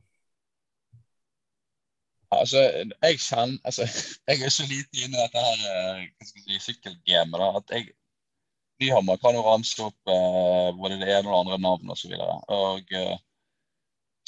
Altså, 2.30 2.61
jeg 3.03 3.20
kjenner 3.24 3.57
altså, 3.64 3.86
Jeg 4.28 4.43
er 4.45 4.53
så 4.53 4.66
lite 4.68 5.05
inne 5.05 5.16
i 5.16 5.22
dette 5.22 5.45
her 5.47 5.62
eh, 5.70 6.03
hva 6.11 6.26
skal 6.28 6.43
jeg 6.43 6.61
si, 6.61 6.72
sykkelgamet 6.72 7.47
at 7.47 7.72
jeg 7.76 7.89
Nyhammer 8.78 9.16
kan 9.18 9.34
jo 9.34 9.43
ramse 9.43 9.80
opp 9.82 10.12
eh, 10.12 10.68
både 10.78 11.01
det 11.01 11.09
ene 11.11 11.26
og 11.26 11.32
det 11.32 11.39
andre 11.39 11.57
navnet 11.59 11.95
osv. 11.97 12.12
Og, 12.14 12.93
eh, 12.95 13.16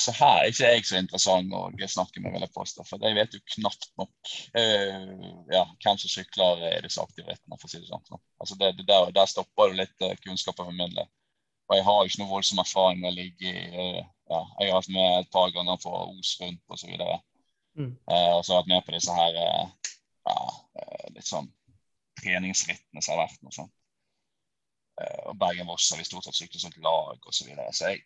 så 0.00 0.12
her 0.16 0.38
er 0.40 0.48
ikke 0.48 0.68
jeg 0.72 0.84
så 0.88 0.98
interessant 1.00 1.52
å 1.52 1.88
snakke 1.92 2.22
med, 2.22 2.32
vil 2.32 2.44
jeg 2.46 2.54
påstå. 2.54 2.84
For 2.88 3.02
jeg 3.04 3.16
vet 3.18 3.34
jo 3.36 3.40
knapt 3.56 3.88
nok 4.00 4.30
uh, 4.56 5.08
ja, 5.52 5.64
hvem 5.84 5.98
som 6.00 6.12
sykler 6.12 6.62
i 6.70 6.82
disse 6.86 7.02
aktive 7.02 7.28
rittene, 7.28 7.58
for 7.60 7.68
å 7.68 7.72
si 7.72 7.80
det 7.82 7.88
sånn. 7.90 8.20
Altså, 8.40 8.56
det, 8.60 8.70
det 8.78 8.86
der, 8.88 9.10
der 9.16 9.28
stopper 9.28 9.70
jo 9.70 9.80
litt 9.82 10.06
eh, 10.06 10.16
kunnskap 10.24 10.62
min 10.70 10.94
del. 10.96 11.10
Og 11.68 11.76
jeg 11.76 11.86
har 11.86 12.06
ikke 12.06 12.22
noe 12.22 12.32
voldsom 12.32 12.62
erfaring 12.62 13.02
med 13.02 13.12
å 13.12 13.18
ligge 13.18 13.50
i 13.50 13.66
uh, 13.76 14.00
ja, 14.30 14.40
Jeg 14.62 14.70
har 14.70 14.78
vært 14.78 14.94
med 14.94 15.18
et 15.18 15.32
par 15.34 15.52
ganger 15.54 15.82
på 15.82 15.92
Os 16.06 16.32
rundt 16.40 16.76
osv. 16.76 16.94
Mm. 17.76 17.92
uh, 18.08 18.32
og 18.38 18.40
så 18.44 18.54
har 18.54 18.56
jeg 18.56 18.62
vært 18.62 18.72
med 18.72 18.86
på 18.86 18.96
disse 18.96 19.18
her 19.18 19.36
ja, 19.40 20.38
litt 21.12 21.28
sånn 21.28 21.50
treningsrittene 22.22 23.04
som 23.04 23.18
har 23.18 23.26
vært. 23.26 23.44
Noe 23.44 23.56
sånt. 23.58 23.76
Og 25.00 25.36
Bergen-Voss 25.40 25.86
har 25.94 26.00
vi 26.00 26.04
stort 26.04 26.26
sett 26.26 26.36
syklet 26.36 26.60
som 26.60 26.72
et 26.72 26.82
lag 26.84 27.16
osv. 27.24 27.36
Så, 27.38 27.46
videre. 27.48 27.70
så 27.72 27.92
jeg, 27.92 28.02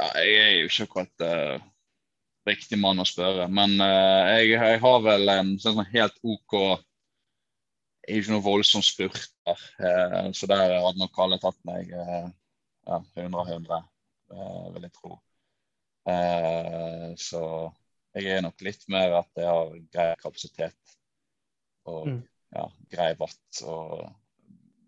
ja, 0.00 0.08
jeg 0.20 0.36
er 0.42 0.52
jo 0.60 0.68
ikke 0.70 0.86
akkurat 0.86 1.24
uh, 1.26 1.66
riktig 2.48 2.78
mann 2.80 3.02
å 3.02 3.06
spørre. 3.08 3.46
Men 3.52 3.76
uh, 3.82 4.36
jeg, 4.36 4.52
jeg 4.56 4.80
har 4.82 4.98
vel 5.04 5.32
en 5.32 5.54
sånn 5.62 5.82
helt 5.92 6.18
OK 6.22 6.56
Jeg 8.06 8.14
er 8.14 8.20
ikke 8.20 8.34
noe 8.36 8.44
voldsom 8.46 8.84
spurter. 8.86 9.62
uh, 9.82 10.28
så 10.36 10.48
der 10.50 10.76
hadde 10.78 11.00
nok 11.00 11.18
alle 11.24 11.40
tatt 11.42 11.58
meg 11.66 11.90
uh, 11.96 12.28
ja, 12.86 13.00
100 13.18 13.40
av 13.40 13.48
100, 13.50 13.80
eh, 14.30 14.66
vil 14.76 14.84
jeg 14.86 14.92
tro. 14.94 15.16
Så 17.18 17.40
jeg 18.14 18.28
er 18.30 18.44
nok 18.44 18.62
litt 18.62 18.84
mer 18.94 19.16
at 19.18 19.40
jeg 19.40 19.48
har 19.50 19.72
grei 19.90 20.04
kapasitet 20.20 20.92
og 21.90 22.06
Mm. 22.06 22.20
ja, 22.54 22.68
grei 22.94 23.08
vatt. 23.18 23.62
Og 23.66 24.06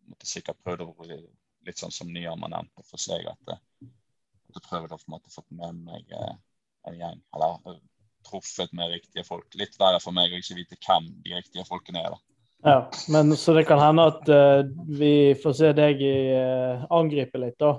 måtte 0.09 0.31
sikkert 0.31 0.63
prøvd 0.63 0.85
å 0.87 0.95
bli 1.03 1.19
litt 1.67 1.83
sånn 1.83 1.91
som 1.91 2.15
Nyhammer 2.15 2.55
nevnte 2.55 2.87
for 2.87 3.03
seg, 3.03 3.27
at 3.27 3.59
jeg 4.59 4.67
prøvd 4.67 4.95
å 4.95 4.99
på 4.99 5.09
en 5.09 5.15
måte 5.17 5.33
fått 5.33 5.49
med 5.55 5.83
meg 5.89 6.15
eh, 6.15 6.35
en 6.89 6.99
gjeng. 6.99 7.21
Eller 7.37 7.73
eh, 7.73 7.83
truffet 8.29 8.73
med 8.77 8.93
riktige 8.93 9.25
folk. 9.27 9.47
Litt 9.59 9.79
verre 9.81 10.01
for 10.03 10.17
meg 10.17 10.33
å 10.33 10.41
ikke 10.41 10.59
vite 10.59 10.79
hvem 10.85 11.11
de 11.25 11.37
riktige 11.39 11.67
folkene 11.69 12.03
er. 12.05 12.17
da. 12.17 12.25
Ja, 12.67 12.79
men 13.15 13.37
Så 13.39 13.55
det 13.55 13.69
kan 13.69 13.79
hende 13.79 14.09
at 14.11 14.31
uh, 14.35 14.67
vi 14.99 15.37
får 15.39 15.53
se 15.55 15.69
deg 15.79 16.01
i, 16.03 16.17
uh, 16.35 16.89
angripe 16.91 17.39
litt, 17.39 17.55
da? 17.63 17.77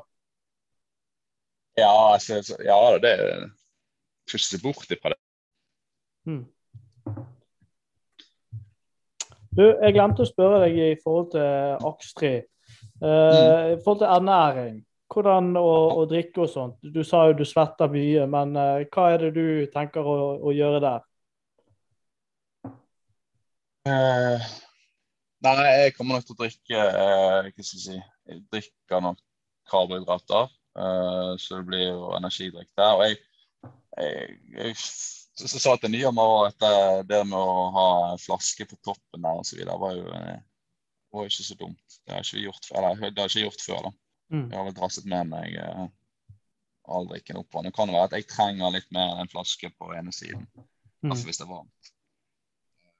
Ja, 1.75 1.91
altså, 2.15 2.39
ja 2.63 2.77
det 3.03 3.11
skal 4.29 4.39
ikke 4.39 4.47
se 4.47 4.61
bort 4.63 4.95
ifra 4.95 5.11
det. 5.13 5.19
Hmm. 6.27 6.45
Du, 9.59 9.65
jeg 9.65 9.95
glemte 9.95 10.23
å 10.23 10.29
spørre 10.29 10.63
deg 10.67 10.79
i 10.79 10.95
forhold 11.03 11.33
til 11.33 11.87
Akstri. 11.89 12.33
Eh, 13.03 13.73
I 13.73 13.79
forhold 13.83 14.01
til 14.01 14.11
ernæring, 14.11 14.75
hvordan 15.09 15.53
å, 15.57 15.69
å 15.99 16.05
drikke 16.09 16.43
og 16.45 16.51
sånt. 16.51 16.77
Du 16.81 17.01
sa 17.07 17.25
jo 17.29 17.37
du 17.39 17.45
svetter 17.47 17.89
mye, 17.91 18.25
men 18.29 18.55
uh, 18.57 18.85
hva 18.93 19.09
er 19.13 19.25
det 19.25 19.31
du 19.37 19.47
tenker 19.73 20.05
å, 20.05 20.17
å 20.45 20.53
gjøre 20.55 20.81
der? 20.83 21.05
Uh, 23.89 24.45
nei, 25.45 25.55
jeg 25.85 25.95
kommer 25.97 26.19
nok 26.19 26.27
til 26.27 26.35
å 26.35 26.41
drikke 26.43 26.81
uh, 26.83 27.47
Hva 27.47 27.63
skal 27.63 27.77
jeg 27.79 27.85
si 27.85 27.95
Jeg 27.95 28.41
drikker 28.53 29.01
nok 29.05 29.21
karbohydrater, 29.69 30.49
så 31.37 31.59
det 31.59 31.65
blir 31.67 31.83
jo 31.83 32.07
energidrikk 32.17 32.69
der. 32.79 32.95
Og 32.97 33.03
jeg, 33.05 33.17
jeg, 34.01 34.37
jeg 34.57 34.73
så 34.79 35.61
sa 35.61 35.75
til 35.77 35.93
Nyhammer 35.93 36.47
at 36.47 36.65
det, 37.05 37.19
med 37.29 37.37
å 37.37 37.67
ha 37.75 37.89
flaske 38.17 38.65
på 38.65 38.79
toppen 38.81 39.21
der 39.21 39.41
osv. 39.43 39.61
var 39.69 39.93
jo 39.93 41.27
ikke 41.29 41.45
så 41.45 41.57
dumt. 41.59 41.99
Det 42.01 42.15
har 42.15 42.25
ikke 42.25 42.39
vi 42.39 42.47
gjort. 42.47 42.71
Eller, 42.73 43.03
det 43.05 43.21
har 43.21 43.29
ikke 43.29 43.45
gjort 43.45 43.65
før, 43.67 43.85
da. 43.85 43.93
Mm. 44.29 44.45
Jeg 44.51 44.57
har 44.57 44.67
vel 44.67 44.75
drasset 44.77 45.07
med 45.09 45.29
meg 45.31 45.55
eh, 45.57 45.87
all 46.89 47.07
drikken 47.09 47.39
opp. 47.41 47.55
Det 47.65 47.73
kan 47.75 47.91
være 47.93 48.09
at 48.09 48.17
jeg 48.17 48.27
trenger 48.29 48.73
litt 48.75 48.89
mer 48.95 49.13
enn 49.15 49.23
en 49.25 49.31
flaske 49.31 49.71
på 49.77 49.91
ene 49.97 50.13
siden. 50.15 50.45
Mm. 51.01 51.11
Altså 51.13 51.29
hvis 51.29 51.39
det 51.41 51.45
er 51.47 51.51
varmt. 51.53 51.91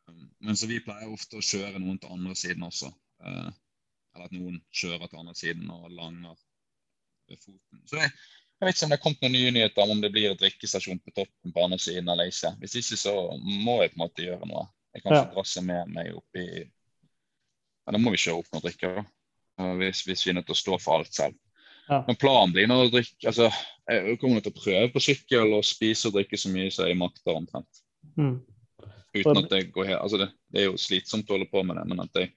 Um, 0.09 0.27
Men 0.39 0.57
så 0.57 0.69
vi 0.69 0.81
pleier 0.81 1.11
ofte 1.13 1.37
å 1.37 1.45
kjøre 1.45 1.81
noen 1.81 1.99
til 2.01 2.13
andre 2.15 2.35
siden 2.37 2.65
også. 2.65 2.91
Eh, 3.25 3.49
eller 4.15 4.25
at 4.25 4.35
noen 4.35 4.59
kjører 4.73 5.07
til 5.09 5.21
andre 5.21 5.35
siden 5.37 5.69
og 5.73 5.89
langer 5.93 6.37
ved 7.29 7.41
foten. 7.43 7.83
Så 7.85 7.99
jeg, 8.01 8.09
jeg 8.59 8.67
vet 8.67 8.75
ikke 8.75 8.87
om 8.87 8.93
det 8.93 8.97
er 8.97 9.03
kommet 9.03 9.21
noen 9.25 9.35
nye 9.37 9.53
nyheter 9.53 9.85
om 9.85 9.93
om 9.95 10.01
det 10.01 10.11
blir 10.15 10.33
drikkestasjon 10.39 11.01
på 11.05 11.13
toppen 11.13 11.53
på 11.53 11.63
andre 11.65 11.77
siden 11.81 12.09
eller 12.09 12.31
ikke. 12.31 12.55
Hvis 12.63 12.79
ikke 12.81 12.97
så 13.03 13.15
må 13.37 13.79
jeg 13.83 13.93
på 13.93 13.99
en 13.99 14.05
måte 14.07 14.25
gjøre 14.25 14.49
noe. 14.49 14.65
Jeg 14.97 15.03
kan 15.05 15.13
Ja. 15.13 15.21
ikke 15.23 15.35
drasse 15.37 15.61
med 15.61 15.93
meg 15.93 16.15
opp 16.17 16.39
i 16.41 16.47
ja, 16.65 17.91
Da 17.93 17.97
må 18.01 18.11
vi 18.13 18.21
kjøre 18.21 18.41
opp 18.41 18.49
noe 18.53 18.63
drikke, 18.65 18.89
da. 18.97 19.03
Hvis, 19.59 20.03
hvis 20.07 20.25
vi 20.25 20.31
er 20.31 20.39
nødt 20.39 20.47
til 20.47 20.55
å 20.55 20.59
stå 20.63 20.77
for 20.79 20.99
alt 20.99 21.13
selv. 21.13 21.35
Ja. 21.89 22.03
Men 22.07 22.17
planen 22.21 22.53
blir 22.53 22.69
er 22.69 22.83
å 22.85 22.91
drikke 22.93 23.31
altså, 23.31 23.47
Jeg 23.89 24.19
kommer 24.21 24.43
til 24.45 24.53
å 24.53 24.59
prøve 24.59 24.89
på 24.93 25.01
sykkel 25.01 25.55
og 25.57 25.65
spise 25.65 26.07
og 26.07 26.19
drikke 26.19 26.37
så 26.37 26.51
mye 26.53 26.69
som 26.71 26.85
jeg 26.85 26.99
makter 26.99 27.33
omtrent. 27.33 27.81
Mm. 28.13 28.35
Uten 29.15 29.39
at 29.41 29.49
det 29.49 29.63
går 29.73 29.89
helt 29.89 30.03
Altså, 30.03 30.19
det, 30.21 30.29
det 30.53 30.61
er 30.61 30.69
jo 30.69 30.77
slitsomt 30.79 31.31
å 31.31 31.35
holde 31.35 31.49
på 31.49 31.63
med 31.65 31.79
det, 31.79 31.87
men 31.89 32.03
at 32.05 32.21
jeg 32.21 32.31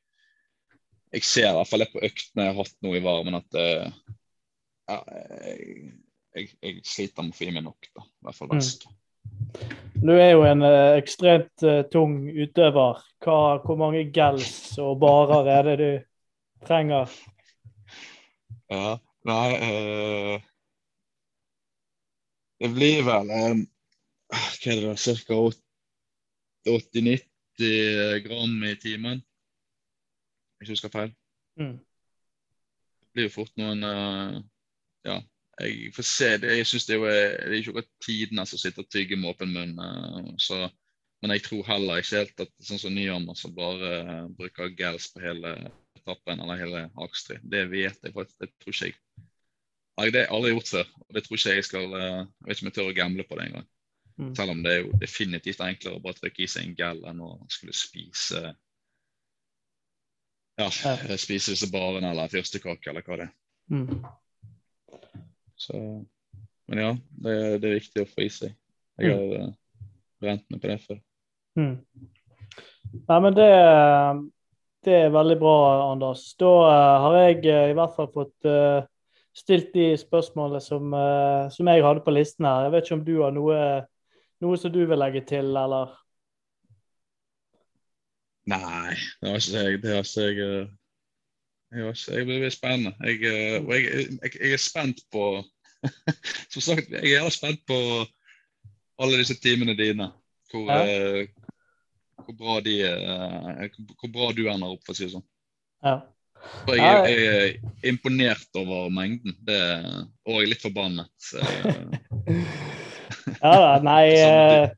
Jeg 1.12 1.28
ser 1.28 1.50
i 1.50 1.56
hvert 1.58 1.68
fall 1.68 1.84
på 1.92 2.00
øktene 2.08 2.46
jeg 2.46 2.54
har 2.54 2.64
hatt 2.64 2.76
nå 2.80 2.94
i 2.96 3.04
varmen, 3.04 3.34
at 3.36 3.56
eh, 3.60 3.90
ja, 4.88 4.96
jeg, 5.44 5.90
jeg, 6.32 6.46
jeg 6.64 6.78
sliter 6.88 7.26
med 7.26 7.34
å 7.34 7.36
få 7.36 7.44
i 7.44 7.52
meg 7.52 7.66
nok, 7.66 7.88
da. 7.92 8.06
I 8.08 8.28
hvert 8.30 8.38
fall 8.38 8.54
Mm. 8.56 8.94
Du 10.02 10.12
er 10.16 10.32
jo 10.32 10.42
en 10.48 10.64
eh, 10.66 10.96
ekstremt 10.98 11.62
eh, 11.66 11.82
tung 11.92 12.24
utøver. 12.26 13.02
Hva, 13.22 13.36
hvor 13.62 13.78
mange 13.78 14.06
gels 14.14 14.72
og 14.82 14.96
barer 15.02 15.50
er 15.52 15.68
det 15.68 15.76
du 15.78 15.90
trenger? 16.66 17.10
Ja, 18.72 18.98
nei 19.28 19.48
eh, 19.56 20.42
Det 22.62 22.70
blir 22.72 23.02
vel 23.06 23.30
eh, 23.34 23.60
Hva 24.32 24.72
er 24.72 24.80
det 24.80 24.94
da, 24.94 25.16
ca. 25.26 25.40
80-90 26.62 28.22
gram 28.24 28.64
i 28.64 28.76
timen. 28.80 29.22
Hvis 30.58 30.70
jeg 30.70 30.76
husker 30.76 30.92
feil. 30.94 31.10
Mm. 31.58 31.74
Det 33.02 33.08
blir 33.12 33.26
jo 33.26 33.34
fort 33.34 33.52
noen 33.60 33.82
uh, 33.84 34.38
Ja, 35.04 35.18
jeg 35.60 35.90
får 35.96 36.06
se. 36.06 36.30
Det, 36.38 36.54
jeg 36.60 36.68
synes 36.70 36.86
det 36.86 36.96
jo 36.96 37.08
det 37.10 37.18
er 37.18 37.56
ikke 37.58 37.74
akkurat 37.74 37.90
tidene 38.06 38.46
som 38.46 38.62
sitter 38.62 38.86
og 38.86 38.92
tygger 38.94 39.18
med 39.18 39.34
åpen 39.34 39.52
munn. 39.52 39.74
Uh, 39.76 40.32
så, 40.38 40.62
men 41.20 41.34
jeg 41.34 41.44
tror 41.48 41.66
heller 41.66 42.00
ikke 42.00 42.22
helt 42.22 42.46
at 42.46 42.54
sånn 42.62 42.80
som 42.80 42.94
Nyhammer 42.94 43.36
som 43.38 43.52
bare 43.58 43.92
uh, 44.06 44.30
bruker 44.38 44.72
gels 44.78 45.10
på 45.12 45.26
hele 45.26 45.56
etappen 46.02 46.42
eller 46.42 46.60
hele 46.60 46.86
Akerstri. 46.92 47.38
Det 47.42 47.66
vet 47.70 48.02
jeg 48.02 48.14
faktisk. 48.14 48.38
Det 48.42 48.50
tror 48.58 48.74
ikke 48.74 48.90
jeg. 48.90 48.98
Nei, 50.00 50.08
det 50.08 50.22
har 50.22 50.26
jeg 50.26 50.32
aldri 50.34 50.50
gjort 50.54 50.72
før. 50.72 50.90
og 51.04 51.14
det 51.14 51.22
tror 51.24 51.38
ikke 51.38 51.54
Jeg 51.54 51.64
skal, 51.68 51.94
eh, 51.94 52.18
jeg 52.18 52.48
vet 52.48 52.56
ikke 52.56 52.64
om 52.64 52.70
jeg 52.70 52.76
tør 52.78 52.90
å 52.90 52.96
gamble 52.96 53.26
på 53.28 53.38
det 53.38 53.46
engang. 53.46 53.68
Mm. 54.18 54.34
Selv 54.36 54.50
om 54.50 54.62
det 54.62 54.72
er 54.72 54.80
jo 54.82 54.98
definitivt 55.00 55.60
enklere 55.64 55.96
å 55.96 56.02
bare 56.04 56.18
trykke 56.18 56.44
i 56.44 56.48
seg 56.50 56.66
en 56.66 56.76
gel 56.76 57.04
enn 57.08 57.22
å 57.24 57.30
skulle 57.50 57.76
spise 57.76 58.42
ja, 60.60 60.68
Ja. 60.68 61.16
spise 61.16 61.54
disse 61.54 61.70
barene 61.72 62.10
eller 62.12 62.28
fyrstekake 62.28 62.90
eller 62.90 63.06
hva 63.06 63.16
det 63.16 63.28
er. 63.28 63.32
Mm. 63.72 64.02
Så, 65.56 65.78
men 66.68 66.78
ja, 66.78 66.90
det, 67.24 67.36
det 67.62 67.70
er 67.70 67.78
viktig 67.78 68.02
å 68.02 68.10
få 68.10 68.26
i 68.26 68.28
seg. 68.32 68.54
Jeg 69.00 69.14
har 69.14 69.46
mm. 69.46 69.54
brent 70.20 70.50
meg 70.50 70.60
på 70.60 70.70
det 70.70 70.78
før. 70.84 71.00
Mm. 71.58 71.74
Nei, 72.92 73.18
men 73.24 73.36
det, 73.36 73.48
det 74.84 74.94
er 75.04 75.14
veldig 75.14 75.38
bra, 75.38 75.56
Anders. 75.92 76.24
Da 76.40 76.50
eh, 76.66 77.04
har 77.04 77.16
jeg 77.20 77.38
eh, 77.46 77.70
i 77.70 77.76
hvert 77.78 77.94
fall 77.96 78.08
fått 78.14 78.48
eh, 78.48 78.82
stilt 79.36 79.70
de 79.76 79.92
spørsmålene 79.96 80.60
som, 80.60 80.92
som 81.54 81.68
jeg 81.70 81.84
hadde 81.86 82.02
på 82.04 82.12
listen 82.12 82.44
her. 82.44 82.66
Jeg 82.66 82.72
vet 82.74 82.86
ikke 82.88 82.96
om 82.98 83.04
du 83.06 83.14
har 83.22 83.32
noe, 83.32 83.58
noe 84.44 84.58
som 84.60 84.72
du 84.74 84.82
vil 84.84 85.00
legge 85.00 85.22
til, 85.30 85.54
eller? 85.56 85.94
Nei, 88.52 88.98
det 89.22 89.30
har 89.32 89.40
ikke 89.40 89.62
jeg. 89.62 89.80
Det 89.80 89.94
har 89.94 90.04
ikke 90.04 90.48
jeg. 90.50 90.66
Jeg, 91.72 91.96
jeg 92.12 92.26
blir 92.28 92.52
spennende. 92.52 92.92
Jeg, 93.08 93.22
jeg, 93.24 93.62
jeg, 94.20 94.34
jeg 94.36 94.58
er 94.58 94.60
spent 94.60 95.00
på 95.14 95.24
Som 96.52 96.62
sagt, 96.62 96.92
jeg 96.92 97.16
er 97.16 97.32
spent 97.32 97.64
på 97.66 97.78
alle 99.02 99.22
disse 99.22 99.38
timene 99.40 99.74
dine. 99.78 100.12
Hvor, 100.52 100.68
Ja. 100.68 101.24
Hvor, 102.26 102.38
bra 102.38 102.58
de, 102.64 102.78
eh, 102.88 103.78
hvor 104.00 104.12
bra 104.14 104.32
du 104.36 104.44
ender 104.46 104.74
opp, 104.74 104.82
for 104.86 104.94
å 104.94 104.98
si 104.98 105.06
det 105.06 105.14
sånn. 105.16 105.28
Ja. 105.82 105.96
For 106.64 106.74
jeg, 106.74 107.12
jeg 107.12 107.26
er 107.32 107.90
imponert 107.92 108.58
over 108.58 108.90
mengden. 108.92 109.36
Det, 109.46 109.60
og 110.26 110.40
jeg 110.40 110.46
er 110.46 110.52
litt 110.54 110.64
forbannet. 110.64 111.32
Ja 113.42 113.52
da, 113.54 113.74
nei 113.84 114.06
eh, 114.18 114.70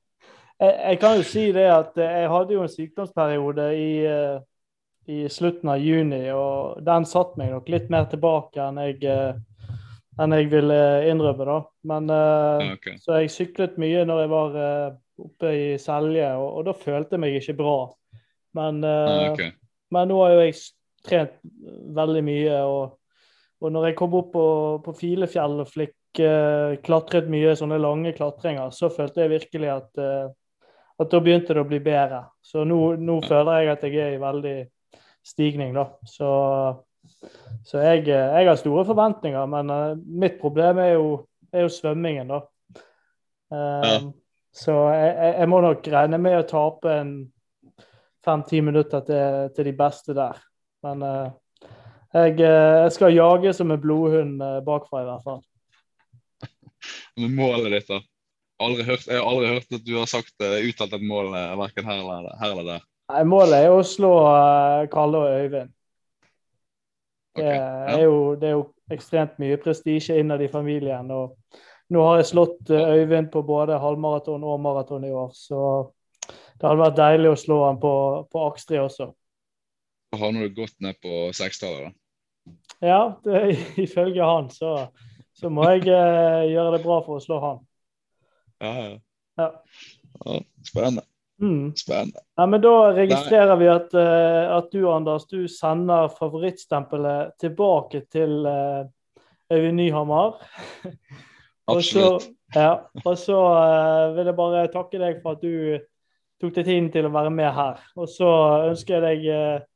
jeg, 0.61 0.75
jeg 0.75 0.99
kan 1.03 1.19
jo 1.19 1.25
si 1.29 1.45
det 1.55 1.65
at 1.73 1.97
eh, 2.01 2.19
jeg 2.23 2.33
hadde 2.33 2.57
jo 2.57 2.65
en 2.65 2.73
sykdomsperiode 2.73 3.69
i, 3.79 3.89
i 5.11 5.19
slutten 5.33 5.73
av 5.73 5.83
juni, 5.83 6.23
og 6.35 6.83
den 6.85 7.09
satte 7.09 7.41
meg 7.41 7.55
nok 7.55 7.71
litt 7.73 7.91
mer 7.93 8.09
tilbake 8.11 8.63
enn 8.65 8.81
jeg, 8.83 9.15
enn 10.21 10.37
jeg 10.39 10.51
ville 10.53 10.81
innrømme, 11.11 11.49
da. 11.49 11.59
Men 11.91 12.13
eh, 12.13 12.67
ja, 12.69 12.77
ok. 12.79 12.91
Så 13.03 13.19
jeg 13.21 13.33
syklet 13.35 13.81
mye 13.81 14.05
når 14.09 14.25
jeg 14.25 14.33
var 14.35 14.61
oppe 15.21 15.51
i 15.55 15.67
Selje, 15.79 16.27
og, 16.39 16.49
og 16.59 16.69
da 16.69 16.75
følte 16.77 17.17
jeg 17.17 17.23
meg 17.23 17.39
ikke 17.39 17.57
bra. 17.59 17.77
Men, 18.55 18.81
uh, 18.87 19.33
okay. 19.33 19.53
men 19.95 20.11
nå 20.11 20.21
har 20.23 20.35
jo 20.35 20.45
jeg 20.45 20.59
trent 21.05 21.37
veldig 21.97 22.23
mye, 22.25 22.61
og, 22.65 22.97
og 23.63 23.75
når 23.75 23.91
jeg 23.91 23.99
kom 23.99 24.17
opp 24.19 24.33
på, 24.35 24.47
på 24.87 24.95
Filefjell 24.99 25.59
og 25.65 25.71
flikk, 25.71 25.97
uh, 26.23 26.77
klatret 26.87 27.31
mye 27.33 27.57
sånne 27.59 27.81
lange 27.83 28.15
klatringer, 28.17 28.71
så 28.75 28.91
følte 28.93 29.25
jeg 29.25 29.35
virkelig 29.35 29.71
at, 29.75 29.91
eh, 29.99 30.31
at 31.03 31.11
da 31.11 31.21
begynte 31.23 31.57
det 31.57 31.65
å 31.65 31.69
bli 31.69 31.81
bedre. 31.83 32.25
Så 32.45 32.63
nå, 32.69 32.79
nå 33.03 33.19
føler 33.27 33.65
jeg 33.65 33.73
at 33.73 33.87
jeg 33.89 33.99
er 33.99 34.17
i 34.17 34.23
veldig 34.23 34.57
stigning, 35.25 35.75
da. 35.75 35.89
Så, 36.07 36.31
så 37.65 37.83
jeg, 37.83 38.07
eh, 38.09 38.35
jeg 38.39 38.49
har 38.49 38.61
store 38.61 38.85
forventninger, 38.89 39.47
men 39.51 39.73
eh, 39.73 40.03
mitt 40.25 40.39
problem 40.41 40.81
er 40.85 40.93
jo, 40.95 41.09
er 41.53 41.67
jo 41.67 41.73
svømmingen, 41.73 42.31
da. 42.31 42.43
Eh, 43.55 43.89
Ja. 43.89 43.97
Så 44.55 44.75
jeg, 44.95 45.15
jeg, 45.41 45.49
må 45.51 45.59
nok 45.65 45.87
regne 45.91 46.19
med 46.23 46.39
å 46.39 46.47
tape 46.47 46.93
en 46.95 47.15
fem-ti 48.25 48.61
minutter 48.65 49.03
til, 49.07 49.49
til 49.57 49.69
de 49.69 49.75
beste 49.77 50.15
der. 50.17 50.39
Men 50.87 51.03
uh, 51.03 51.33
jeg, 52.15 52.39
eh, 52.39 52.77
jeg 52.85 52.93
skal 52.95 53.17
jage 53.17 53.53
som 53.57 53.73
en 53.75 53.81
blodhund 53.83 54.43
eh, 54.45 54.61
bakfra, 54.65 55.03
i 55.03 55.09
hvert 55.09 55.27
fall. 55.27 55.41
Men 57.21 57.35
målet 57.35 57.73
ditt, 57.75 57.91
da? 57.91 58.01
Hørt, 58.65 59.09
jeg 59.11 59.19
har 59.19 59.27
aldri 59.27 59.49
hørt 59.51 59.75
at 59.75 59.83
du 59.85 59.97
har 59.99 60.07
sagt 60.09 60.39
uttalt 60.39 60.93
et 60.95 61.03
mål 61.05 61.33
verken 61.59 61.89
her 61.91 61.99
eller, 61.99 62.29
her 62.39 62.53
eller 62.53 62.69
der. 62.69 62.85
Nei, 63.11 63.25
målet 63.29 63.67
er 63.67 63.75
å 63.75 63.83
slå 63.85 64.13
uh, 64.23 64.85
Kalle 64.93 65.25
og 65.25 65.41
Øyvind. 65.43 65.75
Ok, 67.35 67.43
Det 67.43 67.51
ja. 67.51 67.67
er, 67.97 68.05
jo, 68.07 68.19
det 68.39 68.49
er 68.49 68.55
jo 68.55 68.65
ekstremt 68.95 69.35
mye 69.43 69.59
prestisje 69.61 70.17
innad 70.23 70.45
i 70.47 70.49
familien. 70.49 71.11
og 71.11 71.35
Nå 71.93 72.05
har 72.07 72.21
jeg 72.21 72.31
slått 72.31 72.71
eh, 72.73 72.95
Øyvind 73.01 73.29
på 73.33 73.43
både 73.45 73.81
halvmaraton 73.81 74.45
og 74.45 74.63
maraton 74.65 75.05
i 75.05 75.13
år, 75.13 75.35
så 75.37 75.61
det 76.25 76.65
hadde 76.65 76.81
vært 76.81 76.97
deilig 77.01 77.33
å 77.35 77.41
slå 77.41 77.59
han 77.67 77.81
på, 77.83 77.93
på 78.33 78.47
Akstri 78.49 78.81
også. 78.81 79.11
Så 80.15 80.21
har 80.21 80.33
nå 80.33 80.49
gått 80.57 80.77
ned 80.85 80.97
på 81.03 81.29
sekstallet, 81.37 81.91
da. 81.91 81.99
Ja, 82.85 83.01
det, 83.25 83.57
ifølge 83.87 84.25
han 84.25 84.51
så, 84.53 84.77
så 85.37 85.51
må 85.53 85.67
jeg 85.75 85.89
eh, 85.89 86.53
gjøre 86.53 86.77
det 86.77 86.85
bra 86.85 87.01
for 87.05 87.19
å 87.19 87.25
slå 87.25 87.41
han. 87.43 87.59
Ja, 88.65 88.73
ja. 88.79 88.95
Ja. 89.41 89.51
ja 90.25 90.39
spennende. 90.65 91.05
Mm. 91.43 91.75
Spennende. 91.77 92.23
Ja, 92.37 92.47
men 92.47 92.63
Da 92.63 92.93
registrerer 92.95 93.57
vi 93.61 93.69
at, 93.69 93.95
eh, 93.99 94.57
at 94.57 94.71
du 94.73 94.85
Anders, 94.93 95.27
du 95.27 95.49
sender 95.51 96.09
favorittstempelet 96.15 97.35
tilbake 97.43 98.05
til 98.13 98.47
eh, 98.47 98.85
Øyvind 99.53 99.81
Nyhammer. 99.83 100.39
Og 101.71 101.81
så, 101.85 102.09
ja, 102.55 102.73
og 103.05 103.15
så 103.19 103.39
eh, 103.57 104.15
vil 104.19 104.29
jeg 104.29 104.37
bare 104.37 104.65
takke 104.73 105.01
deg 105.01 105.21
for 105.23 105.39
at 105.39 105.45
du 105.45 105.79
tok 106.43 106.57
deg 106.59 106.67
tiden 106.69 106.91
til 106.93 107.09
å 107.09 107.15
være 107.15 107.33
med 107.33 107.51
her. 107.57 107.81
Og 107.97 108.11
så 108.11 108.31
ønsker 108.69 108.99
jeg 108.99 109.05
deg 109.05 109.29
uh, 109.33 109.67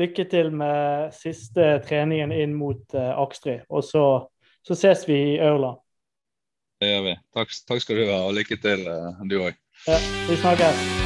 lykke 0.00 0.24
til 0.30 0.52
med 0.56 1.12
siste 1.16 1.78
treningen 1.84 2.32
inn 2.32 2.54
mot 2.56 2.96
uh, 2.96 3.12
Akstri. 3.20 3.58
Og 3.68 3.84
så, 3.84 4.04
så 4.64 4.78
ses 4.78 5.04
vi 5.10 5.20
i 5.34 5.40
Aurland. 5.42 5.82
Det 6.80 6.90
gjør 6.90 7.08
vi. 7.08 7.16
Takk, 7.36 7.56
takk 7.68 7.84
skal 7.84 8.00
du 8.00 8.06
ha, 8.10 8.20
og 8.28 8.36
lykke 8.36 8.60
til, 8.60 8.86
eh, 8.90 9.24
du 9.30 9.40
òg. 9.40 9.56
Ja, 9.86 9.98
vi 10.28 10.40
snakkes. 10.42 11.03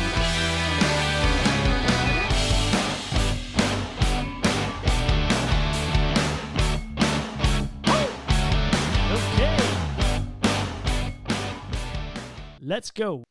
Let's 12.69 12.91
go. 12.91 13.25